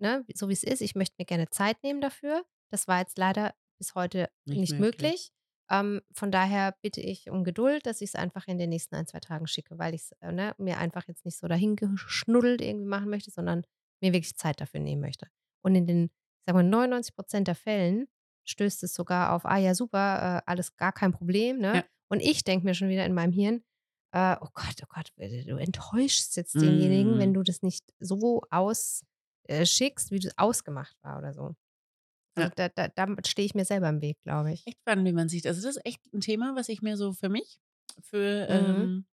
ne, 0.00 0.24
so 0.34 0.48
wie's 0.48 0.62
ist, 0.64 0.80
ich 0.80 0.94
möchte 0.94 1.16
mir 1.18 1.24
gerne 1.26 1.48
Zeit 1.50 1.82
nehmen 1.82 2.00
dafür. 2.00 2.44
Das 2.70 2.88
war 2.88 3.00
jetzt 3.00 3.18
leider 3.18 3.54
bis 3.78 3.94
heute 3.94 4.30
Nicht 4.46 4.66
nicht 4.66 4.78
möglich. 4.78 4.98
möglich. 4.98 5.30
Ähm, 5.70 6.00
von 6.12 6.30
daher 6.32 6.74
bitte 6.82 7.00
ich 7.00 7.28
um 7.30 7.44
Geduld, 7.44 7.86
dass 7.86 8.00
ich's 8.00 8.14
einfach 8.14 8.46
in 8.48 8.58
den 8.58 8.70
nächsten 8.70 8.94
1, 8.94 9.06
2 9.06 9.20
Tagen 9.20 9.46
schicke, 9.46 9.78
weil 9.78 9.94
ich's, 9.94 10.12
äh, 10.20 10.32
ne, 10.32 10.54
mir 10.58 10.78
einfach 10.78 11.06
jetzt 11.08 11.24
nicht 11.24 11.36
so 11.38 11.46
dahingeschnuddelt 11.48 12.60
irgendwie 12.62 12.86
machen 12.86 13.10
möchte, 13.10 13.30
sondern 13.30 13.64
mir 14.02 14.12
wirklich 14.12 14.36
Zeit 14.36 14.60
dafür 14.60 14.80
nehmen 14.80 15.02
möchte. 15.02 15.26
Und 15.62 15.74
in 15.74 15.86
den, 15.86 16.04
ich 16.06 16.10
sage 16.46 16.58
mal, 16.58 16.62
99% 16.64 17.48
der 17.48 17.54
Fällen 17.54 18.08
stößt 18.44 18.82
es 18.84 18.94
sogar 18.94 19.32
auf: 19.34 19.44
„Ah 19.44 19.58
ja, 19.58 19.74
super, 19.74 20.38
äh, 20.46 20.50
alles 20.50 20.76
gar 20.76 20.92
kein 20.92 21.12
Problem“, 21.12 21.58
ne? 21.58 21.80
Ja. 21.80 21.88
Und 22.10 22.20
ich 22.20 22.44
denke 22.44 22.64
mir 22.64 22.74
schon 22.74 22.88
wieder 22.88 23.04
in 23.04 23.12
meinem 23.14 23.32
Hirn, 23.32 23.62
äh: 24.12 24.36
„Oh 24.40 24.48
Gott, 24.54 24.76
oh 24.82 24.86
Gott, 24.88 25.12
du 25.16 25.56
enttäuschst 25.56 26.36
jetzt 26.36 26.62
denjenigen, 26.62 27.18
wenn 27.18 27.32
Mhm. 27.32 27.34
du 27.34 27.42
das 27.42 27.62
nicht 27.62 27.84
so 28.00 28.42
aus 28.50 29.02
äh, 29.48 29.66
schickst, 29.66 30.10
wie 30.12 30.20
das 30.20 30.36
ausgemacht 30.38 30.96
war 31.02 31.18
oder 31.18 31.34
so.“ 31.34 31.54
Also, 32.36 32.48
Ja. 32.48 32.52
da 32.56 32.68
da 32.70 32.88
damit 32.88 33.28
stehe 33.28 33.46
ich 33.46 33.54
mir 33.56 33.64
selber 33.66 33.88
im 33.90 34.02
Weg, 34.02 34.18
glaube 34.24 34.52
ich. 34.52 34.66
Echt 34.66 34.78
spannend, 34.80 35.06
wie 35.06 35.12
man 35.12 35.28
sieht. 35.28 35.46
Also, 35.46 35.62
das 35.62 35.76
ist 35.76 35.86
echt 35.86 36.00
'n 36.12 36.20
Thema, 36.20 36.54
was 36.54 36.68
ich 36.68 36.82
mir 36.82 36.96
so 36.96 37.12
für 37.12 37.28
mich, 37.28 37.60
für, 38.02 38.46
Mhm. 38.48 38.88
ähm, 38.88 39.06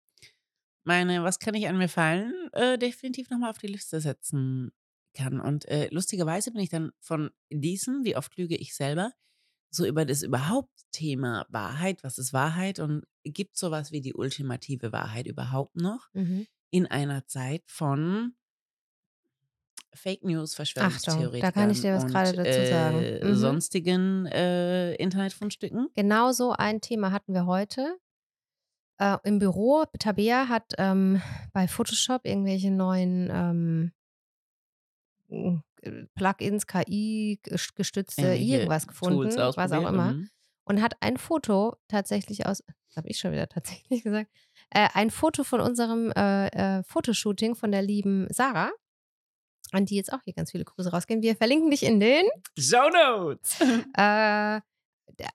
meine 0.85 1.25
„Was 1.25 1.39
kann 1.41 1.55
nicht 1.55 1.69
an 1.69 1.79
mir 1.79 1.89
fallen“, 1.89 2.51
äh, 2.55 2.79
definitiv 2.79 3.31
noch 3.31 3.39
mal 3.39 3.51
auf 3.51 3.59
die 3.59 3.69
Liste 3.69 4.01
setzen 4.01 4.73
kann. 5.17 5.41
Und, 5.41 5.67
äh, 5.69 5.89
lustigerweise 5.93 6.53
bin 6.53 6.63
ich 6.63 6.71
dann 6.71 6.93
von 7.01 7.31
diesem 7.53 8.05
„Wie 8.05 8.17
oft 8.17 8.37
lüge 8.39 8.57
ich 8.57 8.75
selber?“ 8.77 9.13
so 9.73 9.87
über 9.87 10.05
das 10.07 10.23
überhaupt 10.23 10.71
Thema 10.93 11.47
Wahrheit, 11.51 12.05
was 12.05 12.19
ist 12.19 12.33
Wahrheit 12.35 12.79
und 12.81 13.05
gibt's 13.25 13.61
so 13.61 13.71
was 13.73 13.93
wie 13.93 14.01
die 14.03 14.15
ultimative 14.15 14.93
Wahrheit 14.93 15.27
überhaupt 15.29 15.77
noch 15.77 16.09
Mhm. 16.15 16.45
in 16.71 16.87
einer 16.87 17.27
Zeit 17.27 17.65
von 17.69 18.37
Fake 19.95 20.25
News, 20.25 20.59
Achtung, 20.77 21.31
da 21.41 21.51
kann 21.53 21.71
ich 21.71 21.81
dir 21.81 21.95
was 21.95 22.07
grade 22.07 22.31
und, 22.31 22.37
dazu 22.47 22.67
sagen. 22.67 22.99
äh, 23.03 23.25
Mhm. 23.25 23.35
sonstigen, 23.37 24.27
äh, 24.27 24.95
Internetfundstücken? 24.95 25.89
Genau 25.95 26.33
so 26.33 26.53
ein 26.53 26.81
Thema 26.81 27.13
hatten 27.13 27.35
wir 27.35 27.47
heute, 27.47 27.97
äh, 28.99 29.17
im 29.25 29.39
Büro. 29.39 29.85
Tabea 29.99 30.49
hat, 30.49 30.75
ähm, 30.79 31.21
bei 31.53 31.69
Photoshop 31.69 32.25
irgendwelche 32.25 32.71
neuen, 32.71 33.31
ähm 33.33 33.93
hm, 35.29 35.63
äh, 35.83 36.05
Plugins, 36.15 36.67
KI 36.67 37.41
ges 37.43 37.75
gestützte 37.75 38.23
Irgendwelche 38.23 38.53
irgendwas 38.55 38.87
gefunden, 38.87 39.37
was 39.37 39.73
auch 39.73 39.89
immer. 39.89 40.13
mhm. 40.13 40.29
Und 40.67 40.81
hat 40.81 40.95
ein 41.01 41.19
Foto 41.19 41.77
tatsächlich 41.89 42.47
aus 42.47 42.63
habe 42.97 43.09
ich 43.09 43.19
schon 43.19 43.33
wieder 43.33 43.49
tatsächlich 43.49 44.03
gesagt, 44.03 44.31
äh, 44.71 44.89
ein 44.95 45.11
Foto 45.11 45.45
von 45.45 45.61
unserem, 45.61 46.13
äh, 46.17 46.79
äh, 46.79 46.83
Fotoshooting 46.85 47.55
von 47.55 47.73
der 47.73 47.83
lieben 47.83 48.27
Sarah, 48.31 48.71
an 49.75 49.87
die 49.87 49.97
jetzt 49.97 50.13
auch 50.13 50.23
hier 50.25 50.33
ganz 50.35 50.51
viele 50.53 50.65
Grüße 50.65 50.91
rausgehen. 50.91 51.23
Wir 51.23 51.37
verlinken 51.37 51.71
dich 51.71 51.83
in 51.83 52.01
den 52.01 52.27
Shownotes. 52.59 53.61
äh, 53.97 54.61
da 55.17 55.29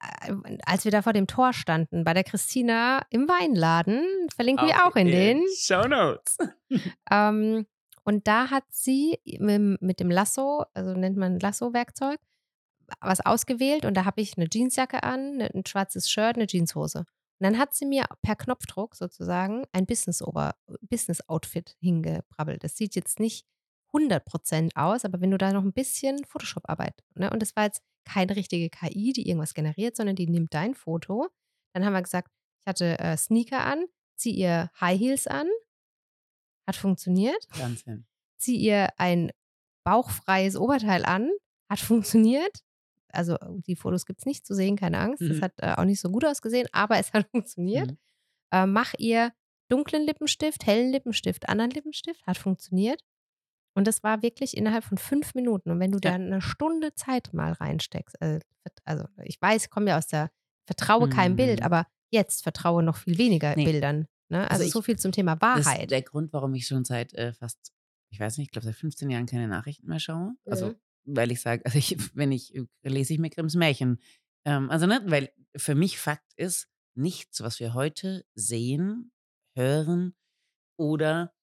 als 0.65 0.83
wir 0.83 0.91
da 0.91 1.01
vor 1.01 1.13
dem 1.13 1.27
Tor 1.27 1.53
standen 1.53 2.03
bei 2.03 2.13
der 2.13 2.23
Christina 2.23 3.05
im 3.11 3.27
Weinladen, 3.29 4.03
verlinken 4.35 4.67
wir 4.67 4.85
auch 4.85 4.95
in 4.95 5.07
den. 5.07 5.43
Shownotes. 5.57 6.37
Ähm, 7.11 7.65
und 8.03 8.27
da 8.27 8.49
hat 8.51 8.63
sie 8.69 9.19
mit'm 9.25 9.77
mit 9.81 9.99
dem 9.99 10.11
Lasso, 10.11 10.65
also 10.73 10.93
nennt 10.93 11.17
man 11.17 11.39
Lasso-Werkzeug, 11.39 12.19
was 13.01 13.25
ausgewählt 13.25 13.85
und 13.85 13.95
da 13.95 14.05
habe 14.05 14.21
ich 14.21 14.37
'ne 14.37 14.47
Jeansjacke 14.51 15.03
an, 15.03 15.37
'ne 15.37 15.49
'n 15.53 15.65
schwarzes 15.65 16.09
Shirt, 16.09 16.37
'ne 16.37 16.45
Jeanshose. 16.47 16.99
Und 16.99 17.05
dann 17.39 17.57
hat 17.57 17.73
sie 17.73 17.85
mir 17.85 18.05
per 18.21 18.35
Knopfdruck 18.35 18.95
sozusagen 18.95 19.63
ein 19.71 19.85
Business-Outfit 19.85 21.75
hingebrabbelt. 21.79 22.63
Das 22.63 22.75
sieht 22.77 22.95
jetzt 22.95 23.19
nicht 23.19 23.45
100% 23.93 24.75
aus, 24.75 25.05
aber 25.05 25.21
wenn 25.21 25.31
du 25.31 25.37
da 25.37 25.51
noch 25.53 25.63
'n 25.63 25.73
bisschen 25.73 26.23
Photoshop-Arbeit 26.25 27.03
ne, 27.15 27.29
und 27.31 27.41
das 27.41 27.55
war 27.55 27.63
jetzt 27.65 27.81
keine 28.05 28.35
richtige 28.35 28.69
KI, 28.69 29.13
die 29.13 29.27
irgendwas 29.27 29.53
generiert, 29.53 29.95
sondern 29.95 30.15
die 30.15 30.27
nimmt 30.27 30.53
dein 30.53 30.73
Foto. 30.75 31.27
Dann 31.73 31.85
haben 31.85 31.93
wir 31.93 32.01
gesagt, 32.01 32.31
ich 32.61 32.67
hatte, 32.67 32.97
äh, 32.99 33.17
Sneaker 33.17 33.63
an, 33.65 33.85
ziehe 34.15 34.35
ihr 34.35 34.71
High 34.81 34.99
Heels 34.99 35.27
an. 35.27 35.47
Hat 36.67 36.75
funktioniert. 36.75 37.47
Wahnsinn. 37.57 38.05
Ziehe 38.37 38.59
ihr 38.59 38.89
ein 38.97 39.31
bauchfreies 39.83 40.55
Oberteil 40.55 41.05
an, 41.05 41.29
hat 41.69 41.79
funktioniert. 41.79 42.63
Also, 43.11 43.37
die 43.67 43.75
Fotos 43.75 44.05
gibt's 44.05 44.25
nicht 44.25 44.45
zu 44.45 44.53
sehen, 44.53 44.75
keine 44.75 44.99
Angst. 44.99 45.21
Das 45.21 45.37
Mhm. 45.37 45.41
hat, 45.41 45.53
äh, 45.57 45.73
auch 45.77 45.85
nicht 45.85 45.99
so 45.99 46.09
gut 46.11 46.25
ausgesehen, 46.25 46.67
aber 46.71 46.97
es 46.99 47.11
hat 47.13 47.27
funktioniert. 47.31 47.91
Mhm. 47.91 47.97
Äh, 48.51 48.65
mache 48.67 48.97
ihr 48.99 49.33
dunklen 49.69 50.03
Lippenstift, 50.05 50.65
hellen 50.65 50.91
Lippenstift, 50.91 51.47
anderen 51.49 51.71
Lippenstift, 51.71 52.25
hat 52.25 52.37
funktioniert. 52.37 53.01
Und 53.79 53.87
das 53.87 54.03
war 54.03 54.21
wirklich 54.23 54.57
innerhalb 54.57 54.83
von 54.83 54.97
5 54.99 55.35
Minuten. 55.35 55.71
Und 55.71 55.79
wenn 55.79 55.91
du 55.93 55.99
da 56.01 56.11
Ja. 56.11 56.17
'ne 56.17 56.41
Stunde 56.41 56.93
Zeit 56.95 57.33
mal 57.33 57.53
reinsteckst, 57.53 58.21
äh, 58.21 58.39
also, 58.85 59.05
ich 59.23 59.41
weiß, 59.41 59.65
ich 59.65 59.69
komme 59.71 59.89
ja 59.91 59.97
aus 59.97 60.07
der 60.07 60.31
vertraue 60.67 61.07
keinem 61.07 61.35
Bild, 61.37 61.61
Mhm. 61.61 61.65
aber 61.65 61.87
jetzt 62.11 62.43
vertraue 62.43 62.83
noch 62.83 62.97
viel 62.97 63.17
weniger 63.17 63.55
Ne. 63.55 63.63
Bildern, 63.63 64.07
ne? 64.29 64.49
Also, 64.51 64.63
Also, 64.63 64.65
ich 64.65 64.73
so 64.73 64.81
viel 64.83 64.97
zum 64.99 65.11
Thema 65.13 65.41
das 65.53 65.67
ist 65.67 65.71
Wahrheit. 65.71 65.91
der 65.91 66.01
Grund, 66.03 66.33
warum 66.33 66.53
ich 66.55 66.67
schon 66.67 66.85
seit, 66.85 67.13
äh, 67.15 67.33
fast 67.33 67.73
ich 68.11 68.19
weiß 68.19 68.37
nicht, 68.37 68.47
ich 68.47 68.51
glaube, 68.51 68.65
seit 68.65 68.75
15 68.75 69.09
Jahren 69.11 69.27
keine 69.27 69.47
Nachrichten 69.47 69.87
mehr 69.87 69.99
schaue. 69.99 70.35
Also, 70.49 70.71
Mhm. 70.71 70.79
weil 71.05 71.31
ich 71.31 71.41
sage 71.41 71.65
also, 71.65 71.77
ich 71.77 71.97
wenn 72.15 72.31
ich 72.31 72.55
äh, 72.55 72.65
lese 72.83 73.13
ich 73.13 73.19
mir 73.19 73.29
Grimms 73.31 73.55
Märchen. 73.55 73.99
Ähm, 74.45 74.69
also, 74.71 74.85
ne, 74.87 75.01
weil 75.05 75.31
für 75.57 75.75
mich 75.75 75.99
Fakt 75.99 76.33
ist, 76.35 76.69
nichts, 76.95 77.41
was 77.41 77.59
wir 77.59 77.73
heute 77.75 78.25
sehen, 78.35 79.11
hören 79.55 80.15
oder 80.77 81.33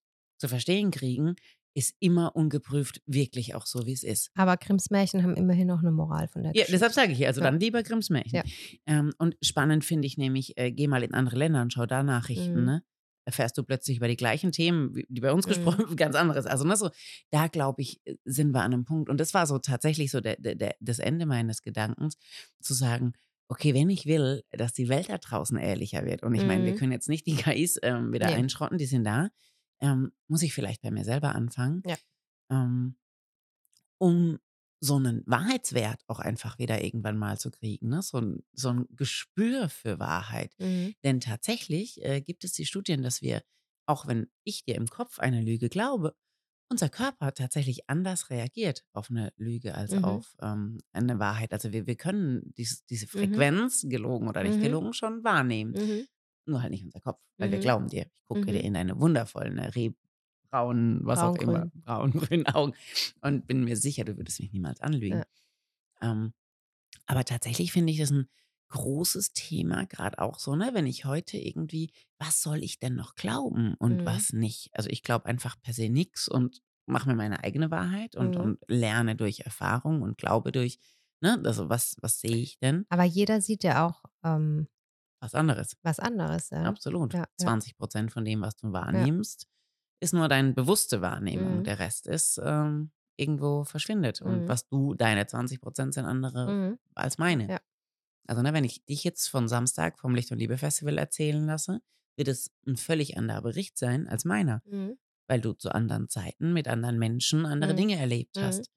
zu 0.41 0.49
verstehen 0.49 0.91
kriegen, 0.91 1.37
ist 1.77 1.97
immer 2.01 2.37
ungeprüft 2.37 3.03
wirklich 3.07 3.55
auch 3.57 3.67
so, 3.67 3.87
wie's 3.87 4.03
ist. 4.05 4.31
Aber 4.37 4.59
Grimms 4.59 4.91
Märchen 4.91 5.23
haben 5.23 5.35
immerhin 5.35 5.67
noch 5.69 5.81
'ne 5.83 5.91
Moral 5.91 6.29
von 6.29 6.43
der 6.43 6.55
Ja, 6.55 6.65
Geschichte. 6.65 6.69
deshalb 6.69 6.93
sage 6.93 7.13
ich 7.13 7.19
ja, 7.19 7.29
also, 7.29 7.41
Ja. 7.41 7.51
dann 7.51 7.59
lieber 7.61 7.83
Grimms 7.83 8.09
Märchen. 8.11 8.43
Ja. 8.43 8.47
Ähm, 8.87 9.13
und 9.19 9.37
spannend 9.43 9.85
finde 9.85 10.07
ich 10.07 10.17
nämlich, 10.17 10.57
äh, 10.57 10.71
geh 10.73 10.87
mal 10.89 11.03
in 11.03 11.13
andere 11.15 11.37
Länder 11.37 11.61
und 11.63 11.73
schau 11.73 11.87
da 11.87 12.03
Nachrichten, 12.03 12.65
Mhm. 12.65 12.65
ne? 12.65 12.83
Erfährst 13.29 13.59
du 13.59 13.65
plötzlich 13.65 13.97
über 13.97 14.07
die 14.07 14.17
gleichen 14.17 14.53
Themen, 14.53 14.95
wie 14.95 15.05
die 15.09 15.21
bei 15.21 15.33
uns 15.33 15.47
Mhm. 15.47 15.47
gesprochen 15.49 15.87
ganz 15.97 16.15
anderes. 16.15 16.47
Also, 16.47 16.65
ne, 16.65 16.77
so 16.77 16.91
da 17.31 17.49
glaube 17.49 17.83
ich, 17.83 18.01
äh, 18.05 18.15
sind 18.25 18.53
wir 18.53 18.63
an 18.63 18.71
'nem 18.71 18.85
Punkt. 18.85 19.11
Und 19.11 19.19
das 19.19 19.35
war 19.35 19.47
so 19.49 19.59
tatsächlich 19.59 20.11
so 20.13 20.21
der 20.21 20.37
der 20.37 20.55
der 20.55 20.77
das 20.81 20.99
Ende 21.01 21.27
meines 21.27 21.63
Gedankens, 21.63 22.17
zu 22.61 22.73
sagen: 22.75 23.13
„Okay, 23.49 23.75
wenn 23.75 23.91
ich 23.91 24.07
will, 24.07 24.45
dass 24.53 24.73
die 24.73 24.89
Welt 24.89 25.09
da 25.09 25.19
draußen 25.19 25.59
ehrlicher 25.59 26.05
wird“ 26.07 26.23
und 26.23 26.35
ich 26.37 26.45
meine, 26.45 26.65
wir 26.65 26.73
Mhm. 26.73 26.77
können 26.77 26.93
jetzt 26.93 27.09
nicht 27.09 27.27
die 27.27 27.35
KIs, 27.59 27.79
ähm, 27.83 28.13
wieder 28.13 28.33
Ne. 28.33 28.37
einschrotten, 28.37 28.79
die 28.79 28.87
sind 28.87 29.03
da, 29.05 29.29
ähm, 29.81 30.13
muss 30.29 30.43
ich 30.43 30.55
vielleicht 30.55 30.83
bei 30.83 30.91
mir 30.91 31.05
selber 31.05 31.35
anfangen. 31.35 31.85
Ja. 31.85 31.97
Ähm, 32.51 32.97
um 34.01 34.39
so 34.81 34.99
'nen 34.99 35.23
Wahrheitswert 35.27 36.03
auch 36.07 36.19
einfach 36.21 36.59
wieder 36.59 36.85
irgendwann 36.85 37.17
mal 37.19 37.39
zu 37.39 37.51
kriegen, 37.51 37.89
ne? 37.89 38.03
So 38.03 38.19
'n 38.19 38.45
so 38.53 38.69
'n 38.71 38.87
Gespür 38.95 39.69
für 39.71 39.99
Wahrheit. 39.99 40.55
Mhm. 40.61 40.97
Denn 41.05 41.21
tatsächlich, 41.21 42.05
äh, 42.05 42.21
gibt 42.21 42.45
es 42.45 42.53
die 42.53 42.67
Studien, 42.67 43.03
dass 43.03 43.23
wir, 43.23 43.43
auch 43.87 44.07
wenn 44.07 44.29
ich 44.45 44.65
dir 44.65 44.75
im 44.77 44.87
Kopf 44.89 45.19
eine 45.19 45.41
Lüge 45.43 45.69
glaube, 45.71 46.15
unser 46.71 46.89
Körper 46.91 47.35
tatsächlich 47.35 47.89
anders 47.91 48.31
reagiert 48.31 48.85
auf 48.95 49.11
'ne 49.11 49.33
Lüge 49.39 49.75
als 49.77 49.95
Mhm. 49.95 49.97
auf, 49.97 50.37
ähm, 50.43 50.79
eine 50.93 51.19
Wahrheit. 51.21 51.53
Also, 51.55 51.73
wir 51.73 51.87
wir 51.87 51.97
können 51.97 52.53
dies 52.59 52.85
diese 52.87 53.07
Mhm. 53.15 53.47
Frequenz, 53.47 53.87
gelogen 53.89 54.29
oder 54.29 54.43
nicht 54.45 54.61
Mhm. 54.61 54.61
gelogen, 54.61 54.93
schon 54.95 55.25
wahrnehmen. 55.25 55.77
Nur 56.47 56.63
halt 56.63 56.71
nicht 56.73 56.85
unser 56.85 57.01
Kopf, 57.01 57.21
weil 57.41 57.51
wir 57.51 57.59
Mhm. 57.59 57.61
glauben 57.61 57.89
dir. 57.89 58.07
Ich 58.15 58.25
gucke 58.25 58.53
dir 58.53 58.61
Mhm. 58.61 58.65
in 58.65 58.75
deine 58.75 59.01
wundervollen, 59.01 59.59
äh, 59.59 59.67
rehbraunen, 59.69 61.01
was 61.05 61.23
auch 61.25 61.35
immer, 61.37 61.67
Braungrün. 61.67 61.85
braungrünen 61.85 62.47
Augen 62.55 62.75
und 63.23 63.47
bin 63.47 63.65
mir 63.65 63.77
sicher, 63.77 64.05
du 64.05 64.17
würdest 64.17 64.41
mich 64.41 64.53
niemals 64.53 64.81
anlügen. 64.81 65.23
Ja. 65.23 65.27
Ähm, 66.03 66.35
aber 67.07 67.25
tatsächlich 67.25 67.73
finde 67.73 67.93
ich 67.93 67.99
das 68.01 68.13
'n 68.13 68.29
großes 68.71 69.33
Thema, 69.35 69.87
grad 69.87 70.19
auch 70.19 70.39
so, 70.41 70.57
ne, 70.57 70.71
wenn 70.75 70.87
ich 70.87 71.05
heute 71.07 71.39
irgendwie 71.39 71.93
was 72.19 72.43
soll 72.43 72.63
ich 72.65 72.79
denn 72.81 72.97
noch 72.97 73.15
glauben 73.17 73.75
und 73.79 74.05
Mhm. 74.05 74.07
was 74.07 74.33
nicht? 74.33 74.71
Also, 74.75 74.91
ich 74.91 75.03
glaube 75.05 75.27
einfach 75.27 75.61
per 75.63 75.75
se 75.75 75.89
nix 75.91 76.29
und 76.29 76.63
mache 76.87 77.09
mir 77.11 77.17
meine 77.17 77.45
eigene 77.45 77.71
Wahrheit 77.73 78.17
und 78.17 78.37
Mhm. 78.37 78.39
und 78.39 78.61
lerne 78.69 79.17
durch 79.17 79.41
Erfahrung 79.41 80.03
und 80.03 80.19
glaube 80.19 80.53
durch 80.53 80.79
ne, 81.23 81.41
also, 81.45 81.69
was 81.71 81.97
was 82.03 82.21
sehe 82.21 82.39
ich 82.39 82.59
denn? 82.61 82.87
Aber 82.91 83.05
jeder 83.05 83.41
sieht 83.41 83.65
ja 83.65 83.87
auch, 83.87 84.05
ähm 84.23 84.69
Was 85.27 85.35
anderes. 85.35 85.77
was 85.83 85.99
anderes, 86.01 86.51
ja. 86.51 86.63
Absolut. 86.65 87.13
Ja, 87.15 87.27
ja. 87.41 87.47
20% 87.49 88.11
von 88.11 88.25
dem, 88.25 88.41
was 88.43 88.57
du 88.57 88.73
wahrnimmst, 88.73 89.47
ist 90.01 90.15
nur 90.15 90.29
deine 90.29 90.53
bewusste 90.53 91.01
Wahrnehmung. 91.01 91.59
Mhm. 91.59 91.65
Der 91.65 91.79
Rest 91.79 92.07
ist, 92.07 92.41
ähm, 92.43 92.91
irgendwo 93.19 93.65
verschwindet. 93.65 94.21
Und 94.21 94.43
Mhm. 94.43 94.49
was 94.49 94.67
du, 94.69 94.95
deine 94.95 95.27
20 95.27 95.61
Prozent 95.61 95.95
sind 95.95 96.05
andere 96.05 96.53
Mhm. 96.53 96.79
als 96.95 97.19
meine. 97.19 97.49
Ja. 97.49 97.61
Also, 98.29 98.43
ne, 98.43 98.53
wenn 98.53 98.65
ich 98.65 98.85
dich 98.85 99.05
jetzt 99.05 99.29
von 99.29 99.49
Samstag 99.49 99.99
vom 99.99 100.15
Licht 100.15 100.31
und 100.33 100.39
Liebe 100.39 100.59
Festival 100.59 100.99
erzählen 100.99 101.47
lasse, 101.47 101.81
wird 102.17 102.29
es 102.29 102.51
ein 102.67 102.77
völlig 102.77 103.17
anderer 103.17 103.43
Bericht 103.43 103.79
sein 103.79 104.07
als 104.09 104.25
meiner, 104.25 104.63
Mhm. 104.67 104.99
weil 105.29 105.41
du 105.41 105.53
zu 105.55 105.71
anderen 105.75 106.09
Zeiten 106.09 106.53
mit 106.53 106.69
anderen 106.69 106.99
Menschen 106.99 107.47
andere 107.47 107.73
Mhm. 107.73 107.77
Dinge 107.77 107.97
erlebt 107.99 108.37
Mhm. 108.37 108.41
hast. 108.43 108.71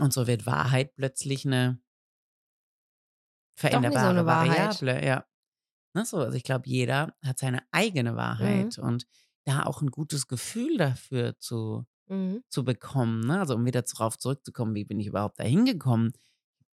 Und 0.00 0.12
so 0.12 0.26
wird 0.26 0.44
Wahrheit 0.46 0.94
plötzlich 0.96 1.46
eine 1.46 1.78
wie 3.56 3.60
so 3.60 3.68
veränderbare 3.68 4.10
eine. 4.18 4.26
Variable, 4.26 5.06
ja. 5.06 5.24
Ne, 5.94 6.04
so, 6.04 6.18
also 6.18 6.36
ich 6.36 6.42
glaube, 6.44 6.68
jeder 6.68 7.14
hat 7.24 7.38
seine 7.38 7.62
eigene 7.70 8.16
Mhm. 8.38 8.74
Wahrheit 8.74 8.78
und 8.78 9.06
da 9.44 9.64
auch 9.64 9.82
ein 9.82 9.90
gutes 9.90 10.26
Gefühl 10.26 10.76
dafür 10.78 11.38
zu, 11.38 11.86
Mhm. 12.08 12.42
zu 12.50 12.64
bekommen. 12.64 13.20
Ne? 13.20 13.40
Also 13.40 13.54
um 13.56 13.66
wieder 13.66 13.82
darauf 13.82 14.18
zurückzukommen, 14.18 14.74
wie 14.74 14.84
bin 14.84 15.00
ich 15.00 15.08
überhaupt 15.08 15.40
da 15.40 15.44
hingekommen? 15.44 16.12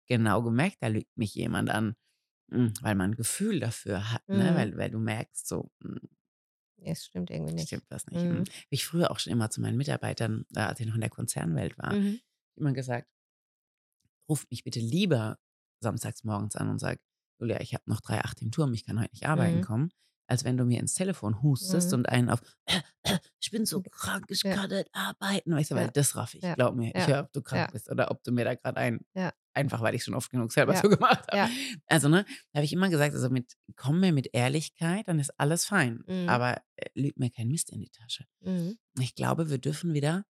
Genau 0.08 0.42
gemerkt, 0.42 0.78
da 0.80 0.88
lügt 0.88 1.16
mich 1.16 1.34
jemand 1.34 1.70
an, 1.70 1.96
mm, 2.48 2.68
weil 2.82 2.94
man 2.96 3.12
ein 3.12 3.16
Gefühl 3.16 3.60
dafür 3.60 4.12
hat, 4.12 4.24
ne? 4.32 4.54
Mhm. 4.54 4.56
weil, 4.56 4.76
weil 4.78 4.90
du 4.90 4.98
merkst, 5.00 5.48
so, 5.48 5.72
mm, 5.80 5.98
Es 6.82 7.04
stimmt 7.06 7.30
irgendwie 7.30 7.52
nicht. 7.52 7.70
stimmt 7.70 7.84
was 7.90 8.06
nicht. 8.06 8.28
Mhm. 8.28 8.44
Mm. 8.44 8.44
Wie 8.70 8.74
ich 8.76 8.86
früher 8.86 9.10
auch 9.10 9.18
schon 9.18 9.32
immer 9.32 9.50
zu 9.50 9.60
meinen 9.60 9.76
Mitarbeitern, 9.76 10.46
äh, 10.54 10.60
als 10.60 10.80
ich 10.80 10.86
noch 10.86 10.94
in 10.94 11.00
der 11.00 11.10
Konzernwelt 11.10 11.78
war, 11.78 11.96
Mhm. 11.96 12.20
immer 12.56 12.72
gesagt, 12.72 13.08
ruft 14.28 14.50
mich 14.50 14.64
bitte 14.64 14.80
lieber 14.80 15.38
samstags 15.80 16.24
morgens 16.24 16.56
an 16.56 16.68
und 16.70 16.78
sagt, 16.78 17.02
Julia, 17.40 17.60
ich 17.60 17.74
habe 17.74 17.84
noch 17.86 18.00
drei 18.00 18.20
Acht 18.20 18.40
im 18.42 18.50
Turm, 18.50 18.72
ich 18.74 18.84
kann 18.84 19.00
heute 19.00 19.12
nicht 19.12 19.26
arbeiten 19.26 19.58
Mhm. 19.58 19.62
kommen, 19.62 19.90
als 20.28 20.44
wenn 20.44 20.56
du 20.56 20.64
mir 20.64 20.78
ins 20.78 20.94
Telefon 20.94 21.42
hustest 21.42 21.90
Mhm. 21.90 21.98
und 21.98 22.08
einen 22.08 22.30
auf, 22.30 22.40
ich 23.40 23.50
bin 23.50 23.64
so 23.66 23.82
krank, 23.82 24.26
ich 24.28 24.42
Ja. 24.42 24.54
kann 24.54 24.70
nicht 24.70 24.88
arbeiten. 24.92 25.54
Weißt 25.54 25.70
du, 25.70 25.74
weil 25.74 25.86
Ja. 25.86 25.90
das 25.90 26.14
raff 26.16 26.34
ich, 26.34 26.42
Ja. 26.42 26.54
glaub 26.54 26.74
mir. 26.76 26.94
Ich 26.94 27.06
höre, 27.06 27.20
ob 27.24 27.32
du 27.32 27.42
krank 27.42 27.72
bist 27.72 27.90
oder 27.90 28.10
ob 28.10 28.22
du 28.22 28.30
mir 28.30 28.44
da 28.44 28.54
gerade 28.54 28.76
ein, 28.76 29.00
einfach 29.54 29.80
weil 29.80 29.94
ich 29.94 30.04
schon 30.04 30.14
oft 30.14 30.30
genug 30.30 30.52
selber 30.52 30.76
so 30.76 30.88
gemacht 30.88 31.24
habe. 31.32 31.50
Also, 31.86 32.08
ne, 32.08 32.24
da 32.52 32.58
habe 32.58 32.64
ich 32.64 32.72
immer 32.72 32.88
gesagt, 32.90 33.14
also 33.14 33.30
mit, 33.30 33.56
komm 33.74 33.98
mir 34.00 34.12
mit 34.12 34.28
Ehrlichkeit, 34.32 35.08
dann 35.08 35.18
ist 35.18 35.30
alles 35.40 35.64
fein. 35.64 36.04
Mhm. 36.06 36.28
Aber 36.28 36.58
äh, 36.76 36.88
lüg 36.94 37.16
mir 37.18 37.30
kein 37.30 37.48
Mist 37.48 37.70
in 37.70 37.80
die 37.80 37.90
Tasche. 37.90 38.26
Mhm. 38.40 38.78
Ich 39.00 39.14
glaube, 39.14 39.50
wir 39.50 39.58
dürfen 39.58 39.94
wieder 39.94 40.24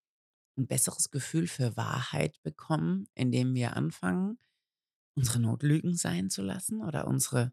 ein 0.57 0.67
besseres 0.67 1.11
Gefühl 1.11 1.47
für 1.49 1.77
Wahrheit 1.77 2.41
bekommen, 2.43 3.07
indem 3.15 3.55
wir 3.55 3.77
anfangen, 3.77 4.39
unsere 5.19 5.41
Notlügen 5.41 5.97
sein 5.97 6.31
zu 6.31 6.43
lassen 6.43 6.83
oder 6.83 7.07
unsere, 7.09 7.53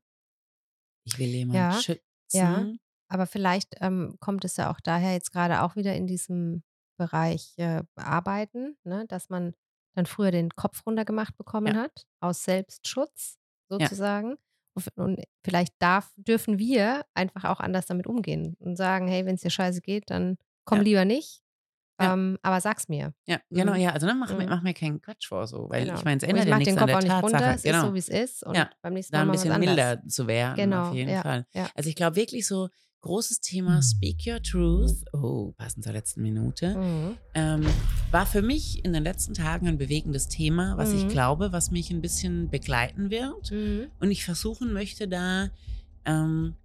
ich 1.04 1.18
will 1.20 1.28
jemanden 1.30 1.70
Ja, 1.70 1.72
schützen. 1.72 2.02
ja. 2.34 2.68
Aber 3.08 3.28
vielleicht 3.28 3.76
ähm, 3.82 4.16
kommt 4.20 4.44
es 4.46 4.58
ja 4.58 4.72
auch 4.72 4.80
daher 4.80 5.14
jetzt 5.14 5.32
gerade 5.32 5.62
auch 5.62 5.76
wieder 5.76 5.94
in 5.96 6.08
diesem 6.08 6.64
Bereich 6.98 7.54
äh, 7.58 7.84
Arbeiten, 7.96 8.78
ne, 8.84 9.06
dass 9.08 9.30
man 9.30 9.54
dann 9.96 10.06
früher 10.06 10.32
den 10.32 10.50
Kopf 10.56 10.86
runtergemacht 10.86 11.38
bekommen 11.38 11.76
Ja. 11.76 11.76
hat, 11.78 12.06
aus 12.20 12.44
Selbstschutz 12.44 13.38
Ja. 13.78 13.90
sozusagen. 13.94 14.36
Und, 14.76 14.88
und 14.98 15.24
vielleicht 15.44 15.74
darf, 15.80 16.14
dürfen 16.18 16.58
wir 16.60 17.06
einfach 17.14 17.46
auch 17.46 17.60
anders 17.60 17.86
damit 17.86 18.08
umgehen 18.08 18.56
und 18.60 18.76
sagen, 18.76 19.08
hey, 19.08 19.26
wenn 19.26 19.36
es 19.36 19.42
dir 19.42 19.50
scheiße 19.52 19.82
geht, 19.82 20.10
dann 20.10 20.38
komm 20.66 20.80
Ja. 20.80 20.82
lieber 20.82 21.06
nicht. 21.06 21.42
Ja. 22.00 22.14
Ähm, 22.14 22.38
aber 22.42 22.60
sag's 22.60 22.90
mir. 22.90 23.14
Ja, 23.26 23.40
genau, 23.50 23.74
Mhm. 23.74 23.80
ja. 23.80 23.92
Also 23.92 24.06
ne, 24.06 24.16
mach, 24.16 24.30
mir, 24.36 24.44
Mhm. 24.44 24.50
mach 24.50 24.62
mir 24.62 24.74
keinen 24.74 25.02
Quatsch 25.02 25.28
vor, 25.28 25.48
so. 25.48 25.70
Weil 25.70 25.86
Genau. 25.86 25.98
ich 25.98 26.04
meine, 26.04 26.18
es 26.18 26.24
ändert 26.24 26.44
ich 26.46 26.50
ja 26.50 26.58
nichts 26.58 26.74
den 26.74 26.80
an 26.82 26.88
der 26.88 26.98
auch 26.98 27.02
nicht 27.02 27.10
Tatsache. 27.12 27.34
runter, 27.34 27.50
es 27.52 27.56
ist 27.58 27.72
genau. 27.72 27.86
so, 27.88 27.94
wie 27.94 28.00
es 28.00 28.10
ist. 28.10 28.44
Und 28.44 28.56
Ja, 28.56 28.70
beim 28.82 28.94
nächsten 28.94 29.14
da 29.14 29.20
Mal 29.20 29.22
ein 29.24 29.28
machen 29.28 29.44
wir 29.46 29.52
bisschen 29.54 29.60
milder 29.76 30.08
zu 30.08 30.28
werden, 30.28 30.56
Genau, 30.58 30.90
auf 30.90 30.94
jeden 30.94 31.10
ja, 31.12 31.22
Fall. 31.22 31.46
Also 31.74 31.90
ich 31.90 31.96
glaube 31.96 32.16
wirklich 32.18 32.46
so, 32.48 32.68
großes 33.02 33.40
Thema 33.40 33.82
Speak 33.84 34.26
Your 34.26 34.42
Truth, 34.42 35.06
oh, 35.14 35.54
passend 35.58 35.84
zur 35.84 35.94
letzten 35.94 36.24
Minute, 36.24 36.76
Mhm. 36.76 37.18
ähm, 37.36 37.66
war 38.10 38.26
für 38.26 38.42
mich 38.42 38.84
in 38.84 38.94
den 38.94 39.04
letzten 39.04 39.36
Tagen 39.36 39.68
ein 39.68 39.78
bewegendes 39.78 40.28
Thema, 40.28 40.76
was 40.78 40.92
ich 40.92 41.04
Mhm. 41.06 41.10
glaube, 41.10 41.52
was 41.52 41.70
mich 41.70 41.92
ein 41.92 42.02
bisschen 42.02 42.50
begleiten 42.50 43.12
wird. 43.12 43.52
Mhm. 43.52 43.92
Und 44.00 44.10
ich 44.10 44.26
versuchen 44.26 44.74
möchte, 44.74 45.08
da 45.08 45.50
ähm, 46.06 46.56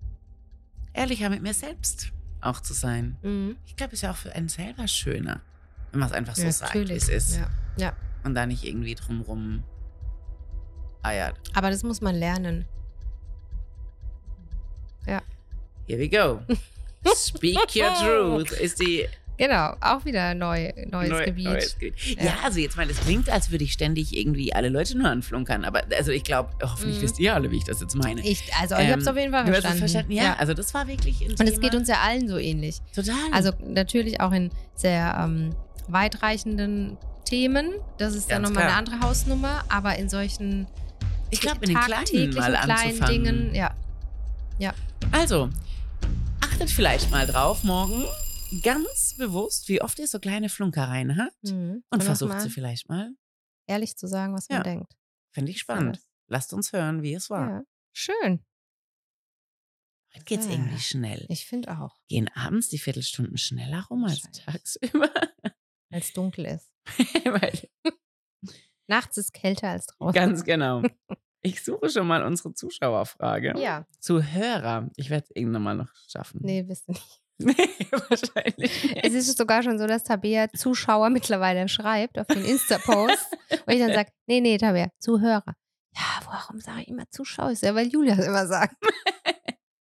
ehrlicher 0.95 1.29
mit 1.31 1.43
mir 1.43 1.55
selbst 1.55 2.11
auch 2.41 2.61
zu 2.61 2.75
sein. 2.75 3.17
Mhm. 3.23 3.57
Ich 3.67 3.77
glaube, 3.77 3.93
es 3.93 3.99
ist 3.99 4.03
ja 4.03 4.11
auch 4.11 4.17
für 4.17 4.33
einen 4.33 4.49
selber 4.49 4.87
schöner, 4.89 5.41
wenn 5.91 6.01
man 6.01 6.09
es 6.09 6.15
einfach 6.15 6.37
so 6.37 6.43
Ja, 6.43 6.53
sagt, 6.53 6.75
wie 6.75 6.93
es 6.93 7.09
ist. 7.09 7.37
Ja. 7.37 7.51
ja. 7.77 7.93
Und 8.25 8.35
da 8.35 8.47
nicht 8.47 8.65
irgendwie 8.65 8.95
drumrum 8.95 9.63
eiert. 11.03 11.37
Aber 11.55 11.71
das 11.71 11.83
muss 11.83 12.01
man 12.01 12.15
lernen. 12.15 12.67
Here 15.91 15.99
we 15.99 16.09
go. 16.09 16.41
Speak 17.17 17.75
your 17.75 17.93
truth 17.95 18.53
ist 18.53 18.79
die 18.79 19.09
Genau, 19.41 19.75
auch 19.81 20.05
wieder 20.05 20.35
neu, 20.35 20.71
neues 20.91 21.09
Neu- 21.09 21.25
Gebiet. 21.25 21.45
neues 21.47 21.79
Gebiet. 21.79 22.19
Ja. 22.19 22.25
Ja. 22.27 22.33
also 22.45 22.61
jetzt 22.61 22.77
mal, 22.77 22.87
das 22.87 23.01
klingt, 23.01 23.31
als 23.31 23.51
würde 23.51 23.65
ich 23.65 23.73
ständig 23.73 24.15
irgendwie 24.15 24.53
alle 24.53 24.69
Leute 24.69 24.99
nur 24.99 25.09
anflunkern. 25.09 25.65
Aber 25.65 25.83
also 25.97 26.13
ich 26.13 26.25
glaube, 26.25 26.51
hoffentlich 26.63 26.99
Mhm. 26.99 27.03
wisst 27.03 27.19
ihr 27.19 27.35
alle, 27.35 27.51
wie 27.51 27.57
ich 27.57 27.65
das 27.65 27.81
jetzt 27.81 27.95
meine. 27.97 28.21
Ich, 28.21 28.53
also 28.61 28.75
ich 28.77 28.89
habe 28.91 29.01
es 29.01 29.07
Ähm, 29.07 29.13
auf 29.13 29.19
jeden 29.19 29.33
Fall 29.33 29.47
verstanden. 29.47 29.79
verstanden? 29.79 30.13
Ja, 30.13 30.37
also 30.39 30.53
das 30.53 30.75
war 30.75 30.87
wirklich 30.87 31.23
Und 31.27 31.41
es 31.49 31.59
geht 31.59 31.75
uns 31.75 31.89
ja 31.89 32.01
allen 32.05 32.29
so 32.29 32.37
ähnlich. 32.37 32.81
total. 32.95 33.15
Also 33.33 33.53
natürlich 33.67 34.21
auch 34.21 34.33
in 34.33 34.51
sehr 34.75 35.19
ähm, 35.25 35.55
weitreichenden 35.89 36.99
Themen. 37.25 37.71
Das 37.97 38.15
ist 38.15 38.31
dann 38.31 38.43
Ganz 38.43 38.55
nochmal 38.55 38.69
eine 38.71 38.77
andere 38.77 39.01
Hausnummer. 39.01 39.65
Aber 39.71 39.97
in 39.97 40.11
solchen 40.11 40.67
ich 41.31 41.41
glaube, 41.41 41.61
in 41.65 41.71
den 41.71 41.79
kleinen 41.79 42.05
kleinen. 42.05 43.01
Dingen, 43.07 43.55
ja. 43.55 43.75
Also, 45.13 45.49
achtet 46.43 46.71
vielleicht 46.71 47.11
mal 47.11 47.27
drauf 47.27 47.65
morgen 47.65 48.05
ganz 48.63 49.15
bewusst, 49.17 49.69
wie 49.69 49.81
oft 49.83 49.99
ihr 49.99 50.07
so 50.09 50.19
kleine 50.19 50.49
Flunkereien 50.49 51.17
habt. 51.17 51.43
Mhm. 51.45 51.83
Und 51.91 52.01
auch 52.01 52.05
versucht 52.05 52.41
sie 52.41 52.51
vielleicht 52.51 52.89
mal. 52.89 53.13
ehrlich 53.67 53.97
zu 53.97 54.07
sagen, 54.09 54.35
was 54.35 54.49
man 54.49 54.59
Ja. 54.59 54.63
denkt. 54.65 54.93
Finde 55.33 55.53
ich 55.53 55.61
spannend. 55.61 56.01
Lasst 56.27 56.53
uns 56.53 56.73
hören, 56.73 57.03
wie 57.03 57.15
es 57.15 57.31
war. 57.31 57.49
Ja. 57.51 57.63
Schön. 57.93 58.45
Heute 60.15 60.25
geht's 60.25 60.47
Ja. 60.47 60.53
irgendwie 60.53 60.81
schnell. 60.81 61.25
Ich 61.29 61.47
finde 61.47 61.79
auch, 61.79 61.97
Gehen 62.09 62.29
abends 62.35 62.69
die 62.69 62.79
Viertelstunden 62.79 63.39
schneller 63.39 63.85
rum 63.89 64.05
als 64.05 64.23
tagsüber. 64.33 65.11
als 65.93 66.07
es 66.07 66.13
dunkel 66.13 66.47
ist. 66.47 66.69
Weil, 67.25 67.69
Nachts 68.89 69.17
ist 69.19 69.33
kälter 69.33 69.69
als 69.69 69.87
draußen. 69.87 70.15
ganz 70.15 70.43
genau. 70.45 70.83
Ich 71.43 71.63
suche 71.63 71.89
schon 71.91 72.09
mal 72.09 72.25
unsere 72.25 72.55
Zuschauerfrage. 72.55 73.55
Ja. 73.59 73.87
Zuhörer. 74.01 74.91
Ich 74.97 75.11
werde 75.11 75.27
es 75.29 75.37
irgendwann 75.37 75.63
mal 75.63 75.77
noch 75.77 75.95
schaffen. 76.09 76.41
Nee, 76.43 76.67
wisst 76.67 76.89
ihr 76.89 76.95
nicht. 76.95 77.23
Nee, 77.45 77.89
wahrscheinlich 77.91 78.57
nicht. 78.85 79.05
Es 79.05 79.15
ist 79.15 79.39
sogar 79.39 79.63
schon 79.63 79.79
so, 79.79 79.87
dass 79.87 80.05
Tabea 80.05 80.49
Zuschauer 80.51 81.09
mittlerweile 81.11 81.69
schreibt 81.69 82.19
auf 82.19 82.27
den 82.27 82.45
Insta-Post. 82.45 83.37
und 83.67 83.73
ich 83.73 83.79
dann 83.79 83.95
sage, 83.95 84.11
nee, 84.27 84.41
nee, 84.41 84.59
Tabea, 84.59 84.91
Zuhörer. 84.99 85.55
Ja, 85.97 86.21
warum 86.27 86.61
sage 86.61 86.83
ich 86.83 86.89
immer 86.89 87.09
Zuschauer? 87.11 87.51
Ist 87.51 87.63
ja, 87.63 87.75
weil 87.75 87.89
Julia 87.89 88.15
es 88.15 88.27
immer 88.27 88.47
sagt. 88.47 88.77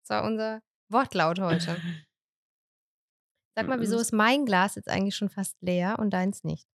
Das 0.06 0.18
war 0.18 0.24
unser 0.24 0.60
Wortlaut 0.92 1.40
heute. 1.40 1.80
Sag 3.56 3.66
mal, 3.68 3.80
wieso 3.80 3.98
ist 3.98 4.12
mein 4.12 4.44
Glas 4.44 4.74
jetzt 4.74 4.90
eigentlich 4.90 5.16
schon 5.16 5.30
fast 5.30 5.56
leer 5.62 5.98
und 5.98 6.10
deins 6.10 6.44
nicht? 6.44 6.68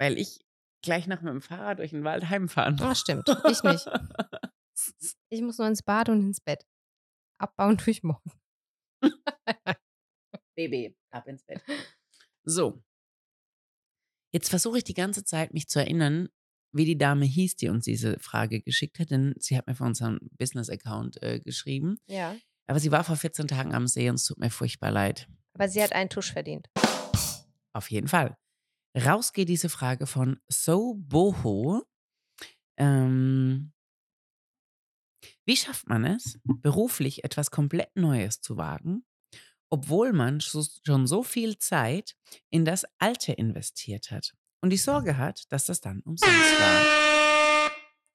Weil 0.00 0.16
ich 0.16 0.40
gleich 0.82 1.06
nach 1.06 1.20
mit 1.20 1.30
dem 1.30 1.42
Fahrrad 1.42 1.78
durch 1.78 1.90
den 1.90 2.04
Wald 2.04 2.30
heimfahren 2.30 2.80
Ah, 2.80 2.94
stimmt. 2.94 3.28
Ich 3.50 3.62
nicht. 3.62 3.86
Ich 5.28 5.42
muss 5.42 5.58
nur 5.58 5.66
ins 5.66 5.82
Bad 5.82 6.08
und 6.08 6.20
ins 6.22 6.40
Bett. 6.40 6.64
Abbauen 7.38 7.76
tue 7.76 7.90
ich 7.90 8.02
morgen. 8.02 8.32
Baby, 10.60 10.94
ab 11.10 11.26
ins 11.26 11.42
Bett. 11.44 11.62
So. 12.42 12.82
Jetzt 14.32 14.50
versuche 14.50 14.78
ich 14.78 14.84
die 14.84 14.94
ganze 14.94 15.24
Zeit, 15.24 15.54
mich 15.54 15.68
zu 15.68 15.78
erinnern, 15.78 16.28
wie 16.72 16.84
die 16.84 16.98
Dame 16.98 17.24
hieß, 17.24 17.56
die 17.56 17.68
uns 17.68 17.84
diese 17.84 18.18
Frage 18.18 18.60
geschickt 18.60 18.98
hat, 18.98 19.10
denn 19.10 19.34
sie 19.38 19.56
hat 19.56 19.66
mir 19.66 19.74
von 19.74 19.88
unserem 19.88 20.18
Business-Account 20.38 21.22
äh, 21.22 21.40
geschrieben. 21.40 21.98
Ja. 22.06 22.36
Aber 22.66 22.78
sie 22.78 22.92
war 22.92 23.04
vor 23.04 23.16
14 23.16 23.48
Tagen 23.48 23.74
am 23.74 23.86
See 23.86 24.08
und 24.08 24.16
es 24.16 24.24
tut 24.24 24.38
mir 24.38 24.50
furchtbar 24.50 24.90
leid. 24.90 25.28
Aber 25.54 25.68
sie 25.68 25.82
hat 25.82 25.92
einen 25.92 26.10
Tusch 26.10 26.32
verdient. 26.32 26.68
Auf 27.72 27.90
jeden 27.90 28.08
Fall. 28.08 28.36
Raus 28.96 29.32
geht 29.32 29.48
diese 29.48 29.68
Frage 29.68 30.06
von 30.06 30.40
So 30.48 30.94
Boho. 30.94 31.84
Ähm, 32.76 33.72
wie 35.44 35.56
schafft 35.56 35.88
man 35.88 36.04
es, 36.04 36.38
beruflich 36.44 37.24
etwas 37.24 37.50
komplett 37.50 37.96
Neues 37.96 38.40
zu 38.40 38.56
wagen, 38.56 39.04
obwohl 39.70 40.12
man 40.12 40.40
schon 40.40 41.06
so 41.06 41.22
viel 41.22 41.58
Zeit 41.58 42.16
in 42.50 42.64
das 42.64 42.84
Alte 42.98 43.32
investiert 43.32 44.10
hat 44.10 44.32
und 44.60 44.70
die 44.70 44.76
Sorge 44.76 45.16
hat, 45.16 45.44
dass 45.52 45.64
das 45.66 45.80
dann 45.80 46.00
umsonst 46.00 46.34
war? 46.60 47.70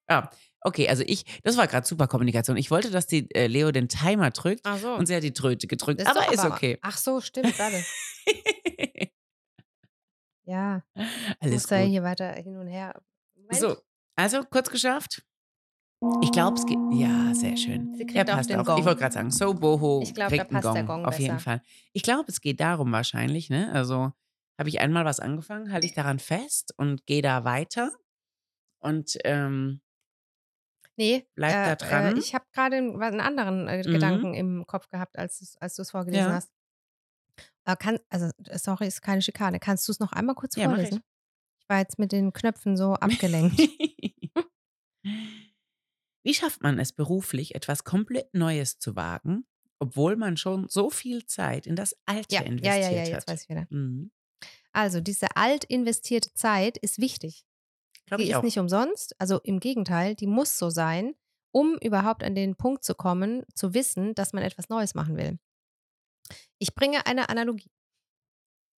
Ah, 0.08 0.30
okay, 0.62 0.88
also 0.88 1.04
ich, 1.08 1.24
das 1.42 1.58
war 1.58 1.66
gerade 1.66 1.88
super 1.88 2.08
Kommunikation. 2.08 2.58
Ich 2.58 2.70
wollte, 2.70 2.92
dass 2.92 3.08
die 3.08 3.28
äh, 3.34 3.48
Leo 3.48 3.72
den 3.72 3.90
Timer 3.90 4.30
drückt 4.30 4.62
Ach 4.64 4.78
so. 4.78 4.94
und 4.94 5.08
sie 5.08 5.16
hat 5.16 5.24
die 5.24 5.34
Tröte 5.34 5.66
gedrückt, 5.66 6.02
Das 6.02 6.08
aber 6.08 6.22
doch 6.26 6.32
ist 6.32 6.46
okay. 6.46 6.78
Ach 6.84 6.96
so, 6.98 7.22
stimmt, 7.22 7.58
warte. 7.58 7.84
Ja, 10.48 10.84
Alles 11.40 11.54
muss 11.54 11.68
da 11.68 11.82
gut. 11.82 11.90
hier 11.90 12.04
weiter 12.04 12.32
hin 12.34 12.56
und 12.58 12.68
her. 12.68 13.02
Moment. 13.36 13.56
So, 13.60 13.78
also 14.16 14.44
kurz 14.44 14.70
geschafft. 14.70 15.24
Ich 16.22 16.32
glaube, 16.32 16.56
es 16.58 16.66
geht. 16.66 16.78
Ja, 16.92 17.34
sehr 17.34 17.58
schön. 17.58 17.90
Sie 17.98 18.06
kriegt 18.06 18.28
ja, 18.28 18.34
auch 18.34 18.38
passt 18.38 18.50
den 18.50 18.60
auf. 18.60 18.66
Gong. 18.66 18.80
Ich 18.80 18.86
wollte 18.86 19.00
gerade 19.02 19.14
sagen, 19.14 19.32
so 19.32 19.54
Boho 19.54 20.02
Ich 20.04 20.14
glaub, 20.14 20.30
kriegt 20.30 20.52
da 20.52 20.60
passt 20.60 20.68
einen 20.68 20.76
der 20.76 20.84
Gong. 20.86 21.04
Gong 21.04 21.06
auf 21.06 21.20
jeden. 21.20 21.40
Fall. 21.40 21.62
Ich 21.94 22.04
glaube, 22.04 22.26
es 22.28 22.42
geht 22.42 22.60
darum 22.60 22.92
wahrscheinlich, 22.92 23.50
ne? 23.50 23.72
Also, 23.74 24.12
habe 24.58 24.70
ich 24.70 24.80
einmal 24.80 25.06
was 25.06 25.20
angefangen, 25.20 25.72
halte 25.72 25.86
ich 25.86 25.94
daran 25.94 26.20
fest 26.20 26.74
und 26.78 27.06
gehe 27.06 27.22
da 27.22 27.44
weiter 27.44 27.92
und 28.80 29.18
ähm, 29.26 29.82
Nee, 30.98 31.28
bleib 31.36 31.64
da 31.66 31.74
äh, 31.74 31.76
dran. 31.76 32.06
äh, 32.16 32.20
ich 32.20 32.34
habe 32.34 32.46
gerade 32.54 32.78
einen, 32.78 33.20
anderen 33.20 33.68
äh, 33.68 33.84
Mhm. 33.86 33.92
Gedanken 33.92 34.34
im 34.34 34.66
Kopf 34.66 34.88
gehabt, 34.90 35.18
als, 35.18 35.58
als 35.60 35.76
du 35.76 35.82
es 35.82 35.92
vorgelesen 35.92 36.30
Ja. 36.30 36.36
hast. 36.36 36.52
Äh, 37.66 37.76
kann, 37.76 38.00
also, 38.10 38.30
äh, 38.48 38.58
sorry, 38.58 38.88
ist 38.88 39.02
keine 39.02 39.22
Schikane. 39.22 39.60
Kannst 39.60 39.88
du 39.88 39.92
es 39.92 40.00
noch 40.00 40.14
einmal 40.14 40.36
kurz 40.36 40.56
Ja, 40.56 40.68
vorlesen? 40.70 40.98
ich. 41.00 41.04
Ich 41.64 41.70
war 41.70 41.80
jetzt 41.80 42.00
mit 42.00 42.12
den 42.12 42.32
Knöpfen 42.32 42.78
so 42.78 42.94
abgelenkt. 43.02 43.60
Wie 46.26 46.34
schafft 46.34 46.64
man 46.64 46.80
es 46.80 46.92
beruflich, 46.92 47.54
etwas 47.54 47.84
komplett 47.84 48.34
Neues 48.34 48.80
zu 48.80 48.96
wagen, 48.96 49.46
obwohl 49.78 50.16
man 50.16 50.38
schon 50.38 50.68
so 50.68 50.90
viel 50.90 51.26
Zeit 51.28 51.68
in 51.68 51.76
das 51.76 51.96
Alte 52.08 52.34
ja, 52.34 52.42
ja, 52.42 52.48
investiert 52.48 52.92
ja, 52.92 52.92
ja, 52.92 53.04
jetzt 53.04 53.14
hat? 53.14 53.28
weiß 53.28 53.44
ich 53.44 53.50
wieder. 53.50 53.68
Mhm. 53.70 54.12
Also, 54.74 55.02
diese 55.02 55.36
alt 55.36 55.64
investierte 55.66 56.34
Zeit 56.34 56.78
ist 56.80 57.00
wichtig. 57.00 57.46
Glaube 58.08 58.24
Die 58.24 58.30
ist 58.32 58.36
auch. 58.38 58.44
nicht 58.44 58.58
umsonst, 58.58 59.16
also 59.20 59.40
im 59.44 59.60
Gegenteil, 59.60 60.16
die 60.16 60.26
muss 60.26 60.58
so 60.58 60.72
sein, 60.72 61.16
um 61.52 61.78
überhaupt 61.78 62.24
an 62.24 62.34
den 62.34 62.56
Punkt 62.56 62.84
zu 62.84 62.96
kommen, 62.96 63.44
zu 63.54 63.76
wissen, 63.76 64.16
dass 64.16 64.34
man 64.34 64.44
etwas 64.44 64.68
Neues 64.70 64.96
machen 64.96 65.18
will. 65.18 65.38
Ich 66.58 66.74
bringe 66.74 67.06
eine 67.06 67.30
Analogie. 67.30 67.72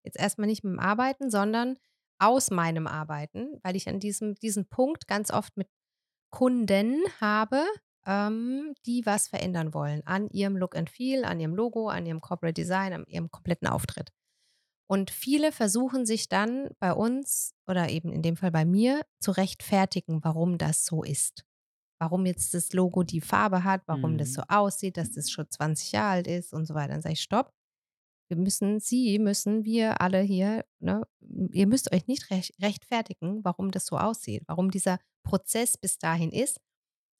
Jetzt 0.03 0.19
erstmal 0.19 0.47
nicht 0.47 0.63
mit 0.65 0.73
dem 0.73 0.79
Arbeiten, 0.79 1.29
sondern 1.31 1.77
aus 2.19 2.51
meinem 2.51 2.87
Arbeiten, 2.87 3.59
weil 3.63 3.75
ich 3.75 3.87
an 3.87 3.99
diesem 3.99 4.35
diesen 4.35 4.67
Punkt 4.67 5.07
ganz 5.07 5.31
oft 5.31 5.55
mit 5.55 5.67
Kunden 6.31 7.03
habe, 7.21 7.63
ähm, 8.05 8.73
die 8.85 9.05
was 9.05 9.27
verändern 9.27 9.73
wollen 9.73 10.01
an 10.05 10.29
ihrem 10.29 10.57
Look 10.57 10.75
and 10.75 10.89
Feel, 10.89 11.25
an 11.25 11.39
ihrem 11.39 11.55
Logo, 11.55 11.89
an 11.89 12.05
ihrem 12.05 12.21
Corporate 12.21 12.53
Design, 12.53 12.93
an 12.93 13.05
ihrem 13.07 13.31
kompletten 13.31 13.67
Auftritt. 13.67 14.09
Und 14.89 15.11
viele 15.11 15.51
versuchen 15.51 16.05
sich 16.05 16.29
dann 16.29 16.69
bei 16.79 16.93
uns 16.93 17.53
oder 17.67 17.89
eben 17.89 18.11
in 18.13 18.21
dem 18.21 18.37
Fall 18.37 18.51
bei 18.51 18.65
mir 18.65 19.01
zu 19.19 19.31
rechtfertigen, 19.31 20.23
warum 20.23 20.57
das 20.57 20.85
so 20.85 21.03
ist. 21.03 21.43
Warum 21.99 22.25
jetzt 22.25 22.53
das 22.53 22.73
Logo 22.73 23.03
die 23.03 23.21
Farbe 23.21 23.63
hat, 23.63 23.83
warum 23.87 24.17
das 24.17 24.33
so 24.33 24.41
Mhm. 24.41 24.45
aussieht, 24.49 24.97
dass 24.97 25.11
das 25.11 25.31
schon 25.31 25.49
20 25.49 25.93
Jahre 25.93 26.11
alt 26.17 26.27
ist 26.27 26.53
und 26.53 26.65
so 26.67 26.75
weiter. 26.75 26.93
Dann 26.93 27.01
sage 27.01 27.13
ich, 27.13 27.21
stopp. 27.21 27.53
Wir 28.29 28.37
müssen, 28.37 28.79
Sie 28.79 29.19
müssen, 29.19 29.63
wir 29.63 30.01
alle 30.01 30.21
hier, 30.21 30.65
ne, 30.79 31.03
ihr 31.51 31.67
müsst 31.67 31.93
euch 31.93 32.07
nicht 32.07 32.29
recht, 32.29 32.53
rechtfertigen, 32.61 33.43
warum 33.43 33.71
das 33.71 33.85
so 33.85 33.97
aussieht, 33.97 34.43
warum 34.47 34.69
dieser 34.71 34.99
Prozess 35.27 35.77
bis 35.77 35.97
dahin 35.97 36.31
ist, 36.31 36.59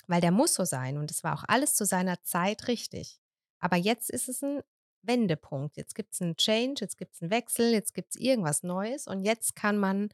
weil 0.07 0.21
der 0.21 0.31
muss 0.31 0.53
so 0.53 0.65
sein 0.65 0.97
und 0.97 1.11
es 1.11 1.23
war 1.23 1.33
auch 1.33 1.43
alles 1.47 1.75
zu 1.75 1.85
seiner 1.85 2.21
Zeit 2.23 2.67
richtig. 2.67 3.19
Aber 3.59 3.75
jetzt 3.75 4.09
ist 4.09 4.29
es 4.29 4.41
ein 4.43 4.61
Wendepunkt. 5.01 5.77
Jetzt 5.77 5.95
gibt 5.95 6.13
es 6.13 6.21
einen 6.21 6.37
Change, 6.37 6.81
jetzt 6.81 6.97
gibt 6.97 7.15
es 7.15 7.21
einen 7.21 7.31
Wechsel, 7.31 7.71
jetzt 7.71 7.93
gibt 7.93 8.15
es 8.15 8.21
irgendwas 8.21 8.63
Neues 8.63 9.07
und 9.07 9.23
jetzt 9.23 9.55
kann 9.55 9.77
man 9.77 10.09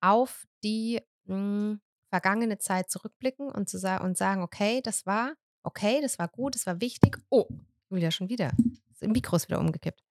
auf 0.00 0.46
die 0.62 1.00
mh, 1.24 1.78
vergangene 2.08 2.58
Zeit 2.58 2.90
zurückblicken 2.90 3.50
und, 3.50 3.68
zu 3.68 3.78
und 4.02 4.16
sagen, 4.16 4.42
okay, 4.42 4.80
das 4.82 5.06
war 5.06 5.34
okay, 5.68 6.00
das 6.00 6.18
war 6.18 6.28
gut, 6.28 6.54
das 6.54 6.66
war 6.66 6.80
wichtig. 6.80 7.18
Oh, 7.30 7.46
Julia, 7.90 8.10
schon 8.10 8.28
wieder. 8.28 8.52
Das 8.88 9.08
Mikro 9.08 9.36
ist 9.36 9.48
wieder 9.48 9.60
umgekippt. 9.60 10.02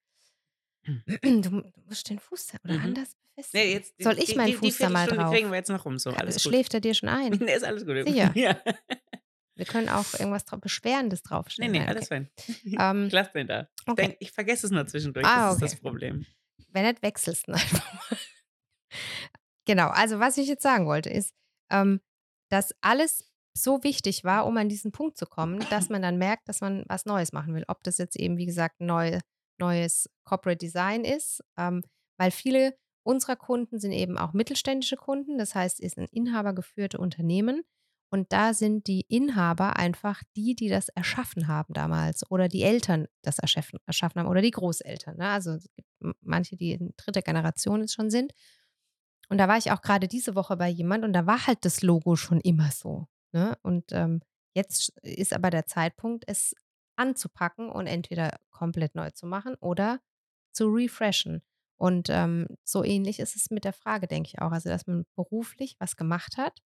Du, 1.23 1.63
musst 1.87 2.09
den 2.09 2.19
Fuß 2.19 2.53
oder 2.63 2.73
Mhm. 2.75 2.81
anders 2.85 3.15
befestigen. 3.35 3.65
Nee, 3.67 3.73
jetzt, 3.73 3.93
Soll 4.01 4.17
ich 4.19 4.25
die, 4.25 4.35
meinen 4.35 4.47
die, 4.47 4.51
die 4.53 4.71
Fuß 4.71 4.77
da 4.77 4.89
mal 4.89 5.07
drauf? 5.07 5.33
kriegen 5.33 5.49
wir 5.49 5.57
jetzt 5.57 5.69
noch 5.69 5.83
rum. 5.85 5.99
So, 5.99 6.11
alles 6.11 6.35
gut. 6.35 6.43
Schläft 6.43 6.73
er 6.73 6.79
dir 6.79 6.93
schon 6.93 7.09
ein? 7.09 7.31
Nee, 7.39 7.53
ist 7.55 7.63
alles 7.63 7.85
gut. 7.85 7.95
Sicher? 8.07 8.31
Ja. 8.35 8.57
Wir 9.55 9.65
können 9.65 9.89
auch 9.89 10.05
irgendwas 10.13 10.45
drauf 10.45 10.59
Beschwerendes 10.61 11.23
Nee, 11.23 11.29
draufstellen. 11.29 11.71
nee, 11.71 11.79
Nein, 11.79 11.87
alles 11.89 12.11
okay. 12.11 12.27
fein. 12.65 12.77
Ähm, 12.79 13.07
Ich 13.07 13.13
lasse 13.13 13.31
den 13.33 13.47
da. 13.47 13.61
Ich, 13.81 13.87
okay. 13.87 14.01
denk, 14.07 14.17
ich 14.19 14.31
vergesse 14.31 14.67
es 14.67 14.71
nur 14.71 14.85
zwischendurch. 14.85 15.25
Ah, 15.25 15.47
das 15.47 15.55
ist 15.55 15.61
okay. 15.63 15.71
das 15.71 15.79
Problem. 15.81 16.25
Wenn 16.69 16.85
nicht, 16.85 17.01
wechselst 17.01 17.47
du 17.47 17.53
einfach 17.53 17.93
mal. 17.93 18.17
Genau, 19.65 19.87
also 19.89 20.19
was 20.19 20.37
ich 20.37 20.47
jetzt 20.47 20.63
sagen 20.63 20.85
wollte, 20.85 21.09
ist, 21.09 21.33
ähm, 21.71 21.99
dass 22.49 22.73
alles 22.81 23.25
so 23.57 23.83
wichtig 23.83 24.23
war, 24.23 24.45
um 24.45 24.55
an 24.57 24.69
diesen 24.69 24.91
Punkt 24.91 25.17
zu 25.17 25.25
kommen, 25.25 25.59
dass 25.71 25.89
man 25.89 26.01
dann 26.01 26.17
merkt, 26.17 26.47
dass 26.47 26.61
man 26.61 26.85
was 26.87 27.05
Neues 27.05 27.33
machen 27.33 27.53
will. 27.55 27.65
Ob 27.67 27.83
das 27.83 27.97
jetzt 27.97 28.15
eben, 28.15 28.37
wie 28.37 28.45
gesagt, 28.45 28.79
ein 28.79 28.85
neu, 28.85 29.19
neues 29.59 30.09
Corporate 30.23 30.57
Design 30.57 31.03
ist, 31.03 31.43
ähm, 31.57 31.83
weil 32.17 32.31
viele 32.31 32.77
unserer 33.03 33.35
Kunden 33.35 33.79
sind 33.79 33.93
eben 33.93 34.17
auch 34.17 34.33
mittelständische 34.33 34.97
Kunden, 34.97 35.37
das 35.37 35.55
heißt, 35.55 35.79
es 35.81 35.93
sind 35.93 36.09
inhabergeführte 36.11 36.97
Unternehmen. 36.97 37.63
Und 38.09 38.31
da 38.31 38.53
sind 38.53 38.87
die 38.87 39.01
Inhaber 39.09 39.75
einfach 39.75 40.23
die, 40.37 40.55
die 40.55 40.69
das 40.69 40.87
erschaffen 40.89 41.47
haben 41.47 41.73
damals 41.73 42.29
oder 42.31 42.47
die 42.47 42.63
Eltern 42.63 43.07
das 43.21 43.37
erschaffen, 43.37 43.79
erschaffen 43.85 44.21
haben 44.21 44.29
oder 44.29 44.41
die 44.41 44.51
Großeltern. 44.51 45.17
Ne? 45.17 45.27
Also 45.27 45.51
es 45.51 45.67
gibt 45.75 45.89
manche, 46.21 46.55
die 46.55 46.71
in 46.71 46.93
dritter 46.95 47.21
Generation 47.21 47.81
jetzt 47.81 47.93
schon 47.93 48.09
sind. 48.09 48.33
Und 49.29 49.39
da 49.39 49.49
war 49.49 49.57
ich 49.57 49.71
auch 49.71 49.81
gerade 49.81 50.07
diese 50.07 50.35
Woche 50.35 50.55
bei 50.55 50.69
jemand 50.69 51.03
und 51.03 51.11
da 51.11 51.25
war 51.25 51.47
halt 51.47 51.65
das 51.65 51.81
Logo 51.81 52.15
schon 52.15 52.39
immer 52.39 52.71
so. 52.71 53.07
Ne? 53.33 53.57
Und 53.61 53.91
ähm, 53.91 54.21
jetzt 54.53 54.97
ist 55.01 55.33
aber 55.33 55.49
der 55.49 55.65
Zeitpunkt, 55.65 56.23
es 56.27 56.55
anzupacken 56.97 57.69
und 57.69 57.87
entweder 57.87 58.39
komplett 58.51 58.95
neu 58.95 59.11
zu 59.11 59.25
machen 59.27 59.55
oder 59.59 60.01
zu 60.53 60.67
refreshen. 60.69 61.43
Und 61.77 62.09
ähm, 62.09 62.47
so 62.63 62.83
ähnlich 62.83 63.19
ist 63.19 63.35
es 63.35 63.51
mit 63.51 63.63
der 63.65 63.73
Frage, 63.73 64.07
denke 64.07 64.29
ich 64.33 64.41
auch. 64.41 64.51
Also, 64.51 64.69
dass 64.69 64.87
man 64.87 65.05
beruflich 65.15 65.75
was 65.79 65.95
gemacht 65.95 66.37
hat 66.37 66.59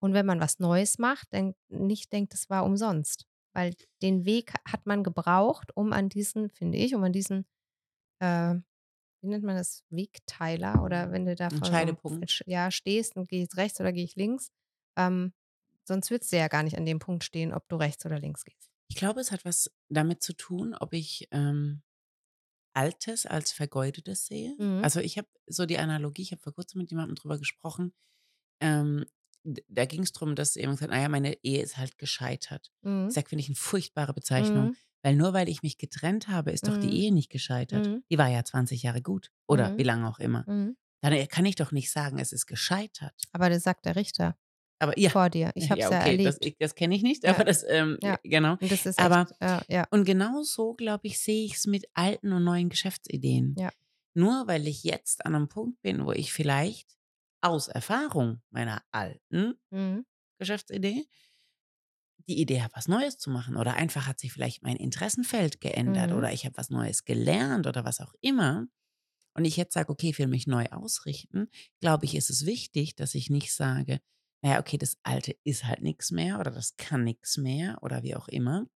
und 0.00 0.12
wenn 0.14 0.26
man 0.26 0.40
was 0.40 0.58
Neues 0.58 0.98
macht, 0.98 1.28
dann 1.32 1.54
nicht 1.68 2.12
denkt, 2.12 2.34
es 2.34 2.50
war 2.50 2.64
umsonst. 2.64 3.26
Weil 3.54 3.74
den 4.02 4.24
Weg 4.24 4.52
hat 4.66 4.86
man 4.86 5.04
gebraucht, 5.04 5.70
um 5.76 5.92
an 5.92 6.08
diesen, 6.08 6.50
finde 6.50 6.78
ich, 6.78 6.94
um 6.94 7.02
an 7.04 7.12
diesen, 7.12 7.46
äh, 8.20 8.56
wie 9.22 9.28
nennt 9.28 9.44
man 9.44 9.56
das, 9.56 9.84
Wegteiler 9.90 10.82
oder 10.84 11.12
wenn 11.12 11.26
du 11.26 11.34
da 11.36 11.52
Scheidepunkt. 11.62 12.30
Sch- 12.30 12.44
ja, 12.46 12.70
stehst 12.72 13.16
und 13.16 13.28
gehst 13.28 13.56
rechts 13.58 13.80
oder 13.80 13.92
gehe 13.92 14.04
ich 14.04 14.16
links, 14.16 14.50
ähm, 14.98 15.34
sonst 15.84 16.10
würdest 16.10 16.32
du 16.32 16.38
ja 16.38 16.48
gar 16.48 16.62
nicht 16.64 16.78
an 16.78 16.86
dem 16.86 17.00
Punkt 17.00 17.24
stehen, 17.24 17.54
ob 17.54 17.68
du 17.68 17.76
rechts 17.76 18.06
oder 18.06 18.18
links 18.20 18.44
gehst. 18.44 18.70
Ich 18.88 18.96
glaube, 18.96 19.20
es 19.20 19.32
hat 19.32 19.44
was 19.44 19.70
damit 19.88 20.22
zu 20.22 20.34
tun, 20.34 20.74
ob 20.74 20.92
ich 20.92 21.28
ähm, 21.30 21.82
Altes 22.74 23.26
als 23.26 23.52
Vergeudetes 23.52 24.26
sehe. 24.26 24.54
Mhm. 24.58 24.82
Also 24.82 25.00
ich 25.00 25.16
habe 25.18 25.28
so 25.46 25.66
die 25.66 25.78
Analogie, 25.78 26.22
ich 26.22 26.32
habe 26.32 26.42
vor 26.42 26.54
kurzem 26.54 26.80
mit 26.80 26.90
jemandem 26.90 27.14
drüber 27.14 27.38
gesprochen. 27.38 27.92
Ähm, 28.60 29.04
da 29.68 29.84
ging 29.84 30.02
es 30.02 30.12
darum, 30.12 30.34
dass 30.34 30.54
jemand 30.54 30.80
hat, 30.80 30.90
naja, 30.90 31.08
meine 31.08 31.36
Ehe 31.44 31.62
ist 31.62 31.76
halt 31.76 31.98
gescheitert. 31.98 32.72
Mhm. 32.82 33.08
Ich 33.08 33.14
sage, 33.14 33.28
finde 33.28 33.40
ich 33.42 33.48
eine 33.48 33.56
furchtbare 33.56 34.14
Bezeichnung. 34.14 34.68
Mhm. 34.68 34.76
Weil 35.02 35.16
nur 35.16 35.34
weil 35.34 35.50
ich 35.50 35.62
mich 35.62 35.76
getrennt 35.76 36.28
habe, 36.28 36.50
ist 36.50 36.66
doch 36.66 36.78
die 36.78 36.86
Mhm. 36.86 36.92
Ehe 36.94 37.12
nicht 37.14 37.30
gescheitert. 37.30 37.86
Mhm. 37.86 38.04
Die 38.10 38.16
war 38.18 38.28
ja 38.28 38.42
20 38.42 38.82
Jahre 38.82 39.02
gut. 39.02 39.30
Oder 39.46 39.70
Mhm. 39.72 39.78
wie 39.78 39.82
lange 39.82 40.08
auch 40.08 40.18
immer. 40.18 40.44
Dann 41.02 41.28
kann 41.28 41.44
ich 41.44 41.56
doch 41.56 41.72
nicht 41.72 41.92
sagen, 41.92 42.18
es 42.18 42.32
ist 42.32 42.46
gescheitert. 42.46 43.14
Aber 43.32 43.50
das 43.50 43.62
sagt 43.62 43.84
der 43.84 43.96
Richter 43.96 44.38
Aber 44.84 44.98
ja, 44.98 45.10
vor 45.10 45.30
dir. 45.30 45.50
Ich 45.54 45.70
habe 45.70 45.80
es 45.80 45.86
ja, 45.88 45.92
ja, 45.92 46.00
okay, 46.02 46.16
das, 46.18 46.36
erlebt. 46.36 46.46
ich- 46.46 46.56
das 46.58 46.74
kenne 46.74 46.94
ich 46.94 47.02
nicht, 47.02 47.24
Ja. 47.24 47.30
aber 47.34 47.44
das, 47.44 47.64
ähm, 47.68 47.98
Ja. 48.02 48.18
genau. 48.22 48.52
Und 48.60 48.70
das 48.70 48.86
ist 48.86 48.98
Aber 48.98 49.26
echt, 49.40 49.70
ja. 49.70 49.86
Und 49.90 50.04
genau 50.04 50.42
so, 50.42 50.74
glaube 50.74 51.06
ich, 51.08 51.18
sehe 51.20 51.44
ich 51.46 51.54
es 51.54 51.66
mit 51.66 51.86
alten 51.94 52.32
und 52.32 52.44
neuen 52.44 52.68
Geschäftsideen. 52.68 53.54
Ja. 53.58 53.70
Nur 54.14 54.46
weil 54.46 54.66
ich 54.68 54.84
jetzt 54.84 55.24
an 55.26 55.34
einem 55.34 55.48
Punkt 55.48 55.80
bin, 55.82 56.04
wo 56.06 56.12
ich 56.12 56.32
vielleicht 56.32 56.96
aus 57.40 57.68
Erfahrung 57.68 58.40
meiner 58.50 58.82
alten 58.92 59.54
Mhm. 59.70 60.04
Geschäftsidee 60.38 61.04
die 62.28 62.40
Idee 62.40 62.62
habe, 62.62 62.72
was 62.74 62.88
Neues 62.88 63.18
zu 63.18 63.30
machen 63.30 63.56
oder 63.56 63.74
einfach 63.74 64.06
hat 64.06 64.18
sich 64.18 64.32
vielleicht 64.32 64.62
mein 64.62 64.76
Interessenfeld 64.76 65.60
geändert 65.60 66.10
Mhm. 66.10 66.16
oder 66.16 66.32
ich 66.32 66.44
habe 66.46 66.56
was 66.56 66.70
Neues 66.70 67.04
gelernt 67.04 67.66
oder 67.66 67.84
was 67.84 68.00
auch 68.00 68.14
immer 68.22 68.66
und 69.36 69.44
ich 69.44 69.56
jetzt 69.58 69.74
sage, 69.74 69.90
okay, 69.90 70.10
ich 70.10 70.18
will 70.18 70.28
mich 70.28 70.46
neu 70.46 70.64
ausrichten, 70.70 71.48
glaube 71.80 72.06
ich, 72.06 72.14
ist 72.14 72.30
es 72.30 72.46
wichtig, 72.46 72.94
dass 72.96 73.14
ich 73.14 73.28
nicht 73.30 73.52
sage, 73.52 74.00
naja, 74.44 74.60
okay, 74.60 74.78
das 74.78 74.98
Alte 75.04 75.36
ist 75.44 75.66
halt 75.66 75.82
nichts 75.82 76.12
mehr 76.12 76.40
oder 76.40 76.52
das 76.52 76.76
kann 76.76 77.04
nichts 77.04 77.38
mehr 77.38 77.78
oder 77.82 78.04
wie 78.04 78.16
auch 78.16 78.28
immer, 78.28 78.68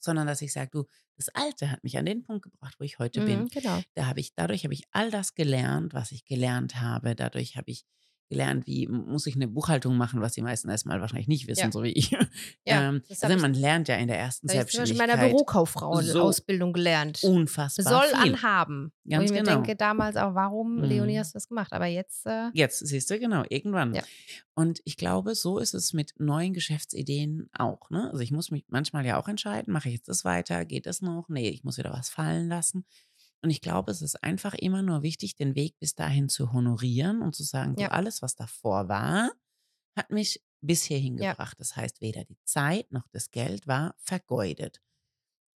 sondern 0.00 0.26
dass 0.26 0.42
ich 0.42 0.52
sage, 0.52 0.70
du, 0.72 0.86
das 1.16 1.28
Alte 1.30 1.70
hat 1.70 1.84
mich 1.84 1.98
an 1.98 2.06
den 2.06 2.22
Punkt 2.22 2.44
gebracht, 2.44 2.76
wo 2.78 2.84
ich 2.84 2.98
heute 2.98 3.22
bin. 3.22 3.44
Mhm, 3.44 3.48
genau. 3.50 3.84
Da 3.94 4.06
habe 4.06 4.20
ich, 4.20 4.34
dadurch 4.34 4.64
habe 4.64 4.74
ich 4.74 4.84
all 4.92 5.10
das 5.10 5.34
gelernt, 5.34 5.94
was 5.94 6.12
ich 6.12 6.24
gelernt 6.24 6.76
habe. 6.80 7.14
Dadurch 7.16 7.56
habe 7.56 7.70
ich 7.70 7.84
gelernt, 8.28 8.66
wie 8.66 8.86
muss 8.86 9.26
ich 9.26 9.34
eine 9.36 9.48
Buchhaltung 9.48 9.96
machen, 9.96 10.20
was 10.20 10.32
die 10.32 10.42
meisten 10.42 10.68
erstmal 10.68 11.00
wahrscheinlich 11.00 11.28
nicht 11.28 11.48
wissen, 11.48 11.64
Ja. 11.66 11.72
so 11.72 11.82
wie 11.82 11.92
ich. 11.92 12.10
Ja, 12.10 12.88
ähm, 12.88 13.02
also 13.08 13.28
ich- 13.34 13.40
man 13.42 13.54
lernt 13.54 13.88
ja 13.88 13.96
in 13.96 14.08
der 14.08 14.18
ersten 14.18 14.48
habe 14.48 14.58
ich 14.68 14.76
Beispiel 14.76 14.92
in 14.92 14.96
meiner 14.98 15.12
Selbstständigkeit 15.14 15.30
Bürokauffrau-Ausbildung 15.32 16.72
gelernt. 16.72 17.20
unfassbar 17.22 17.84
Soll 18.02 18.08
viel. 18.22 18.32
anhaben. 18.34 18.92
Ganz 19.08 19.24
ich 19.24 19.30
mir 19.30 19.38
genau. 19.42 19.54
denke, 19.54 19.76
damals 19.76 20.16
auch, 20.16 20.34
warum, 20.34 20.82
Leonie, 20.82 21.14
Mhm. 21.14 21.18
hast 21.20 21.34
du 21.34 21.36
das 21.36 21.48
gemacht? 21.48 21.72
Aber 21.72 21.86
jetzt, 21.86 22.26
äh, 22.26 22.50
Jetzt 22.52 22.86
siehst 22.86 23.10
du 23.10 23.18
genau 23.18 23.44
irgendwann. 23.48 23.94
Ja. 23.94 24.02
Und 24.54 24.80
ich 24.84 24.96
glaube, 24.96 25.34
so 25.34 25.58
ist 25.58 25.72
es 25.74 25.92
mit 25.92 26.14
neuen 26.18 26.52
Geschäftsideen 26.52 27.48
auch. 27.56 27.90
Ne? 27.90 28.08
Also 28.10 28.20
ich 28.22 28.32
muss 28.32 28.50
mich 28.50 28.64
manchmal 28.68 29.06
ja 29.06 29.18
auch 29.20 29.28
entscheiden, 29.28 29.72
mache 29.72 29.88
ich 29.88 29.94
jetzt 29.94 30.08
das 30.08 30.24
weiter, 30.24 30.64
geht 30.64 30.86
das 30.86 31.00
noch? 31.00 31.28
Nee, 31.28 31.48
ich 31.48 31.64
muss 31.64 31.78
wieder 31.78 31.92
was 31.92 32.08
fallen 32.10 32.48
lassen. 32.48 32.84
Und 33.42 33.50
ich 33.50 33.60
glaube, 33.60 33.90
es 33.92 34.02
ist 34.02 34.22
einfach 34.24 34.54
immer 34.54 34.82
nur 34.82 35.02
wichtig, 35.02 35.36
den 35.36 35.54
Weg 35.54 35.78
bis 35.78 35.94
dahin 35.94 36.28
zu 36.28 36.52
honorieren 36.52 37.22
und 37.22 37.34
zu 37.36 37.44
sagen, 37.44 37.76
Ja. 37.78 37.88
alles, 37.88 38.20
was 38.22 38.34
davor 38.34 38.88
war, 38.88 39.30
hat 39.96 40.10
mich 40.10 40.42
bis 40.60 40.82
hierhin 40.84 41.16
Ja. 41.16 41.32
gebracht. 41.32 41.60
Das 41.60 41.76
heißt, 41.76 42.00
weder 42.00 42.24
die 42.24 42.38
Zeit 42.44 42.90
noch 42.92 43.06
das 43.12 43.30
Geld 43.30 43.66
war 43.68 43.94
vergeudet. 43.98 44.80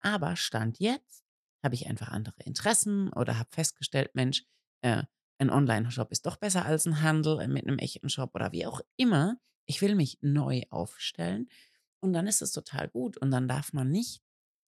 Aber 0.00 0.36
Stand 0.36 0.78
jetzt 0.78 1.24
habe 1.64 1.74
ich 1.74 1.86
einfach 1.88 2.08
andere 2.08 2.42
Interessen 2.44 3.12
oder 3.12 3.38
habe 3.38 3.50
festgestellt, 3.52 4.14
Mensch, 4.14 4.44
äh, 4.82 5.04
ein 5.38 5.50
Online-Shop 5.50 6.10
ist 6.12 6.26
doch 6.26 6.36
besser 6.36 6.64
als 6.66 6.86
ein 6.86 7.02
Handel 7.02 7.40
äh, 7.40 7.48
mit 7.48 7.66
einem 7.66 7.78
echten 7.78 8.08
Shop 8.08 8.34
oder 8.34 8.52
wie 8.52 8.66
auch 8.66 8.80
immer. 8.96 9.38
Ich 9.66 9.80
will 9.80 9.94
mich 9.94 10.18
neu 10.22 10.62
aufstellen 10.70 11.48
und 12.00 12.12
dann 12.12 12.26
ist 12.26 12.42
es 12.42 12.52
total 12.52 12.88
gut 12.88 13.16
und 13.16 13.30
dann 13.30 13.48
darf 13.48 13.72
man 13.72 13.90
nicht 13.90 14.22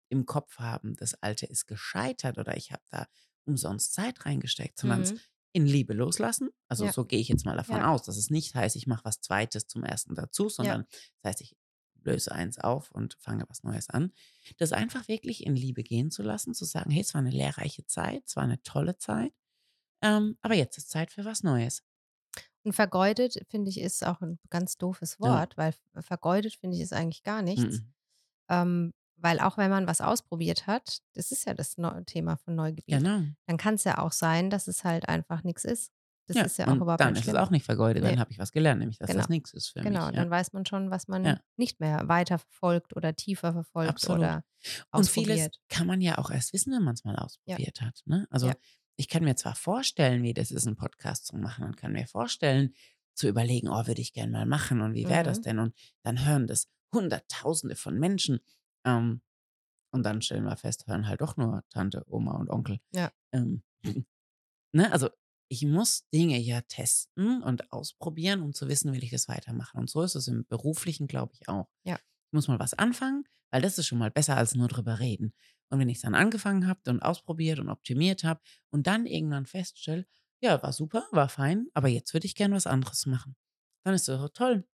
im 0.09 0.25
Kopf 0.25 0.59
haben, 0.59 0.95
das 0.95 1.15
Alte 1.15 1.45
ist 1.45 1.67
gescheitert 1.67 2.37
oder 2.37 2.57
ich 2.57 2.71
habe 2.71 2.83
da 2.89 3.07
umsonst 3.45 3.93
Zeit 3.93 4.25
reingesteckt, 4.25 4.79
sondern 4.79 5.01
es 5.01 5.13
Mhm. 5.13 5.21
in 5.53 5.65
Liebe 5.65 5.93
loslassen. 5.93 6.49
Also 6.67 6.85
Ja. 6.85 6.89
so 6.89 7.05
gehe 7.05 7.19
ich 7.19 7.27
jetzt 7.29 7.45
mal 7.45 7.57
davon 7.57 7.81
Ja. 7.81 7.83
aus, 7.83 8.03
dass 8.03 8.17
es 8.17 8.29
nicht 8.29 8.53
heißt, 8.55 8.75
ich 8.75 8.87
mache 8.87 9.05
was 9.05 9.21
Zweites 9.21 9.67
zum 9.67 9.83
Ersten 9.83 10.15
dazu, 10.15 10.49
sondern 10.49 10.85
das 11.21 11.29
heißt, 11.31 11.41
ich 11.41 11.55
löse 12.03 12.31
eins 12.31 12.59
auf 12.59 12.91
und 12.91 13.15
fange 13.19 13.45
was 13.49 13.63
Neues 13.63 13.89
an. 13.89 14.13
Das 14.57 14.71
einfach 14.71 15.07
wirklich 15.07 15.45
in 15.45 15.55
Liebe 15.55 15.83
gehen 15.83 16.11
zu 16.11 16.23
lassen, 16.23 16.53
zu 16.53 16.65
sagen, 16.65 16.91
hey, 16.91 17.01
es 17.01 17.13
war 17.13 17.19
eine 17.19 17.31
lehrreiche 17.31 17.85
Zeit, 17.85 18.23
es 18.27 18.35
war 18.35 18.43
eine 18.43 18.61
tolle 18.63 18.97
Zeit, 18.97 19.33
ähm, 20.03 20.37
aber 20.41 20.55
jetzt 20.55 20.77
ist 20.77 20.89
Zeit 20.91 21.11
für 21.11 21.25
was 21.25 21.43
Neues. 21.43 21.83
Und 22.63 22.73
vergeudet, 22.73 23.35
finde 23.49 23.69
ich, 23.69 23.79
ist 23.79 24.05
auch 24.05 24.21
ein 24.21 24.39
ganz 24.49 24.77
doofes 24.77 25.19
Ja. 25.23 25.39
Wort, 25.39 25.57
weil 25.57 25.71
v 25.73 26.01
vergeudet, 26.01 26.55
finde 26.55 26.75
ich, 26.77 26.83
ist 26.83 26.93
eigentlich 26.93 27.23
gar 27.23 27.41
nichts. 27.41 27.81
Mhm. 27.81 27.93
Ähm, 28.49 28.93
weil 29.21 29.39
auch 29.39 29.57
wenn 29.57 29.69
man 29.69 29.87
was 29.87 30.01
ausprobiert 30.01 30.67
hat, 30.67 30.99
das 31.13 31.31
ist 31.31 31.45
ja 31.45 31.53
das 31.53 31.75
Thema 32.05 32.37
von 32.37 32.55
Neugebiet, 32.55 32.97
Genau. 32.97 33.21
dann 33.47 33.57
kann 33.57 33.75
es 33.75 33.83
ja 33.83 33.97
auch 33.99 34.11
sein, 34.11 34.49
dass 34.49 34.67
es 34.67 34.83
halt 34.83 35.07
einfach 35.09 35.43
nichts 35.43 35.63
ist. 35.65 35.91
Das 36.27 36.37
Ja, 36.37 36.43
ist 36.43 36.57
ja 36.59 36.67
auch 36.67 36.75
überhaupt 36.75 37.01
dann 37.01 37.13
nicht 37.13 37.23
ist 37.23 37.27
es 37.29 37.33
auch 37.35 37.49
nicht 37.49 37.65
vergeudet, 37.65 38.03
Ne. 38.03 38.09
dann 38.11 38.19
habe 38.19 38.31
ich 38.31 38.37
was 38.37 38.51
gelernt, 38.51 38.79
nämlich 38.79 38.99
dass 38.99 39.07
Genau. 39.07 39.19
das 39.21 39.29
nichts 39.29 39.51
ist 39.53 39.69
für 39.69 39.79
Genau, 39.81 40.05
mich. 40.07 40.15
Ja. 40.15 40.21
dann 40.21 40.29
weiß 40.29 40.53
man 40.53 40.63
schon, 40.65 40.91
was 40.91 41.07
man 41.07 41.25
Ja. 41.25 41.39
nicht 41.57 41.79
mehr 41.79 42.07
weiter 42.07 42.37
verfolgt 42.37 42.95
oder 42.95 43.15
tiefer 43.15 43.51
verfolgt 43.51 43.89
Absolut. 43.89 44.19
oder 44.19 44.43
Und 44.91 45.09
vieles 45.09 45.39
ausprobiert. 45.39 45.59
kann 45.69 45.87
man 45.87 46.01
ja 46.01 46.19
auch 46.19 46.29
erst 46.29 46.53
wissen, 46.53 46.71
wenn 46.71 46.83
man 46.83 46.93
es 46.93 47.03
mal 47.03 47.15
ausprobiert 47.15 47.81
hat. 47.81 48.01
Ne? 48.05 48.27
Also 48.29 48.51
ich 48.95 49.07
kann 49.07 49.23
mir 49.23 49.35
zwar 49.37 49.55
vorstellen, 49.55 50.21
wie 50.21 50.35
das 50.35 50.51
ist, 50.51 50.67
einen 50.67 50.75
Podcast 50.75 51.25
zu 51.25 51.35
machen 51.35 51.65
und 51.65 51.77
kann 51.77 51.93
mir 51.93 52.05
vorstellen, 52.05 52.75
zu 53.15 53.27
überlegen, 53.27 53.67
oh, 53.67 53.87
würde 53.87 53.99
ich 54.01 54.13
gerne 54.13 54.31
mal 54.31 54.45
machen 54.45 54.81
und 54.81 54.93
wie 54.93 55.09
wäre 55.09 55.23
das 55.23 55.39
Mhm. 55.39 55.43
denn? 55.43 55.59
Und 55.59 55.75
dann 56.03 56.25
hören 56.25 56.45
das 56.45 56.67
Hunderttausende 56.93 57.75
von 57.75 57.97
Menschen. 57.99 58.39
Ähm, 58.97 59.21
und 59.91 60.03
dann 60.03 60.21
stellen 60.21 60.43
wir 60.43 60.55
fest, 60.55 60.87
hören 60.87 61.07
halt 61.07 61.21
doch 61.21 61.37
nur 61.37 61.63
Tante, 61.69 62.03
Oma 62.07 62.37
und 62.37 62.49
Onkel. 62.49 62.79
Ja. 62.91 63.11
Ähm, 63.31 63.63
ne? 64.71 64.91
Also 64.91 65.09
ich 65.49 65.65
muss 65.65 66.07
Dinge 66.09 66.37
ja 66.37 66.61
testen 66.61 67.41
und 67.41 67.71
ausprobieren, 67.71 68.41
um 68.41 68.53
zu 68.53 68.67
wissen, 68.67 68.93
will 68.93 69.03
ich 69.03 69.09
das 69.09 69.27
weitermachen. 69.27 69.79
Und 69.79 69.89
so 69.89 70.03
ist 70.03 70.15
es 70.15 70.27
im 70.27 70.45
Beruflichen, 70.45 71.07
glaube 71.07 71.33
ich, 71.33 71.49
auch. 71.49 71.67
Ja. 71.83 71.95
Ich 71.95 72.33
muss 72.33 72.47
mal 72.47 72.59
was 72.59 72.75
anfangen, 72.75 73.25
weil 73.51 73.63
das 73.63 73.79
ist 73.79 73.87
schon 73.87 73.97
mal 73.97 74.11
besser 74.11 74.37
als 74.37 74.53
nur 74.53 74.67
drüber 74.67 74.99
reden. 74.99 75.33
Und 75.69 75.79
wenn 75.79 75.89
ich 75.89 75.97
es 75.97 76.03
dann 76.03 76.13
angefangen 76.15 76.67
habe 76.67 76.79
und 76.87 77.01
ausprobiert 77.01 77.59
und 77.59 77.69
optimiert 77.69 78.23
habe 78.23 78.41
und 78.69 78.85
dann 78.85 79.07
irgendwann 79.07 79.47
feststelle, 79.47 80.05
ja, 80.41 80.61
war 80.61 80.71
super, 80.71 81.07
war 81.11 81.29
fein, 81.29 81.67
aber 81.73 81.87
jetzt 81.87 82.13
würde 82.13 82.27
ich 82.27 82.35
gern 82.35 82.53
was 82.53 82.67
anderes 82.67 83.05
machen. 83.07 83.35
Dann 83.83 83.93
ist 83.93 84.07
das 84.07 84.19
doch 84.19 84.29
toll. 84.29 84.67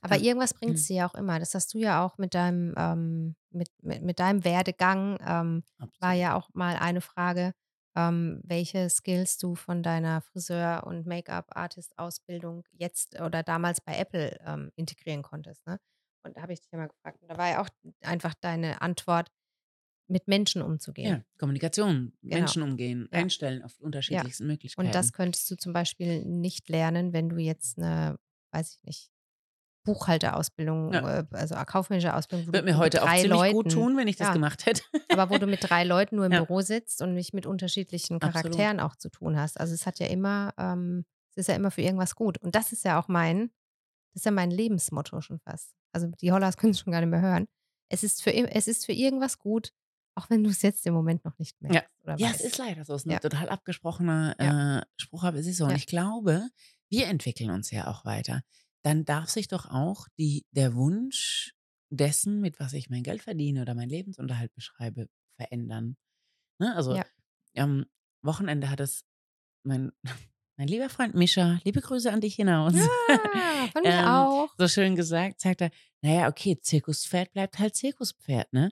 Aber 0.00 0.18
irgendwas 0.18 0.54
bringt 0.54 0.72
Mhm. 0.72 0.76
es 0.76 0.86
dir 0.86 0.96
ja 0.96 1.08
auch 1.08 1.14
immer. 1.14 1.38
Das 1.38 1.54
hast 1.54 1.74
du 1.74 1.78
ja 1.78 2.04
auch 2.04 2.18
mit 2.18 2.34
deinem, 2.34 2.74
ähm, 2.76 3.36
mit, 3.50 3.70
mit, 3.82 4.02
mit 4.02 4.18
deinem 4.18 4.44
Werdegang, 4.44 5.18
ähm, 5.26 5.62
war 6.00 6.12
ja 6.12 6.34
auch 6.36 6.50
mal 6.54 6.76
eine 6.76 7.00
Frage, 7.00 7.52
ähm, 7.96 8.40
welche 8.44 8.90
Skills 8.90 9.38
du 9.38 9.54
von 9.54 9.82
deiner 9.82 10.20
Friseur- 10.20 10.86
und 10.86 11.06
Make-up-Artist-Ausbildung 11.06 12.64
jetzt 12.72 13.18
oder 13.20 13.42
damals 13.42 13.80
bei 13.80 13.96
Apple 13.96 14.38
ähm, 14.44 14.70
integrieren 14.76 15.22
konntest. 15.22 15.66
Ne? 15.66 15.78
Und 16.22 16.36
da 16.36 16.42
habe 16.42 16.52
ich 16.52 16.60
dich 16.60 16.70
ja 16.72 16.78
mal 16.78 16.88
gefragt. 16.88 17.22
Und 17.22 17.28
da 17.30 17.38
war 17.38 17.48
ja 17.48 17.62
auch 17.62 17.68
einfach 18.02 18.34
deine 18.34 18.82
Antwort, 18.82 19.30
mit 20.08 20.28
Menschen 20.28 20.62
umzugehen. 20.62 21.08
Ja, 21.18 21.24
Kommunikation, 21.38 22.12
Genau. 22.22 22.36
Menschen 22.38 22.62
umgehen, 22.62 23.08
Ja. 23.12 23.20
einstellen 23.20 23.62
auf 23.62 23.78
unterschiedlichsten 23.80 24.46
Möglichkeiten. 24.46 24.86
Und 24.86 24.94
das 24.94 25.12
könntest 25.12 25.50
du 25.50 25.56
zum 25.56 25.72
Beispiel 25.72 26.24
nicht 26.24 26.68
lernen, 26.68 27.12
wenn 27.12 27.28
du 27.28 27.38
jetzt 27.38 27.78
eine, 27.78 28.16
weiß 28.52 28.72
ich 28.76 28.82
nicht, 28.84 29.10
Buchhalterausbildung, 29.86 30.92
Ja. 30.92 31.18
äh, 31.20 31.24
also 31.32 31.54
kaufmännische 31.66 32.14
Ausbildung, 32.14 32.48
wo 32.48 32.52
Würde 32.52 32.66
du 32.66 32.72
mir 32.72 32.78
heute 32.78 33.02
auch 33.02 33.08
ziemlich 33.12 33.30
Leuten, 33.30 33.52
gut 33.54 33.72
tun, 33.72 33.96
wenn 33.96 34.08
ich 34.08 34.16
das 34.16 34.28
ja, 34.28 34.32
gemacht 34.34 34.66
hätte. 34.66 34.82
aber 35.08 35.30
wo 35.30 35.38
du 35.38 35.46
mit 35.46 35.60
drei 35.68 35.84
Leuten 35.84 36.16
nur 36.16 36.26
im 36.26 36.32
Ja. 36.32 36.44
Büro 36.44 36.60
sitzt 36.60 37.00
und 37.02 37.14
nicht 37.14 37.32
mit 37.34 37.46
unterschiedlichen 37.46 38.16
Absolut. 38.20 38.34
Charakteren 38.34 38.80
auch 38.80 38.96
zu 38.96 39.08
tun 39.08 39.38
hast. 39.38 39.58
Also 39.58 39.74
es 39.74 39.86
hat 39.86 39.98
ja 39.98 40.06
immer, 40.06 40.52
ähm, 40.58 41.04
es 41.30 41.38
ist 41.38 41.48
ja 41.48 41.54
immer 41.54 41.70
für 41.70 41.82
irgendwas 41.82 42.14
gut. 42.14 42.38
Und 42.38 42.54
das 42.54 42.72
ist 42.72 42.84
ja 42.84 43.00
auch 43.00 43.08
mein, 43.08 43.50
das 44.14 44.20
ist 44.22 44.24
ja 44.26 44.30
mein 44.32 44.50
Lebensmotto 44.50 45.20
schon 45.20 45.38
fast. 45.40 45.74
Also 45.92 46.08
die 46.20 46.32
Hollas 46.32 46.56
können 46.58 46.72
es 46.72 46.80
schon 46.80 46.92
gar 46.92 47.00
nicht 47.00 47.10
mehr 47.10 47.20
hören. 47.22 47.46
Es 47.88 48.02
ist 48.02 48.22
für, 48.22 48.32
es 48.34 48.66
ist 48.68 48.84
für 48.86 48.92
irgendwas 48.92 49.38
gut, 49.38 49.70
auch 50.18 50.30
wenn 50.30 50.42
du 50.42 50.50
es 50.50 50.62
jetzt 50.62 50.84
im 50.86 50.94
Moment 50.94 51.24
noch 51.24 51.38
nicht 51.38 51.56
Ja. 51.60 51.68
merkst. 51.70 51.90
Ja, 52.20 52.28
weißt. 52.30 52.40
es 52.40 52.46
ist 52.46 52.58
leider 52.58 52.84
so. 52.84 52.94
Es 52.94 53.02
ist 53.02 53.06
ein 53.06 53.10
Ja. 53.12 53.18
total 53.18 53.48
abgesprochener 53.48 54.34
äh, 54.38 54.86
Spruch, 55.00 55.24
aber 55.24 55.38
es 55.38 55.46
ist 55.46 55.58
so. 55.58 55.64
Und 55.64 55.70
Ja. 55.70 55.76
ich 55.76 55.86
glaube, 55.86 56.48
wir 56.88 57.06
entwickeln 57.08 57.50
uns 57.50 57.70
ja 57.70 57.86
auch 57.88 58.04
weiter. 58.04 58.42
Dann 58.86 59.04
darf 59.04 59.28
sich 59.28 59.48
doch 59.48 59.66
auch 59.68 60.06
die, 60.16 60.46
der 60.52 60.76
Wunsch 60.76 61.56
dessen, 61.90 62.40
mit 62.40 62.60
was 62.60 62.72
ich 62.72 62.88
mein 62.88 63.02
Geld 63.02 63.20
verdiene 63.20 63.62
oder 63.62 63.74
meinen 63.74 63.88
Lebensunterhalt 63.88 64.54
beschreibe, 64.54 65.08
verändern. 65.40 65.96
Ne? 66.60 66.72
Also 66.76 66.94
Ja. 66.94 67.04
am 67.56 67.86
Wochenende 68.22 68.70
hat 68.70 68.78
es 68.78 69.02
mein, 69.64 69.90
mein 70.56 70.68
lieber 70.68 70.88
Freund 70.88 71.16
Mischa, 71.16 71.58
liebe 71.64 71.80
Grüße 71.80 72.12
an 72.12 72.20
dich 72.20 72.36
hinaus, 72.36 72.74
Ja, 72.74 72.78
von 73.72 73.82
mir 73.82 73.98
Ähm, 73.98 74.06
auch. 74.06 74.54
so 74.56 74.68
schön 74.68 74.94
gesagt, 74.94 75.40
sagt 75.40 75.62
er, 75.62 75.72
naja, 76.02 76.28
okay, 76.28 76.56
Zirkuspferd 76.60 77.32
bleibt 77.32 77.58
halt 77.58 77.74
Zirkuspferd, 77.74 78.52
ne? 78.52 78.70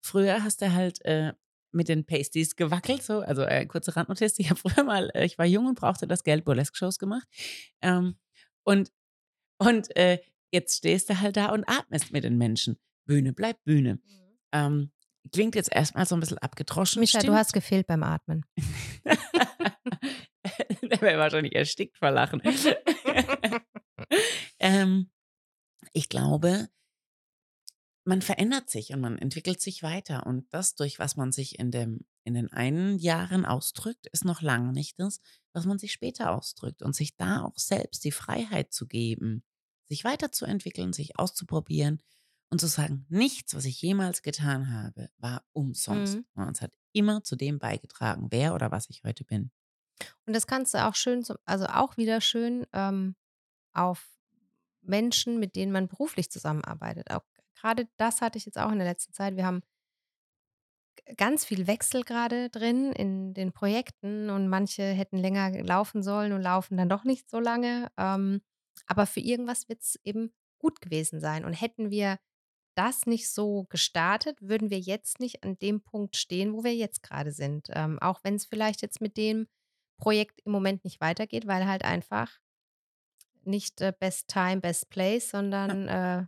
Früher 0.00 0.42
hast 0.42 0.60
du 0.62 0.72
halt 0.72 1.04
äh, 1.04 1.34
mit 1.70 1.86
den 1.88 2.04
Pasties 2.04 2.56
gewackelt, 2.56 3.04
so, 3.04 3.20
also 3.20 3.42
äh, 3.42 3.64
kurze 3.66 3.94
Randnotiz, 3.94 4.40
ich 4.40 4.50
habe 4.50 4.58
früher 4.58 4.82
mal, 4.82 5.12
äh, 5.14 5.24
ich 5.24 5.38
war 5.38 5.46
jung 5.46 5.66
und 5.66 5.78
brauchte 5.78 6.08
das 6.08 6.24
Geld, 6.24 6.44
Burlesque-Shows 6.44 6.98
gemacht. 6.98 7.28
Ähm, 7.80 8.16
und 8.64 8.90
und 9.66 9.94
äh, 9.96 10.18
jetzt 10.50 10.78
stehst 10.78 11.10
du 11.10 11.20
halt 11.20 11.36
da 11.36 11.50
und 11.50 11.68
atmest 11.68 12.12
mit 12.12 12.24
den 12.24 12.36
Menschen. 12.36 12.78
Bühne 13.06 13.32
bleibt 13.32 13.62
Bühne. 13.64 14.00
Ähm, 14.52 14.90
klingt 15.32 15.54
jetzt 15.54 15.72
erstmal 15.72 16.06
so 16.06 16.16
ein 16.16 16.20
bisschen 16.20 16.38
abgedroschen. 16.38 17.00
Micha, 17.00 17.20
du 17.20 17.34
hast 17.34 17.52
gefehlt 17.52 17.86
beim 17.86 18.02
Atmen. 18.02 18.44
Der 20.82 21.00
wäre 21.00 21.18
wahrscheinlich 21.18 21.54
erstickt 21.54 21.96
vor 21.96 22.10
Lachen. 22.10 22.42
ähm, 24.58 25.10
ich 25.92 26.08
glaube, 26.08 26.68
man 28.04 28.20
verändert 28.20 28.68
sich 28.68 28.92
und 28.92 29.00
man 29.00 29.18
entwickelt 29.18 29.60
sich 29.60 29.82
weiter. 29.82 30.26
Und 30.26 30.52
das, 30.52 30.74
durch 30.74 30.98
was 30.98 31.16
man 31.16 31.32
sich 31.32 31.58
in, 31.58 31.70
dem, 31.70 32.04
in 32.24 32.34
den 32.34 32.52
einen 32.52 32.98
Jahren 32.98 33.44
ausdrückt, 33.44 34.06
ist 34.12 34.24
noch 34.24 34.42
lange 34.42 34.72
nicht 34.72 34.98
das, 34.98 35.20
was 35.52 35.66
man 35.66 35.78
sich 35.78 35.92
später 35.92 36.32
ausdrückt. 36.32 36.82
Und 36.82 36.96
sich 36.96 37.16
da 37.16 37.42
auch 37.42 37.56
selbst 37.56 38.04
die 38.04 38.12
Freiheit 38.12 38.72
zu 38.72 38.86
geben, 38.86 39.44
sich 39.92 40.04
weiterzuentwickeln, 40.04 40.94
sich 40.94 41.18
auszuprobieren 41.18 42.02
und 42.50 42.60
zu 42.60 42.66
sagen, 42.66 43.04
nichts, 43.10 43.54
was 43.54 43.66
ich 43.66 43.80
jemals 43.82 44.22
getan 44.22 44.72
habe, 44.72 45.10
war 45.18 45.44
umsonst. 45.52 46.16
Mhm. 46.16 46.24
Und 46.34 46.56
es 46.56 46.62
hat 46.62 46.72
immer 46.92 47.22
zu 47.22 47.36
dem 47.36 47.58
beigetragen, 47.58 48.28
wer 48.30 48.54
oder 48.54 48.70
was 48.70 48.88
ich 48.88 49.04
heute 49.04 49.24
bin. 49.24 49.50
Und 50.26 50.34
das 50.34 50.46
kannst 50.46 50.72
du 50.72 50.84
auch 50.84 50.94
schön, 50.94 51.22
zum, 51.22 51.36
also 51.44 51.66
auch 51.66 51.98
wieder 51.98 52.22
schön 52.22 52.66
ähm, 52.72 53.16
auf 53.72 54.08
Menschen, 54.80 55.38
mit 55.38 55.56
denen 55.56 55.72
man 55.72 55.88
beruflich 55.88 56.30
zusammenarbeitet. 56.30 57.10
Auch 57.10 57.24
gerade 57.54 57.86
das 57.98 58.22
hatte 58.22 58.38
ich 58.38 58.46
jetzt 58.46 58.58
auch 58.58 58.72
in 58.72 58.78
der 58.78 58.88
letzten 58.88 59.12
Zeit. 59.12 59.36
Wir 59.36 59.44
haben 59.44 59.60
ganz 61.18 61.44
viel 61.44 61.66
Wechsel 61.66 62.02
gerade 62.02 62.48
drin 62.48 62.92
in 62.92 63.34
den 63.34 63.52
Projekten 63.52 64.30
und 64.30 64.48
manche 64.48 64.84
hätten 64.84 65.18
länger 65.18 65.50
laufen 65.62 66.02
sollen 66.02 66.32
und 66.32 66.40
laufen 66.40 66.78
dann 66.78 66.88
doch 66.88 67.04
nicht 67.04 67.28
so 67.28 67.40
lange. 67.40 67.90
Ähm, 67.98 68.40
aber 68.86 69.06
für 69.06 69.20
irgendwas 69.20 69.68
wird 69.68 69.82
es 69.82 69.98
eben 70.04 70.32
gut 70.58 70.80
gewesen 70.80 71.20
sein. 71.20 71.44
Und 71.44 71.52
hätten 71.54 71.90
wir 71.90 72.18
das 72.74 73.06
nicht 73.06 73.28
so 73.28 73.64
gestartet, 73.68 74.40
würden 74.40 74.70
wir 74.70 74.78
jetzt 74.80 75.20
nicht 75.20 75.44
an 75.44 75.58
dem 75.58 75.82
Punkt 75.82 76.16
stehen, 76.16 76.54
wo 76.54 76.64
wir 76.64 76.74
jetzt 76.74 77.02
gerade 77.02 77.32
sind. 77.32 77.68
Ähm, 77.70 77.98
auch 78.00 78.20
wenn 78.24 78.36
es 78.36 78.46
vielleicht 78.46 78.80
jetzt 78.82 79.00
mit 79.00 79.16
dem 79.16 79.46
Projekt 79.98 80.40
im 80.44 80.52
Moment 80.52 80.84
nicht 80.84 81.00
weitergeht, 81.00 81.46
weil 81.46 81.66
halt 81.66 81.84
einfach 81.84 82.38
nicht 83.44 83.80
äh, 83.80 83.92
Best 83.98 84.28
Time, 84.28 84.60
Best 84.60 84.88
Place, 84.90 85.30
sondern 85.30 85.88
äh, 85.88 86.26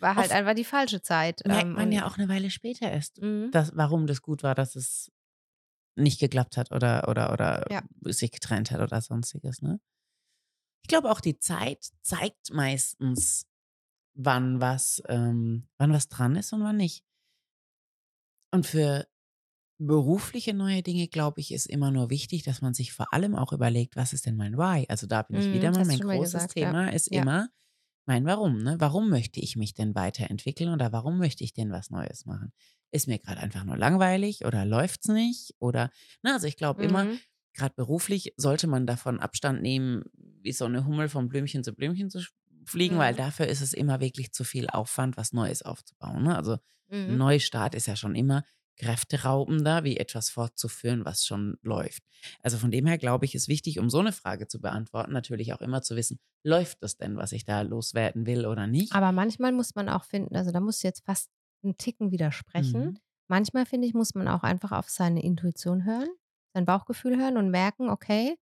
war 0.00 0.14
halt 0.16 0.26
Oft 0.26 0.34
einfach 0.34 0.54
die 0.54 0.64
falsche 0.64 1.02
Zeit. 1.02 1.42
merkt 1.46 1.68
Ähm, 1.70 1.72
man 1.74 1.92
ja 1.92 2.06
auch 2.06 2.18
eine 2.18 2.28
Weile 2.28 2.50
später 2.50 2.90
erst, 2.90 3.20
Mhm. 3.20 3.50
dass, 3.52 3.74
warum 3.76 4.06
das 4.06 4.22
gut 4.22 4.42
war, 4.42 4.54
dass 4.54 4.76
es 4.76 5.10
nicht 5.96 6.20
geklappt 6.20 6.56
hat 6.56 6.70
oder, 6.70 7.08
oder, 7.08 7.32
oder 7.32 7.66
Ja. 7.70 7.82
sich 8.04 8.30
getrennt 8.30 8.70
hat 8.70 8.80
oder 8.80 9.00
sonstiges. 9.00 9.62
Ne? 9.62 9.80
Ich 10.88 10.90
glaube 10.90 11.10
auch 11.10 11.20
die 11.20 11.38
Zeit 11.38 11.90
zeigt 12.00 12.50
meistens, 12.50 13.44
wann 14.14 14.60
was, 14.60 15.02
ähm, 15.08 15.68
wann 15.78 15.92
was 15.92 16.08
dran 16.08 16.36
ist 16.36 16.54
und 16.54 16.62
wann 16.64 16.78
nicht. 16.78 17.04
Und 18.52 18.66
für 18.66 19.06
berufliche 19.78 20.54
neue 20.54 20.82
Dinge, 20.82 21.08
glaube 21.08 21.40
ich, 21.40 21.52
ist 21.52 21.66
immer 21.66 21.90
nur 21.90 22.10
wichtig, 22.10 22.44
dass 22.44 22.62
man 22.62 22.74
sich 22.74 22.92
vor 22.92 23.12
allem 23.14 23.36
auch 23.36 23.52
überlegt, 23.52 23.96
was 23.96 24.12
ist 24.14 24.26
denn 24.26 24.36
mein 24.36 24.58
Why? 24.58 24.86
Also 24.88 25.06
da 25.06 25.22
bin 25.22 25.36
ich 25.36 25.52
Mhm, 25.52 25.52
wieder 25.52 25.72
mal, 25.72 25.84
hast 25.84 25.92
du 25.92 25.94
mein 25.94 26.00
schon 26.02 26.06
mal 26.06 26.18
großes 26.18 26.20
gesagt, 26.20 26.60
ja. 26.60 26.74
Thema 26.74 26.92
ist 26.92 27.08
Ja. 27.10 27.24
immer 27.24 27.50
mein 28.06 28.26
Warum. 28.26 28.62
Ne? 28.62 28.76
Warum 28.80 29.10
möchte 29.10 29.40
ich 29.40 29.56
mich 29.56 29.74
denn 29.74 29.94
weiterentwickeln 29.94 30.72
oder 30.72 30.92
warum 30.92 31.18
möchte 31.18 31.44
ich 31.44 31.54
denn 31.54 31.72
was 31.72 31.90
Neues 31.90 32.26
machen? 32.26 32.52
Ist 32.92 33.08
mir 33.08 33.18
gerade 33.18 33.40
einfach 33.40 33.64
nur 33.64 33.76
langweilig 33.76 34.44
oder 34.46 34.64
läuft's 34.66 35.08
nicht? 35.08 35.54
Oder, 35.60 35.90
na, 36.22 36.34
also 36.34 36.46
ich 36.48 36.56
glaube 36.56 36.84
immer, 36.84 37.06
Mhm. 37.06 37.20
Gerade 37.54 37.74
beruflich 37.74 38.34
sollte 38.36 38.66
man 38.66 38.86
davon 38.86 39.20
Abstand 39.20 39.62
nehmen, 39.62 40.04
wie 40.42 40.52
so 40.52 40.64
eine 40.64 40.86
Hummel 40.86 41.08
von 41.08 41.28
Blümchen 41.28 41.64
zu 41.64 41.74
Blümchen 41.74 42.10
zu 42.10 42.20
fliegen, 42.64 42.96
mhm. 42.96 43.00
weil 43.00 43.14
dafür 43.14 43.46
ist 43.46 43.60
es 43.60 43.72
immer 43.72 44.00
wirklich 44.00 44.32
zu 44.32 44.44
viel 44.44 44.68
Aufwand, 44.68 45.16
was 45.16 45.32
Neues 45.32 45.62
aufzubauen. 45.62 46.22
Ne? 46.22 46.36
Also 46.36 46.58
mhm. 46.88 47.10
ein 47.10 47.16
Neustart 47.18 47.74
ist 47.74 47.86
ja 47.86 47.96
schon 47.96 48.14
immer 48.14 48.44
kräfteraubender, 48.78 49.82
wie 49.82 49.96
etwas 49.96 50.30
fortzuführen, 50.30 51.04
was 51.04 51.26
schon 51.26 51.58
läuft. 51.62 52.04
Also 52.42 52.58
von 52.58 52.70
dem 52.70 52.86
her 52.86 52.96
glaube 52.96 53.24
ich, 53.24 53.34
ist 53.34 53.48
wichtig, 53.48 53.78
um 53.78 53.90
so 53.90 53.98
eine 53.98 54.12
Frage 54.12 54.46
zu 54.46 54.60
beantworten, 54.60 55.12
natürlich 55.12 55.52
auch 55.52 55.60
immer 55.60 55.82
zu 55.82 55.96
wissen, 55.96 56.20
läuft 56.44 56.82
das 56.82 56.96
denn, 56.96 57.16
was 57.16 57.32
ich 57.32 57.44
da 57.44 57.62
loswerden 57.62 58.26
will 58.26 58.46
oder 58.46 58.66
nicht? 58.66 58.92
Aber 58.92 59.10
manchmal 59.10 59.52
muss 59.52 59.74
man 59.74 59.88
auch 59.88 60.04
finden, 60.04 60.36
also 60.36 60.52
da 60.52 60.60
muss 60.60 60.82
jetzt 60.82 61.04
fast 61.04 61.30
einen 61.64 61.76
Ticken 61.76 62.12
widersprechen. 62.12 62.84
Mhm. 62.84 62.98
Manchmal 63.26 63.66
finde 63.66 63.88
ich, 63.88 63.94
muss 63.94 64.14
man 64.14 64.28
auch 64.28 64.42
einfach 64.42 64.72
auf 64.72 64.88
seine 64.88 65.22
Intuition 65.22 65.84
hören, 65.84 66.08
sein 66.54 66.64
Bauchgefühl 66.64 67.18
hören 67.18 67.36
und 67.36 67.50
merken, 67.50 67.90
okay, 67.90 68.36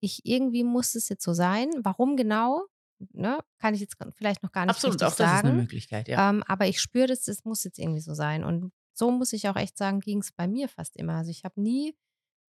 ich 0.00 0.24
irgendwie 0.24 0.64
muss 0.64 0.94
es 0.94 1.08
jetzt 1.08 1.24
so 1.24 1.32
sein. 1.32 1.70
Warum 1.82 2.16
genau? 2.16 2.66
Ne, 3.12 3.40
kann 3.58 3.74
ich 3.74 3.80
jetzt 3.80 3.96
vielleicht 4.12 4.42
noch 4.42 4.52
gar 4.52 4.64
nicht 4.64 4.74
Absolut, 4.76 5.02
auch 5.02 5.08
das 5.08 5.16
sagen. 5.16 5.38
ist 5.38 5.44
eine 5.44 5.60
Möglichkeit, 5.60 6.08
ja. 6.08 6.30
Ähm, 6.30 6.42
aber 6.46 6.68
ich 6.68 6.80
spüre 6.80 7.08
das, 7.08 7.26
es 7.28 7.44
muss 7.44 7.64
jetzt 7.64 7.78
irgendwie 7.78 8.00
so 8.00 8.14
sein. 8.14 8.44
Und 8.44 8.72
so 8.94 9.10
muss 9.10 9.32
ich 9.32 9.48
auch 9.48 9.56
echt 9.56 9.76
sagen, 9.76 10.00
ging 10.00 10.20
es 10.20 10.32
bei 10.32 10.46
mir 10.46 10.68
fast 10.68 10.96
immer. 10.96 11.16
Also 11.16 11.30
ich 11.30 11.44
habe 11.44 11.60
nie 11.60 11.94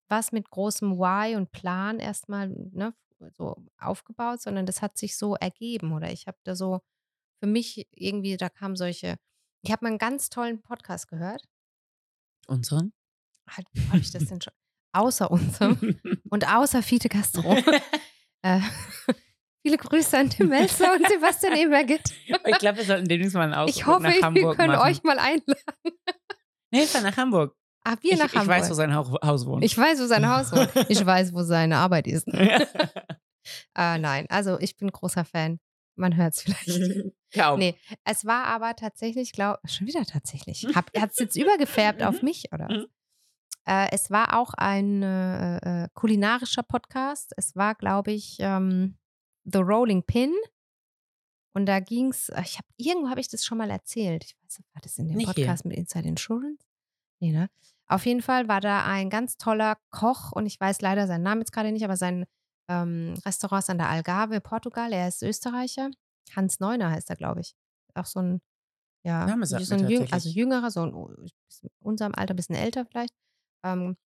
was 0.09 0.31
mit 0.31 0.49
großem 0.49 0.97
Why 0.97 1.35
und 1.35 1.51
Plan 1.51 1.99
erstmal 1.99 2.49
ne, 2.49 2.93
so 3.31 3.55
aufgebaut, 3.79 4.41
sondern 4.41 4.65
das 4.65 4.81
hat 4.81 4.97
sich 4.97 5.17
so 5.17 5.35
ergeben. 5.35 5.93
Oder 5.93 6.11
ich 6.11 6.27
habe 6.27 6.37
da 6.43 6.55
so 6.55 6.81
für 7.39 7.47
mich 7.47 7.87
irgendwie, 7.91 8.37
da 8.37 8.49
kamen 8.49 8.75
solche, 8.75 9.17
ich 9.61 9.71
habe 9.71 9.85
mal 9.85 9.89
einen 9.89 9.97
ganz 9.97 10.29
tollen 10.29 10.61
Podcast 10.61 11.07
gehört. 11.07 11.47
Unseren? 12.47 12.93
Habe 13.49 13.99
ich 13.99 14.11
das 14.11 14.25
denn 14.25 14.41
schon? 14.41 14.53
Außer 14.93 15.29
unserem 15.31 15.99
und 16.29 16.47
außer 16.47 16.81
Fiete 16.83 17.09
Castro. 17.09 17.57
äh, 18.43 18.59
Viele 19.65 19.77
Grüße 19.77 20.17
an 20.17 20.29
Tim 20.29 20.49
Melzer 20.49 20.93
und 20.93 21.07
Sebastian 21.07 21.55
Ebergit. 21.55 22.01
Ich 22.45 22.57
glaube, 22.59 22.79
wir 22.79 22.83
sollten 22.83 23.07
demnächst 23.07 23.33
mal 23.33 23.43
einen 23.43 23.53
Ausflug 23.53 23.77
Ich 23.77 23.85
hoffe, 23.87 24.03
nach 24.03 24.21
Hamburg 24.21 24.43
wir 24.43 24.55
können 24.55 24.73
machen. 24.73 24.91
euch 24.91 25.03
mal 25.03 25.17
einladen. 25.19 25.55
Nee, 26.69 26.85
fahr 26.85 27.01
nach 27.01 27.15
Hamburg. 27.15 27.55
Ah, 27.85 27.95
wir 28.01 28.11
ich, 28.11 28.19
nach 28.19 28.33
Hamburg. 28.33 28.41
Ich 28.43 28.49
weiß, 28.49 28.69
wo 28.69 28.73
sein 28.73 28.93
Haus 28.93 29.45
wohnt. 29.45 29.63
Ich 29.63 29.77
weiß, 29.77 30.01
wo 30.01 30.05
sein 30.05 30.27
Haus 30.27 30.51
wohnt. 30.51 30.69
Ich 30.89 31.05
weiß, 31.05 31.33
wo 31.33 31.43
seine 31.43 31.77
Arbeit 31.77 32.07
ist. 32.07 32.27
äh, 32.27 32.65
nein, 33.73 34.25
also 34.29 34.59
ich 34.59 34.75
bin 34.75 34.89
großer 34.89 35.23
Fan. 35.23 35.59
Man 35.95 36.17
hört 36.17 36.33
es 36.33 36.41
vielleicht. 36.41 37.13
Kaum. 37.33 37.59
Nee, 37.59 37.75
es 38.03 38.25
war 38.25 38.45
aber 38.45 38.75
tatsächlich, 38.75 39.31
glaube 39.31 39.59
schon 39.65 39.87
wieder 39.87 40.03
tatsächlich. 40.05 40.67
Hat 40.75 40.89
es 40.93 41.19
jetzt 41.19 41.35
übergefärbt 41.37 42.03
auf 42.03 42.21
mich, 42.21 42.45
oder? 42.51 42.85
Äh, 43.65 43.89
es 43.91 44.11
war 44.11 44.39
auch 44.39 44.53
ein 44.55 45.03
äh, 45.03 45.83
äh, 45.83 45.87
kulinarischer 45.93 46.63
Podcast. 46.63 47.33
Es 47.37 47.55
war, 47.55 47.75
glaube 47.75 48.11
ich, 48.11 48.37
ähm, 48.39 48.97
The 49.45 49.59
Rolling 49.59 50.03
Pin. 50.03 50.33
Und 51.55 51.67
da 51.67 51.79
ging 51.79 52.09
es, 52.09 52.29
äh, 52.29 52.41
ich 52.41 52.57
habe, 52.57 52.67
irgendwo 52.77 53.09
habe 53.09 53.21
ich 53.21 53.29
das 53.29 53.45
schon 53.45 53.57
mal 53.57 53.69
erzählt. 53.69 54.23
Ich 54.25 54.35
weiß 54.41 54.59
nicht, 54.59 54.73
war 54.73 54.81
das 54.81 54.97
in 54.97 55.07
dem 55.07 55.17
Nicht 55.17 55.27
Podcast 55.27 55.63
hier. 55.63 55.69
mit 55.69 55.77
Inside 55.77 56.07
Insurance? 56.07 56.65
Nee, 57.19 57.31
ne? 57.31 57.49
Auf 57.87 58.05
jeden 58.05 58.21
Fall 58.21 58.47
war 58.47 58.59
da 58.59 58.85
ein 58.85 59.09
ganz 59.09 59.37
toller 59.37 59.77
Koch 59.91 60.31
und 60.31 60.45
ich 60.45 60.59
weiß 60.59 60.81
leider 60.81 61.07
seinen 61.07 61.23
Namen 61.23 61.41
jetzt 61.41 61.51
gerade 61.51 61.71
nicht, 61.71 61.83
aber 61.83 61.95
sein 61.97 62.25
ähm, 62.69 63.13
Restaurant 63.25 63.63
ist 63.63 63.69
an 63.69 63.77
der 63.77 63.89
Algarve, 63.89 64.41
Portugal. 64.41 64.91
Er 64.93 65.07
ist 65.07 65.21
Österreicher. 65.21 65.91
Hans 66.35 66.59
Neuner 66.59 66.91
heißt 66.91 67.09
er, 67.09 67.15
glaube 67.15 67.41
ich. 67.41 67.55
Auch 67.93 68.05
so 68.05 68.19
ein, 68.19 68.41
ja, 69.03 69.27
so 69.45 69.75
ein 69.75 69.89
Jüng, 69.89 70.11
also 70.11 70.29
jüngerer, 70.29 70.71
so 70.71 70.81
ein 70.81 70.93
oh, 70.93 71.11
unserem 71.79 72.15
Alter, 72.15 72.33
bisschen 72.33 72.55
älter 72.55 72.85
vielleicht. 72.85 73.13
Ähm, 73.63 73.97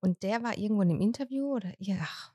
und 0.00 0.22
der 0.22 0.42
war 0.42 0.56
irgendwo 0.56 0.82
in 0.82 0.90
einem 0.90 1.00
Interview 1.00 1.54
oder, 1.54 1.72
ja, 1.78 1.96
ach, 2.00 2.32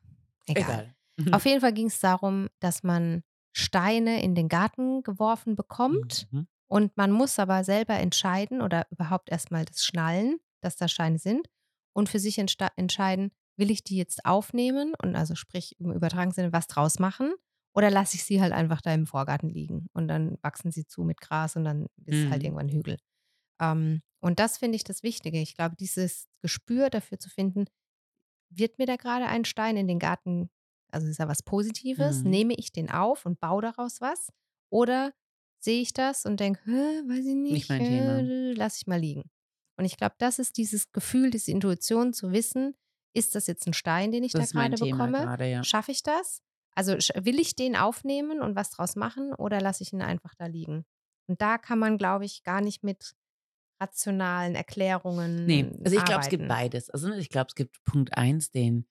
egal. 0.47 0.83
Egal. 0.83 0.95
Auf 1.31 1.45
jeden 1.45 1.61
Fall 1.61 1.73
ging 1.73 1.87
es 1.87 1.99
darum, 1.99 2.49
dass 2.59 2.83
man 2.83 3.23
Steine 3.53 4.21
in 4.21 4.35
den 4.35 4.49
Garten 4.49 5.01
geworfen 5.03 5.55
bekommt 5.55 6.27
Mhm. 6.31 6.47
und 6.67 6.95
man 6.97 7.11
muss 7.11 7.39
aber 7.39 7.63
selber 7.63 7.95
entscheiden 7.95 8.61
oder 8.61 8.85
überhaupt 8.91 9.29
erstmal 9.29 9.65
das 9.65 9.83
schnallen, 9.83 10.37
dass 10.61 10.75
da 10.75 10.87
Steine 10.87 11.19
sind 11.19 11.47
und 11.93 12.09
für 12.09 12.19
sich 12.19 12.37
entscheiden, 12.37 13.31
will 13.57 13.71
ich 13.71 13.83
die 13.83 13.97
jetzt 13.97 14.25
aufnehmen 14.25 14.93
und 15.01 15.15
also 15.15 15.35
sprich 15.35 15.75
im 15.79 15.91
übertragenen 15.93 16.33
Sinne 16.33 16.53
was 16.53 16.67
draus 16.67 16.99
machen 16.99 17.33
oder 17.73 17.89
lasse 17.89 18.15
ich 18.17 18.23
sie 18.25 18.41
halt 18.41 18.51
einfach 18.53 18.81
da 18.81 18.93
im 18.93 19.07
Vorgarten 19.07 19.49
liegen 19.49 19.87
und 19.93 20.07
dann 20.07 20.37
wachsen 20.41 20.71
sie 20.71 20.85
zu 20.85 21.03
mit 21.03 21.21
Gras 21.21 21.55
und 21.55 21.63
dann 21.63 21.87
ist 22.05 22.19
es 22.25 22.29
halt 22.29 22.43
Mhm. 22.43 22.45
irgendwann 22.45 22.67
ein 22.67 22.73
Hügel. 22.73 22.97
Ähm, 23.61 24.01
und 24.21 24.39
das 24.39 24.57
finde 24.57 24.75
ich 24.75 24.83
das 24.83 25.03
Wichtige. 25.03 25.39
Ich 25.39 25.55
glaube, 25.55 25.75
dieses 25.75 26.27
Gespür 26.41 26.89
dafür 26.89 27.19
zu 27.19 27.29
finden, 27.29 27.65
wird 28.49 28.77
mir 28.79 28.85
da 28.85 28.95
gerade 28.95 29.25
ein 29.27 29.45
Stein 29.45 29.77
in 29.77 29.87
den 29.87 29.99
Garten, 29.99 30.49
also 30.91 31.07
ist 31.07 31.19
ja 31.19 31.27
was 31.27 31.43
Positives, 31.43 32.23
Mhm. 32.23 32.29
nehme 32.29 32.53
ich 32.55 32.71
den 32.71 32.89
auf 32.91 33.25
und 33.25 33.39
baue 33.39 33.61
daraus 33.61 34.01
was? 34.01 34.29
Oder 34.71 35.13
sehe 35.59 35.81
ich 35.81 35.93
das 35.93 36.25
und 36.25 36.39
denke, 36.39 36.61
weiß 36.69 37.25
ich 37.25 37.35
nicht, 37.35 37.51
Nicht 37.53 37.69
mein 37.69 37.83
Thema. 37.83 38.19
äh, 38.19 38.53
lass 38.53 38.77
ich 38.77 38.87
mal 38.87 38.99
liegen. 38.99 39.23
Und 39.77 39.85
ich 39.85 39.97
glaube, 39.97 40.15
das 40.19 40.39
ist 40.39 40.57
dieses 40.57 40.91
Gefühl, 40.91 41.31
diese 41.31 41.51
Intuition 41.51 42.13
zu 42.13 42.31
wissen, 42.31 42.75
ist 43.13 43.35
das 43.35 43.47
jetzt 43.47 43.67
ein 43.67 43.73
Stein, 43.73 44.11
den 44.11 44.23
ich 44.23 44.31
Das 44.33 44.51
da 44.51 44.67
gerade 44.67 44.77
bekomme? 44.77 45.19
gerade, 45.19 45.45
ja. 45.49 45.63
Schaffe 45.63 45.91
ich 45.91 46.03
das? 46.03 46.41
Also 46.75 46.93
will 46.93 47.39
ich 47.39 47.55
den 47.55 47.75
aufnehmen 47.75 48.41
und 48.41 48.55
was 48.55 48.69
draus 48.71 48.95
machen 48.95 49.33
oder 49.33 49.61
lasse 49.61 49.83
ich 49.83 49.93
ihn 49.93 50.01
einfach 50.01 50.35
da 50.35 50.45
liegen? 50.47 50.85
Und 51.27 51.41
da 51.41 51.57
kann 51.57 51.79
man, 51.79 51.97
glaube 51.97 52.25
ich, 52.25 52.43
gar 52.43 52.61
nicht 52.61 52.83
mit 52.83 53.15
rationalen 53.81 54.55
Erklärungen 54.55 55.45
Nee, 55.47 55.71
also 55.83 55.95
ich 55.95 56.05
glaube, 56.05 56.21
es 56.21 56.29
gibt 56.29 56.47
beides. 56.47 56.89
Also 56.89 57.07
ne, 57.09 57.19
ich 57.19 57.29
glaube, 57.29 57.47
es 57.49 57.55
gibt 57.55 57.83
Punkt 57.83 58.17
eins, 58.17 58.49
den, 58.51 58.87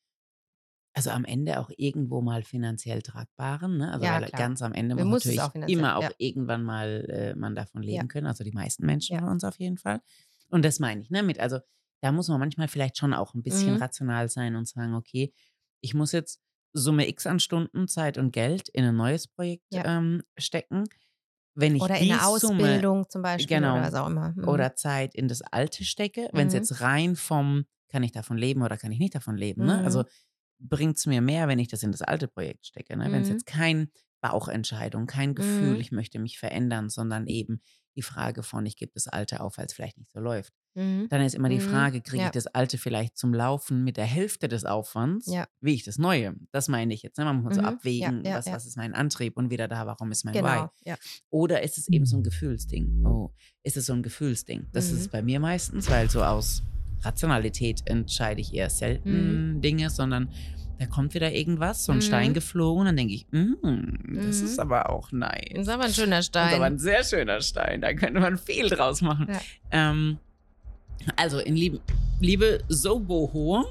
also 0.94 1.10
am 1.10 1.24
Ende 1.24 1.58
auch 1.60 1.70
irgendwo 1.76 2.20
mal 2.20 2.42
finanziell 2.44 3.02
tragbaren. 3.02 3.78
Ne? 3.78 3.92
Also 3.92 4.06
Ja, 4.06 4.20
ganz 4.34 4.62
am 4.62 4.72
Ende 4.72 4.94
muss 4.96 5.26
es 5.26 5.38
natürlich 5.38 5.38
auch 5.38 5.54
immer 5.66 5.96
auch 5.96 6.02
ja. 6.04 6.10
irgendwann 6.18 6.62
mal 6.64 7.06
äh, 7.10 7.34
man 7.34 7.54
davon 7.56 7.82
leben 7.82 8.06
Ja. 8.06 8.08
können. 8.08 8.26
Also 8.28 8.44
die 8.44 8.52
meisten 8.52 8.86
Menschen 8.86 9.16
von 9.16 9.28
uns 9.28 9.44
auf 9.44 9.58
jeden 9.58 9.78
Fall. 9.78 10.00
Und 10.50 10.64
das 10.64 10.78
meine 10.78 11.00
ich, 11.02 11.10
ne? 11.10 11.22
Mit, 11.24 11.40
also 11.40 11.58
da 12.02 12.12
muss 12.12 12.28
man 12.28 12.38
manchmal 12.38 12.68
vielleicht 12.68 12.98
schon 12.98 13.14
auch 13.14 13.34
ein 13.34 13.42
bisschen 13.42 13.74
Mhm. 13.74 13.76
rational 13.76 14.28
sein 14.28 14.54
und 14.56 14.68
sagen, 14.68 14.94
okay, 14.94 15.32
ich 15.80 15.94
muss 15.94 16.12
jetzt 16.12 16.40
Summe 16.72 17.08
X 17.08 17.26
an 17.26 17.40
Stunden, 17.40 17.88
Zeit 17.88 18.18
und 18.18 18.32
Geld 18.32 18.68
in 18.68 18.84
ein 18.84 18.96
neues 18.96 19.26
Projekt 19.28 19.78
ähm, 19.84 20.22
stecken. 20.38 20.84
Wenn 21.54 21.76
ich 21.76 21.86
Oder 21.86 21.96
die 21.96 22.02
in 22.02 22.10
eine 22.10 22.22
Summe 22.22 22.84
Ausbildung 22.84 23.08
zum 23.08 23.22
Beispiel 23.22 23.64
genau, 23.64 23.82
oder 23.82 23.82
was 23.82 23.94
auch 23.94 24.06
immer. 24.08 24.32
Mhm. 24.36 24.66
oder 24.66 24.74
Zeit 24.76 25.14
in 25.14 25.28
das 25.28 25.42
Alte 25.42 25.84
stecke, 25.84 26.28
wenn 26.32 26.48
es 26.48 26.52
Mhm. 26.52 26.54
jetzt 26.54 26.80
rein 26.80 27.16
vom, 27.16 27.66
kann 27.88 28.02
ich 28.02 28.12
davon 28.12 28.36
leben 28.38 28.62
oder 28.62 28.76
kann 28.76 28.92
ich 28.92 28.98
nicht 28.98 29.14
davon 29.14 29.36
leben, 29.36 29.64
ne? 29.64 29.82
Mhm. 29.82 29.84
Also 29.84 30.04
bringt 30.60 30.98
es 30.98 31.06
mir 31.06 31.20
mehr, 31.22 31.48
wenn 31.48 31.58
ich 31.58 31.68
das 31.68 31.82
in 31.82 31.92
das 31.92 32.02
alte 32.02 32.28
Projekt 32.28 32.66
stecke. 32.66 32.96
Ne? 32.96 33.12
Wenn 33.12 33.22
es 33.22 33.28
Mhm. 33.28 33.30
jetzt 33.30 33.46
kein 33.46 33.90
Bauchentscheidung, 34.22 35.06
kein 35.06 35.34
Gefühl, 35.34 35.80
Mhm. 35.80 35.82
ich 35.82 35.92
möchte 35.92 36.18
mich 36.20 36.38
verändern, 36.38 36.90
sondern 36.90 37.26
eben 37.28 37.62
die 37.96 38.02
Frage 38.02 38.42
von, 38.42 38.66
ich 38.66 38.76
gebe 38.76 38.92
das 38.94 39.08
Alte 39.08 39.40
auf, 39.40 39.58
weil 39.58 39.66
es 39.66 39.74
vielleicht 39.74 39.98
nicht 39.98 40.12
so 40.12 40.20
läuft. 40.20 40.54
Mhm. 40.74 41.06
Dann 41.08 41.20
ist 41.22 41.34
immer 41.34 41.48
die 41.48 41.56
Mhm. 41.58 41.60
Frage, 41.70 42.00
kriege 42.00 42.22
Ja. 42.22 42.26
ich 42.26 42.32
das 42.32 42.46
Alte 42.48 42.78
vielleicht 42.78 43.16
zum 43.16 43.32
Laufen 43.32 43.84
mit 43.84 43.96
der 43.96 44.04
Hälfte 44.06 44.48
des 44.48 44.64
Aufwands, 44.64 45.26
Ja. 45.32 45.46
wie 45.60 45.74
ich 45.74 45.84
das 45.84 45.98
Neue. 45.98 46.34
Das 46.52 46.68
meine 46.68 46.92
ich 46.94 47.02
jetzt. 47.02 47.16
Ne? 47.18 47.24
Man 47.24 47.42
muss 47.42 47.54
so 47.54 47.60
Mhm. 47.60 47.66
Ja, 47.66 47.72
abwägen, 47.72 48.24
ja, 48.24 48.34
was, 48.38 48.46
was 48.46 48.66
ist 48.66 48.76
mein 48.76 48.92
Antrieb 48.94 49.36
und 49.36 49.50
wieder 49.50 49.68
da, 49.68 49.86
warum 49.86 50.10
ist 50.12 50.24
mein 50.24 50.34
Why. 50.34 50.40
Genau. 50.40 50.70
Ja. 50.84 50.96
Oder 51.30 51.62
ist 51.62 51.78
es 51.78 51.88
eben 51.88 52.06
so 52.06 52.16
ein 52.16 52.22
Gefühlsding? 52.22 53.04
Oh, 53.06 53.30
ist 53.62 53.76
es 53.76 53.86
so 53.86 53.92
ein 53.92 54.02
Gefühlsding? 54.02 54.66
Das 54.72 54.86
ist 54.86 54.92
Mhm. 54.92 54.98
es 54.98 55.08
bei 55.08 55.22
mir 55.22 55.40
meistens, 55.40 55.88
weil 55.90 56.10
so 56.10 56.22
aus 56.24 56.62
Rationalität 57.02 57.82
entscheide 57.86 58.40
ich 58.40 58.54
eher 58.54 58.70
selten 58.70 59.60
Dinge, 59.60 59.90
sondern 59.90 60.30
da 60.78 60.86
kommt 60.86 61.14
wieder 61.14 61.32
irgendwas, 61.32 61.84
so 61.84 61.92
ein 61.92 61.98
Mhm. 61.98 62.02
Stein 62.02 62.34
geflogen, 62.34 62.86
dann 62.86 62.96
denke 62.96 63.14
ich, 63.14 63.26
mm, 63.30 64.14
das 64.24 64.40
Mhm. 64.40 64.46
ist 64.46 64.58
aber 64.58 64.90
auch 64.90 65.12
nice. 65.12 65.52
Ist 65.52 65.68
aber 65.68 65.84
ein 65.84 65.92
schöner 65.94 66.16
Das 66.16 66.26
ist 66.26 66.36
aber 66.36 66.48
Stein. 66.48 66.62
ein 66.62 66.78
sehr 66.78 67.04
schöner 67.04 67.40
Stein, 67.40 67.80
da 67.80 67.92
könnte 67.94 68.18
man 68.20 68.38
viel 68.38 68.68
draus 68.68 69.00
machen. 69.00 69.28
Ja. 69.30 69.40
Ähm, 69.70 70.18
also, 71.16 71.38
in 71.38 71.56
lieb 71.56 71.80
liebe 72.20 72.62
Soboho, 72.68 73.64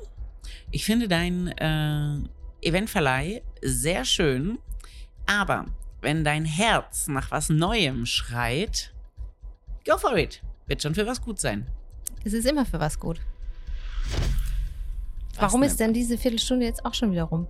ich 0.72 0.86
finde 0.86 1.08
dein 1.08 1.48
äh, 1.58 2.18
Eventverleih 2.62 3.42
sehr 3.62 4.06
schön, 4.06 4.60
aber 5.26 5.66
wenn 6.02 6.24
dein 6.24 6.46
Herz 6.46 7.08
nach 7.08 7.32
was 7.32 7.50
Neuem 7.50 8.06
schreit, 8.06 8.94
go 9.86 9.98
for 9.98 10.18
it. 10.18 10.42
Wird 10.68 10.82
schon 10.82 10.96
für 10.96 11.06
was 11.08 11.22
gut 11.22 11.40
sein. 11.40 11.68
Es 12.24 12.34
ist 12.34 12.46
immer 12.46 12.66
für 12.66 12.80
was 12.80 13.00
gut. 13.00 13.20
Was 15.36 15.42
Warum 15.42 15.62
denn? 15.62 15.70
ist 15.70 15.80
denn 15.80 15.94
diese 15.94 16.18
Viertelstunde 16.18 16.66
jetzt 16.66 16.86
auch 16.86 16.94
schon 16.94 17.12
wieder 17.12 17.24
rum? 17.24 17.48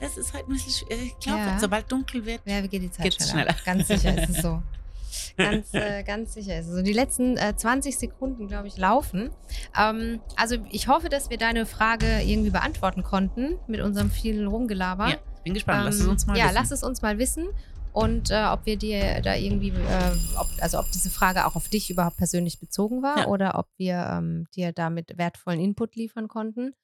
Das 0.00 0.16
ist 0.18 0.34
halt 0.34 0.46
ein 0.48 0.52
bisschen, 0.52 0.72
schw- 0.86 0.92
ich 0.92 1.18
glaube, 1.18 1.38
Ja. 1.40 1.58
sobald 1.58 1.90
dunkel 1.90 2.24
wird, 2.26 2.40
Ja, 2.44 2.62
wie 2.62 2.68
geht 2.68 2.82
die 2.82 2.90
Zeit 2.90 3.14
schneller? 3.14 3.30
schneller. 3.30 3.56
Ganz 3.64 3.88
sicher 3.88 4.22
ist 4.22 4.36
es 4.36 4.42
so. 4.42 4.62
Ganz, 5.36 5.72
äh, 5.74 6.02
ganz 6.02 6.34
sicher 6.34 6.58
ist 6.58 6.66
es 6.68 6.74
so. 6.76 6.82
Die 6.82 6.92
letzten 6.92 7.36
äh, 7.36 7.54
20 7.56 7.98
Sekunden, 7.98 8.48
glaube 8.48 8.68
ich, 8.68 8.76
laufen. 8.78 9.30
Ähm, 9.78 10.20
also 10.36 10.56
ich 10.70 10.88
hoffe, 10.88 11.08
dass 11.08 11.30
wir 11.30 11.38
deine 11.38 11.66
Frage 11.66 12.06
irgendwie 12.22 12.50
beantworten 12.50 13.02
konnten 13.02 13.58
mit 13.66 13.80
unserem 13.80 14.10
vielen 14.10 14.46
Rumgelaber. 14.46 15.08
ja, 15.08 15.16
bin 15.44 15.54
gespannt. 15.54 15.84
Lass 15.84 15.96
es 15.96 16.00
Ähm, 16.02 16.10
uns 16.10 16.26
mal 16.26 16.36
Ja, 16.36 16.44
wissen. 16.46 16.54
lass 16.54 16.70
es 16.70 16.82
uns 16.82 17.02
mal 17.02 17.18
wissen. 17.18 17.46
Und 17.92 18.30
äh, 18.30 18.44
ob 18.50 18.66
wir 18.66 18.76
dir 18.76 19.22
da 19.22 19.34
irgendwie, 19.36 19.68
äh, 19.70 20.12
ob, 20.38 20.46
also 20.60 20.78
ob 20.78 20.90
diese 20.92 21.08
Frage 21.08 21.46
auch 21.46 21.56
auf 21.56 21.68
dich 21.68 21.88
überhaupt 21.88 22.18
persönlich 22.18 22.60
bezogen 22.60 23.02
war 23.02 23.20
Ja. 23.20 23.26
oder 23.28 23.58
ob 23.58 23.68
wir 23.78 23.94
ähm, 24.12 24.46
dir 24.54 24.72
damit 24.72 25.16
wertvollen 25.16 25.60
Input 25.60 25.96
liefern 25.96 26.28
konnten. 26.28 26.74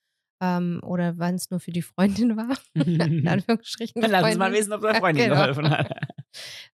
Ähm, 0.42 0.80
oder 0.82 1.18
wann 1.18 1.36
es 1.36 1.50
nur 1.50 1.60
für 1.60 1.70
die 1.70 1.82
Freundin 1.82 2.36
war. 2.36 2.56
In 2.74 3.28
Anführungsstrichen. 3.28 4.02
Dann 4.02 4.10
lass 4.10 4.24
uns 4.24 4.36
mal 4.36 4.52
wissen, 4.52 4.72
ob 4.72 4.80
der 4.82 4.96
Freundin 4.96 5.28
Genau. 5.28 5.40
geholfen 5.40 5.70
hat. 5.70 5.90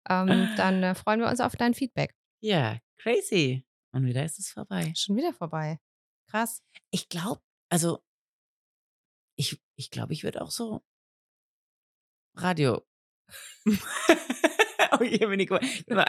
Ähm, 0.07 0.49
dann 0.55 0.83
äh, 0.83 0.93
freuen 0.93 1.19
wir 1.19 1.27
uns 1.27 1.39
auf 1.39 1.55
dein 1.55 1.73
Feedback. 1.73 2.13
Ja, 2.41 2.77
crazy. 2.97 3.65
Und 3.91 4.05
wieder 4.05 4.23
ist 4.23 4.37
es 4.37 4.51
vorbei. 4.51 4.93
Schon 4.95 5.15
wieder 5.17 5.33
vorbei. 5.33 5.79
Krass. 6.29 6.61
Ich 6.91 7.09
glaube, 7.09 7.41
also, 7.69 8.03
ich, 9.35 9.59
ich 9.75 9.89
glaube, 9.89 10.13
ich 10.13 10.23
würde 10.23 10.43
auch 10.43 10.51
so 10.51 10.83
Radio. 12.35 12.85
oh, 14.91 15.03
hier 15.03 15.27
bin 15.27 15.39
ich 15.39 15.49
nur 15.49 15.59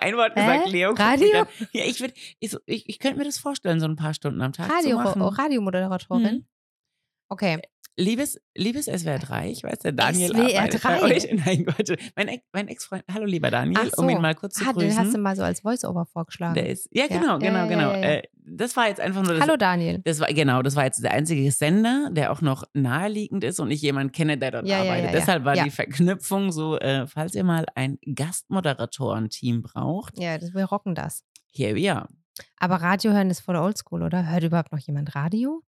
ein 0.03 0.17
Wort 0.17 0.37
Hä? 0.37 0.41
gesagt, 0.41 0.69
Leo. 0.69 0.91
guckt 0.91 1.01
mich 1.01 1.35
Radio? 1.35 1.47
Ja, 1.73 1.85
ich, 1.87 2.01
würd, 2.01 2.13
ich, 2.39 2.55
ich, 2.67 2.89
ich 2.89 2.99
könnte 2.99 3.17
mir 3.19 3.25
das 3.25 3.39
vorstellen, 3.39 3.81
so 3.81 3.87
ein 3.87 3.97
paar 3.97 4.13
Stunden 4.13 4.43
am 4.43 4.53
Tag 4.53 4.71
Radio, 4.71 4.91
zu 4.91 4.97
machen. 5.05 5.23
Radiomoderatorin. 5.23 6.35
Mhm. 6.35 6.47
Okay. 7.29 7.59
Liebes, 8.01 8.41
liebes 8.57 8.85
SWR 8.87 9.19
3, 9.19 9.51
ich 9.51 9.65
weiß, 9.65 9.81
der 9.81 9.91
Daniel 9.91 10.29
SWR 10.31 10.59
arbeitet 10.61 10.83
bei 10.85 10.99
3? 11.01 11.03
euch. 11.17 11.29
Nein, 11.47 11.65
Gott, 11.65 11.97
mein, 12.15 12.29
Ex- 12.29 12.45
mein 12.53 12.69
Ex-Freund, 12.69 13.03
hallo 13.13 13.25
lieber 13.27 13.51
Daniel, 13.51 13.91
Ach 13.93 13.99
um 13.99 14.09
ihn 14.09 14.17
so. 14.19 14.23
mal 14.23 14.37
kurz 14.37 14.55
zu 14.55 14.63
Ah, 14.65 14.73
den 14.73 14.83
grüßen. 14.83 14.99
hast 14.99 15.15
du 15.15 15.19
mal 15.19 15.35
so 15.35 15.43
als 15.43 15.63
Voice-Over 15.63 16.07
vorgeschlagen. 16.07 16.55
der 16.55 16.69
ist, 16.69 16.89
ja, 16.93 17.09
genau, 17.09 17.33
ja, 17.33 17.37
genau, 17.39 17.67
genau. 17.67 17.91
ja, 17.91 17.97
ja. 17.99 18.09
Äh, 18.19 18.23
das 18.51 18.77
war 18.77 18.87
jetzt 18.87 19.01
einfach 19.01 19.25
nur 19.25 19.33
das, 19.35 19.43
Hallo 19.43 19.57
Daniel. 19.57 20.01
das 20.05 20.21
war, 20.21 20.29
genau, 20.29 20.63
das 20.63 20.77
war 20.77 20.85
jetzt 20.85 21.03
der 21.03 21.11
einzige 21.11 21.51
Sender, 21.51 22.09
der 22.13 22.31
auch 22.31 22.41
noch 22.41 22.63
naheliegend 22.73 23.43
ist 23.43 23.59
und 23.59 23.69
ich 23.73 23.83
jemanden 23.83 24.13
kenne, 24.13 24.39
der 24.39 24.53
dort 24.53 24.71
arbeitet. 24.71 25.13
Deshalb 25.15 25.45
war 25.45 25.55
die 25.57 25.71
Verknüpfung 25.71 26.53
so, 26.53 26.79
äh, 26.79 27.09
falls 27.09 27.35
ihr 27.35 27.43
mal 27.43 27.67
ein 27.75 27.99
Gastmoderatorenteam 28.15 29.63
braucht, 29.63 30.19
Ja, 30.19 30.39
das, 30.39 30.55
wir 30.55 30.65
rocken 30.65 30.95
das. 30.95 31.25
here 31.53 31.75
we 31.75 31.93
are. 31.93 32.07
Aber 32.59 32.77
Radio 32.77 33.13
hören 33.13 33.31
ist 33.31 33.41
voll 33.41 33.57
oldschool, 33.57 34.03
oder? 34.05 34.31
Hört 34.31 34.45
überhaupt 34.45 34.71
noch 34.73 34.79
jemand 34.79 35.17
Radio? 35.17 35.63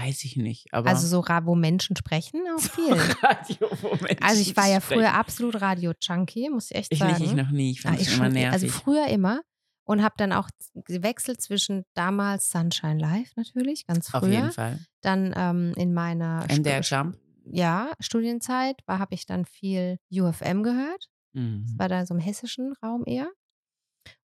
Weiß 0.00 0.22
ich 0.24 0.36
nicht, 0.36 0.72
aber 0.72 0.88
Also 0.90 1.06
so, 1.08 1.24
wo 1.44 1.54
Menschen 1.54 1.96
sprechen, 1.96 2.40
auch 2.56 2.60
viel. 2.74 2.92
Radio, 3.22 3.68
wo 3.82 3.88
Menschen 3.96 4.22
Also 4.22 4.40
ich 4.40 4.56
war 4.56 4.68
ja 4.68 4.80
sprechen. 4.80 5.00
früher 5.00 5.14
absolut 5.14 5.60
Radio-Junkie, 5.60 6.50
muss 6.50 6.70
ich 6.70 6.76
echt 6.76 6.92
Ich 6.92 6.98
sagen. 7.00 7.12
nicht, 7.14 7.24
ich 7.24 7.32
noch 7.34 7.50
nie, 7.50 7.72
ich 7.72 7.80
Ah, 7.84 7.88
fand 7.88 8.00
es 8.00 8.06
ich 8.08 8.14
immer 8.14 8.24
schon, 8.26 8.32
nervig. 8.34 8.52
also 8.52 8.68
früher 8.68 9.06
immer 9.08 9.40
und 9.84 10.02
habe 10.02 10.14
dann 10.18 10.32
auch 10.32 10.48
gewechselt 10.74 11.40
zwischen 11.42 11.84
damals 11.94 12.50
Sunshine 12.50 12.98
Live 13.00 13.30
natürlich, 13.36 13.86
ganz 13.86 14.08
früher. 14.10 14.22
Auf 14.22 14.28
jeden 14.28 14.52
Fall. 14.52 14.78
Dann 15.00 15.32
ähm, 15.36 15.72
in 15.76 15.92
meiner 15.94 16.46
MDR 16.48 16.82
Stu- 16.82 16.94
Jump. 16.94 17.16
ja, 17.50 17.92
Studienzeit 17.98 18.76
habe 18.86 19.14
ich 19.14 19.26
dann 19.26 19.46
viel 19.46 19.98
UFM 20.12 20.62
gehört. 20.62 21.08
Mhm. 21.32 21.64
Das 21.66 21.78
war 21.78 21.88
da 21.88 22.06
so 22.06 22.14
im 22.14 22.20
hessischen 22.20 22.72
Raum 22.82 23.02
eher. 23.06 23.28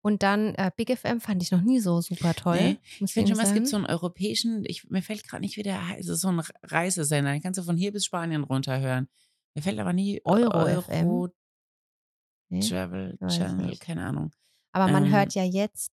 Und 0.05 0.21
dann 0.21 0.53
äh, 0.55 0.69
Big 0.75 0.95
FM 0.95 1.19
fand 1.19 1.41
ich 1.41 1.49
noch 1.51 1.61
nie 1.61 1.79
so 1.79 1.99
super 1.99 2.35
toll. 2.35 2.57
Nee, 2.61 2.77
Ich 2.99 3.13
finde 3.13 3.29
schon, 3.31 3.37
ehrlich 3.39 3.49
es 3.49 3.53
gibt 3.55 3.67
so 3.67 3.75
einen 3.77 3.87
europäischen, 3.87 4.63
ich, 4.65 4.87
mir 4.89 5.01
fällt 5.01 5.27
gerade 5.27 5.41
nicht, 5.41 5.57
wie 5.57 5.63
der 5.63 5.87
heißt, 5.87 6.01
es 6.07 6.15
ist 6.17 6.21
so 6.21 6.27
ein 6.29 6.41
Reisesender, 6.63 7.31
den 7.31 7.41
kannst 7.41 7.57
du 7.59 7.63
von 7.63 7.75
hier 7.75 7.91
bis 7.91 8.05
Spanien 8.05 8.43
runterhören. 8.43 9.07
Mir 9.55 9.63
fällt 9.63 9.79
aber 9.79 9.93
nie 9.93 10.21
Euro 10.23 10.81
FM? 10.83 11.07
Euro 11.07 11.29
Nee? 12.49 12.59
Travel 12.59 13.17
Channel, 13.29 13.65
nicht. 13.65 13.81
keine 13.81 14.05
Ahnung. 14.05 14.31
Aber 14.73 14.91
man 14.91 15.05
ähm, 15.05 15.11
hört 15.11 15.33
ja 15.33 15.43
jetzt 15.43 15.91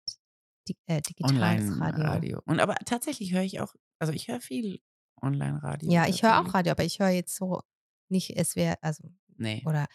di 0.69 0.77
äh, 0.87 1.01
digitales 1.01 1.71
Radio. 1.71 1.73
Online-Radio. 1.73 2.41
Und 2.45 2.61
aber 2.61 2.75
tatsächlich 2.85 3.33
höre 3.33 3.43
ich 3.45 3.61
auch, 3.61 3.75
also 3.99 4.13
ich 4.13 4.29
höre 4.29 4.41
viel 4.41 4.81
Online-Radio. 5.23 5.91
Ja, 5.91 6.07
ich 6.07 6.23
höre 6.23 6.39
auch. 6.41 6.53
Radio, 6.53 6.73
aber 6.73 6.85
ich 6.85 6.99
höre 6.99 7.09
jetzt 7.09 7.35
so 7.35 7.63
nicht, 8.11 8.37
es 8.37 8.57
wäre, 8.57 8.77
also, 8.83 9.05
Nee. 9.39 9.63
oder 9.65 9.87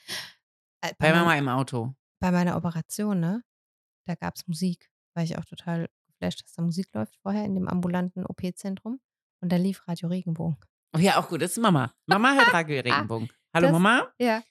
äh, 0.81 0.91
Bei 0.97 1.11
mein- 1.11 1.19
Mama 1.19 1.35
im 1.37 1.49
Auto. 1.49 1.93
bei 2.19 2.31
meiner 2.31 2.57
Operation, 2.57 3.19
ne? 3.19 3.43
Da 4.07 4.15
gab 4.15 4.35
es 4.35 4.47
Musik. 4.47 4.89
War 5.13 5.23
ich 5.23 5.37
auch 5.37 5.45
total 5.45 5.89
geflasht, 6.07 6.43
dass 6.43 6.53
da 6.53 6.61
Musik 6.61 6.87
läuft 6.93 7.15
vorher 7.21 7.43
in 7.45 7.53
dem 7.55 7.67
ambulanten 7.67 8.25
OP-Zentrum. 8.25 8.99
Und 9.41 9.51
da 9.51 9.57
lief 9.57 9.87
Radio 9.87 10.09
Regenbogen. 10.09 10.57
Oh 10.95 10.99
ja, 10.99 11.17
auch 11.17 11.27
gut, 11.29 11.41
das 11.41 11.51
ist 11.51 11.57
Mama. 11.59 11.93
Mama 12.07 12.33
hört 12.33 12.53
Radio 12.53 12.77
Regenbogen. 12.83 13.29
Hallo 13.53 13.67
das- 13.67 13.71
Mama? 13.73 14.07
Ja. 14.19 14.41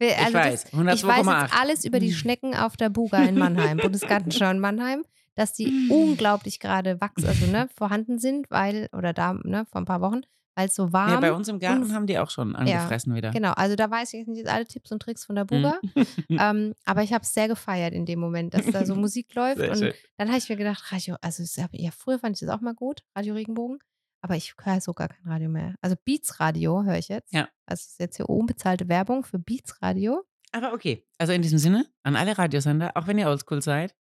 Wir- 0.00 0.10
Ich 0.10 0.18
also 0.18 0.34
weiß, 0.34 0.64
Das, 0.64 0.72
ich 1.00 1.04
weiß 1.06 1.26
102,8. 1.26 1.42
jetzt 1.42 1.54
alles 1.60 1.84
über 1.84 2.00
die 2.00 2.12
Schnecken 2.12 2.54
auf 2.54 2.76
der 2.76 2.88
Buga 2.90 3.22
in 3.24 3.36
Mannheim, 3.38 3.78
Bundesgartenschau 3.82 4.50
in 4.50 4.58
Mannheim, 4.60 5.04
dass 5.34 5.52
die 5.54 5.88
unglaublich 5.90 6.60
gerade 6.60 7.00
wachsen, 7.00 7.26
also 7.26 7.46
ne, 7.46 7.68
vorhanden 7.76 8.18
sind, 8.18 8.50
weil, 8.50 8.88
oder 8.92 9.12
da, 9.12 9.34
ne, 9.34 9.66
vor 9.70 9.80
ein 9.80 9.86
paar 9.86 10.00
Wochen, 10.00 10.20
weil 10.58 10.66
es 10.66 10.74
so 10.74 10.92
warm 10.92 11.10
Ja, 11.12 11.20
bei 11.20 11.32
uns 11.32 11.46
im 11.46 11.60
Garten 11.60 11.94
haben 11.94 12.08
die 12.08 12.18
auch 12.18 12.30
schon 12.30 12.56
angefressen 12.56 13.14
wieder. 13.14 13.30
Genau, 13.30 13.52
also 13.52 13.76
da 13.76 13.88
weiß 13.88 14.12
ich 14.12 14.18
jetzt 14.18 14.28
nicht 14.28 14.48
alle 14.48 14.66
Tipps 14.66 14.90
und 14.90 15.00
Tricks 15.00 15.24
von 15.24 15.36
der 15.36 15.44
Buga. 15.44 15.78
Mhm. 15.94 16.06
Ähm, 16.40 16.74
aber 16.84 17.02
ich 17.02 17.12
habe 17.12 17.22
es 17.22 17.32
sehr 17.32 17.48
gefeiert 17.48 17.94
in 17.94 18.06
dem 18.06 18.18
Moment, 18.18 18.54
dass 18.54 18.66
da 18.66 18.84
so 18.84 18.94
Musik 18.96 19.34
läuft. 19.34 19.58
Sehr 19.58 19.70
und 19.70 19.78
schön. 19.78 19.94
dann 20.16 20.28
habe 20.28 20.38
ich 20.38 20.48
mir 20.48 20.56
gedacht, 20.56 20.92
Radio, 20.92 21.16
also 21.20 21.42
ja, 21.72 21.90
früher 21.90 22.18
fand 22.18 22.36
ich 22.36 22.40
das 22.40 22.48
auch 22.48 22.60
mal 22.60 22.74
gut, 22.74 23.02
Radio 23.16 23.34
Regenbogen. 23.34 23.78
Aber 24.20 24.34
ich 24.36 24.54
höre 24.60 24.80
so 24.80 24.94
gar 24.94 25.08
kein 25.08 25.30
Radio 25.30 25.48
mehr. 25.48 25.74
Also 25.80 25.96
Beats 26.04 26.40
Radio 26.40 26.82
höre 26.82 26.98
ich 26.98 27.08
jetzt. 27.08 27.32
Ja. 27.32 27.48
Also 27.66 27.82
ist 27.82 28.00
jetzt 28.00 28.16
hier 28.16 28.28
unbezahlte 28.28 28.88
Werbung 28.88 29.24
für 29.24 29.38
Beats 29.38 29.80
Radio. 29.80 30.24
Aber 30.52 30.72
okay, 30.72 31.06
also 31.18 31.32
in 31.32 31.42
diesem 31.42 31.58
Sinne, 31.58 31.86
an 32.02 32.16
alle 32.16 32.36
Radiosender, 32.36 32.92
auch 32.96 33.06
wenn 33.06 33.18
ihr 33.18 33.28
oldschool 33.28 33.62
seid, 33.62 33.94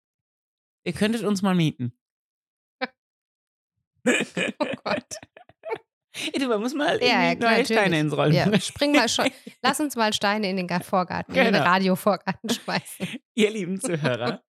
ihr 0.85 0.93
könntet 0.93 1.25
uns 1.25 1.43
mal 1.43 1.55
mieten. 1.55 1.93
Oh 4.07 4.67
Gott. 4.85 4.94
Du, 6.45 6.51
man 6.51 6.61
muss 6.61 6.75
mal 6.75 7.01
Ja, 7.03 7.07
ja, 7.25 7.35
klar, 7.35 7.51
neue 7.53 7.61
natürlich. 7.63 7.67
Steine 7.67 8.01
ins 8.01 8.17
Rollen 8.17 8.33
Ja, 8.33 8.61
spring 8.61 8.93
mal 8.93 9.09
schon. 9.09 9.29
Lass 9.63 9.81
uns 9.81 9.97
mal 9.97 10.13
Steine 10.13 10.49
in 10.51 10.57
den 10.57 10.67
Gar- 10.67 10.83
Vorgarten, 10.83 11.35
in 11.35 11.45
den 11.45 11.53
Genau. 11.55 11.65
Radio-Vorgarten 11.65 12.49
schmeißen. 12.51 13.09
Ihr 13.35 13.51
lieben 13.51 13.81
Zuhörer, 13.81 14.43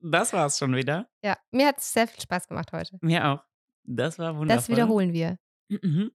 das 0.00 0.32
war's 0.32 0.58
schon 0.58 0.74
wieder. 0.74 1.08
Ja, 1.22 1.36
mir 1.50 1.68
hat 1.68 1.78
es 1.78 1.92
sehr 1.92 2.06
viel 2.08 2.20
Spaß 2.20 2.48
gemacht 2.48 2.72
heute. 2.72 2.98
Mir 3.00 3.26
auch. 3.26 3.44
Das 3.84 4.18
war 4.18 4.36
wundervoll. 4.36 4.56
Das 4.56 4.68
wiederholen 4.68 5.12
wir. 5.12 5.38
Mhm. 5.68 6.10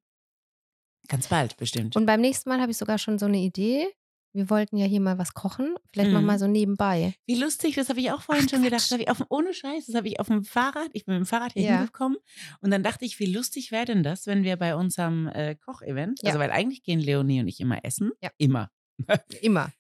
Ganz 1.08 1.28
bald, 1.28 1.58
bestimmt. 1.58 1.96
Und 1.96 2.06
beim 2.06 2.22
nächsten 2.22 2.50
Mal 2.50 2.60
habe 2.62 2.72
ich 2.72 2.78
sogar 2.78 2.98
schon 2.98 3.18
so 3.18 3.26
eine 3.26 3.38
Idee. 3.38 3.88
Wir 4.34 4.50
wollten 4.50 4.78
ja 4.78 4.86
hier 4.86 5.00
mal 5.02 5.18
was 5.18 5.34
kochen. 5.34 5.76
Vielleicht 5.92 6.12
noch 6.12 6.20
Mhm. 6.22 6.28
mal 6.28 6.38
so 6.40 6.46
nebenbei. 6.48 7.16
Wie 7.26 7.36
lustig, 7.36 7.76
das 7.76 7.90
habe 7.90 8.00
ich 8.00 8.12
auch 8.12 8.22
vorhin 8.22 8.46
Ach, 8.48 8.52
schon 8.52 8.64
gedacht. 8.64 8.90
Hab 8.92 9.00
ich 9.00 9.10
auf, 9.10 9.24
ohne 9.30 9.54
Scheiß, 9.54 9.88
das 9.88 9.96
habe 9.96 10.08
ich 10.08 10.20
auf 10.20 10.28
dem 10.28 10.44
Fahrrad, 10.44 10.90
ich 10.94 11.06
bin 11.06 11.16
mit 11.16 11.24
dem 11.24 11.28
Fahrrad 11.28 11.54
hier 11.54 11.64
Ja. 11.64 11.78
hingekommen 11.78 12.18
und 12.62 12.70
dann 12.72 12.84
dachte 12.84 13.06
ich, 13.06 13.20
wie 13.20 13.26
lustig 13.34 13.72
wäre 13.72 13.86
denn 13.86 14.04
das, 14.04 14.28
wenn 14.28 14.44
wir 14.44 14.56
bei 14.58 14.76
unserem 14.76 15.28
äh, 15.28 15.56
Kochevent, 15.56 16.20
Ja. 16.22 16.28
also 16.30 16.40
weil 16.40 16.52
eigentlich 16.52 16.84
gehen 16.84 17.00
Leonie 17.00 17.42
und 17.42 17.48
ich 17.48 17.60
immer 17.60 17.84
essen, 17.84 18.12
Ja. 18.22 18.30
immer, 18.38 18.70
Immer. 19.42 19.72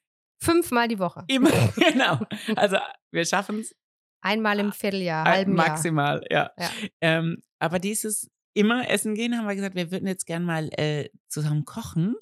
Fünfmal 0.41 0.87
die 0.87 0.99
Woche. 0.99 1.25
immer, 1.27 1.49
genau. 1.75 2.19
Also 2.55 2.77
wir 3.11 3.25
schaffen 3.25 3.59
es 3.59 3.75
Einmal 4.21 4.59
im 4.59 4.71
Vierteljahr, 4.73 5.25
halben 5.25 5.55
Jahr. 5.55 5.67
maximal, 5.69 6.25
ja. 6.29 6.51
Ja. 6.57 6.69
Ähm, 7.01 7.41
aber 7.59 7.79
dieses 7.79 8.29
immer 8.53 8.89
essen 8.89 9.13
gehen, 9.15 9.37
haben 9.37 9.47
wir 9.47 9.55
gesagt, 9.55 9.75
wir 9.75 9.91
würden 9.91 10.07
jetzt 10.07 10.25
gern 10.25 10.43
mal 10.43 10.69
äh, 10.77 11.09
zusammen 11.29 11.63
kochen. 11.65 12.15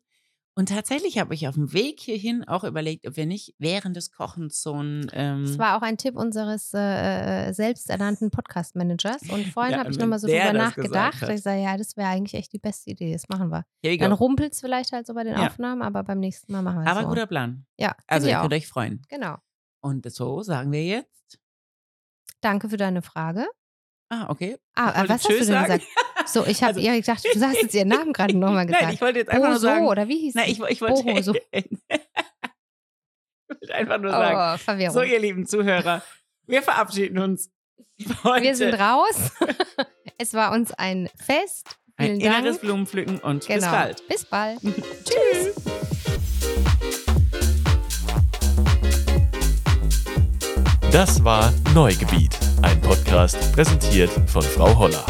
Und 0.57 0.69
tatsächlich 0.69 1.19
habe 1.19 1.35
ich 1.35 1.47
auf 1.47 1.53
dem 1.53 1.71
Weg 1.71 1.99
hierhin 1.99 2.43
auch 2.47 2.63
überlegt, 2.63 3.07
ob 3.07 3.15
wir 3.15 3.27
nicht 3.27 3.53
während 3.59 3.95
des 3.95 4.11
Kochens 4.11 4.59
so 4.63 4.73
ein 4.73 5.07
ähm, 5.13 5.45
Das 5.45 5.59
war 5.59 5.77
auch 5.77 5.83
ein 5.83 5.97
Tipp 5.97 6.15
unseres 6.15 6.73
äh, 6.73 7.49
äh, 7.49 7.53
selbsternannten 7.53 8.31
Podcast-Managers. 8.31 9.21
Und 9.29 9.45
vorhin 9.53 9.73
Ja, 9.73 9.79
habe 9.79 9.91
ich 9.91 9.99
nochmal 9.99 10.17
so 10.17 10.25
drüber 10.27 10.53
nachgedacht. 10.53 11.21
Ich 11.29 11.43
sage, 11.43 11.61
ja, 11.61 11.77
das 11.77 11.95
wäre 11.95 12.07
eigentlich 12.09 12.33
echt 12.33 12.53
die 12.53 12.57
beste 12.57 12.89
Idee. 12.89 13.13
Das 13.13 13.29
machen 13.29 13.49
wir. 13.51 13.65
Dann 13.99 14.11
rumpelt 14.11 14.53
es 14.53 14.59
vielleicht 14.61 14.93
halt 14.93 15.05
so 15.05 15.13
bei 15.13 15.23
den 15.23 15.33
Ja. 15.37 15.45
Aufnahmen, 15.45 15.83
aber 15.83 16.03
beim 16.03 16.19
nächsten 16.19 16.51
Mal 16.51 16.63
machen 16.63 16.79
wir 16.79 16.85
es 16.85 16.91
Aber 16.91 17.01
so. 17.03 17.09
guter 17.09 17.27
Plan. 17.27 17.67
Ja, 17.77 17.95
Also 18.07 18.25
ich 18.27 18.33
ihr 18.33 18.41
könnt 18.41 18.53
euch 18.53 18.67
freuen. 18.67 19.03
Genau. 19.09 19.35
Und 19.81 20.11
so 20.11 20.41
sagen 20.41 20.71
wir 20.71 20.83
jetzt. 20.83 21.39
Danke 22.41 22.67
für 22.67 22.77
deine 22.77 23.03
Frage. 23.03 23.45
Ah, 24.09 24.25
okay. 24.29 24.57
Ah, 24.73 25.03
was 25.03 25.09
hast 25.09 25.29
du 25.29 25.33
denn 25.33 25.43
sagen. 25.43 25.65
gesagt? 25.65 25.83
So, 26.27 26.45
ich 26.45 26.61
habe 26.61 26.75
Also- 26.75 26.81
ihr 26.81 26.95
gedacht, 26.99 27.23
du 27.33 27.41
hast 27.41 27.61
jetzt 27.61 27.73
ihren 27.73 27.87
Namen 27.87 28.13
gerade 28.13 28.37
nochmal 28.37 28.65
gesagt. 28.67 28.83
Nein, 28.83 28.93
ich 28.93 29.01
wollte 29.01 29.19
jetzt 29.19 29.29
einfach 29.29 29.45
nur 29.47 29.55
Boso, 29.55 29.67
sagen. 29.67 29.87
oder 29.87 30.07
wie 30.07 30.17
hieß 30.19 30.35
Nein, 30.35 30.49
ich, 30.49 30.59
ich 30.61 30.81
wollte. 30.81 31.03
Boho, 31.03 31.21
so. 31.21 31.33
ich 31.51 31.65
wollte 33.49 33.75
einfach 33.75 33.97
nur 33.99 34.11
sagen. 34.11 34.55
Oh, 34.55 34.57
Verwirrung. 34.57 34.93
So, 34.93 35.01
ihr 35.03 35.19
lieben 35.19 35.45
Zuhörer, 35.45 36.01
wir 36.45 36.61
verabschieden 36.61 37.19
uns. 37.19 37.49
Heute. 38.23 38.43
wir 38.43 38.55
sind 38.55 38.73
raus. 38.75 39.31
es 40.19 40.33
war 40.33 40.51
uns 40.51 40.71
ein 40.73 41.09
Fest. 41.15 41.77
Ein 41.99 42.17
Vielen 42.17 42.21
inneres 42.21 42.43
Dank. 42.57 42.61
Blumenpflücken 42.61 43.17
und 43.19 43.47
bis 43.47 43.55
Genau. 43.55 43.71
bald. 43.71 44.07
Bis 44.07 44.23
bald. 44.25 44.59
Tschüss. 44.61 45.55
Das 50.91 51.23
war 51.23 51.53
Neugebiet, 51.73 52.37
ein 52.61 52.79
Podcast 52.81 53.37
präsentiert 53.53 54.09
von 54.27 54.41
Frau 54.41 54.77
Holler. 54.77 55.05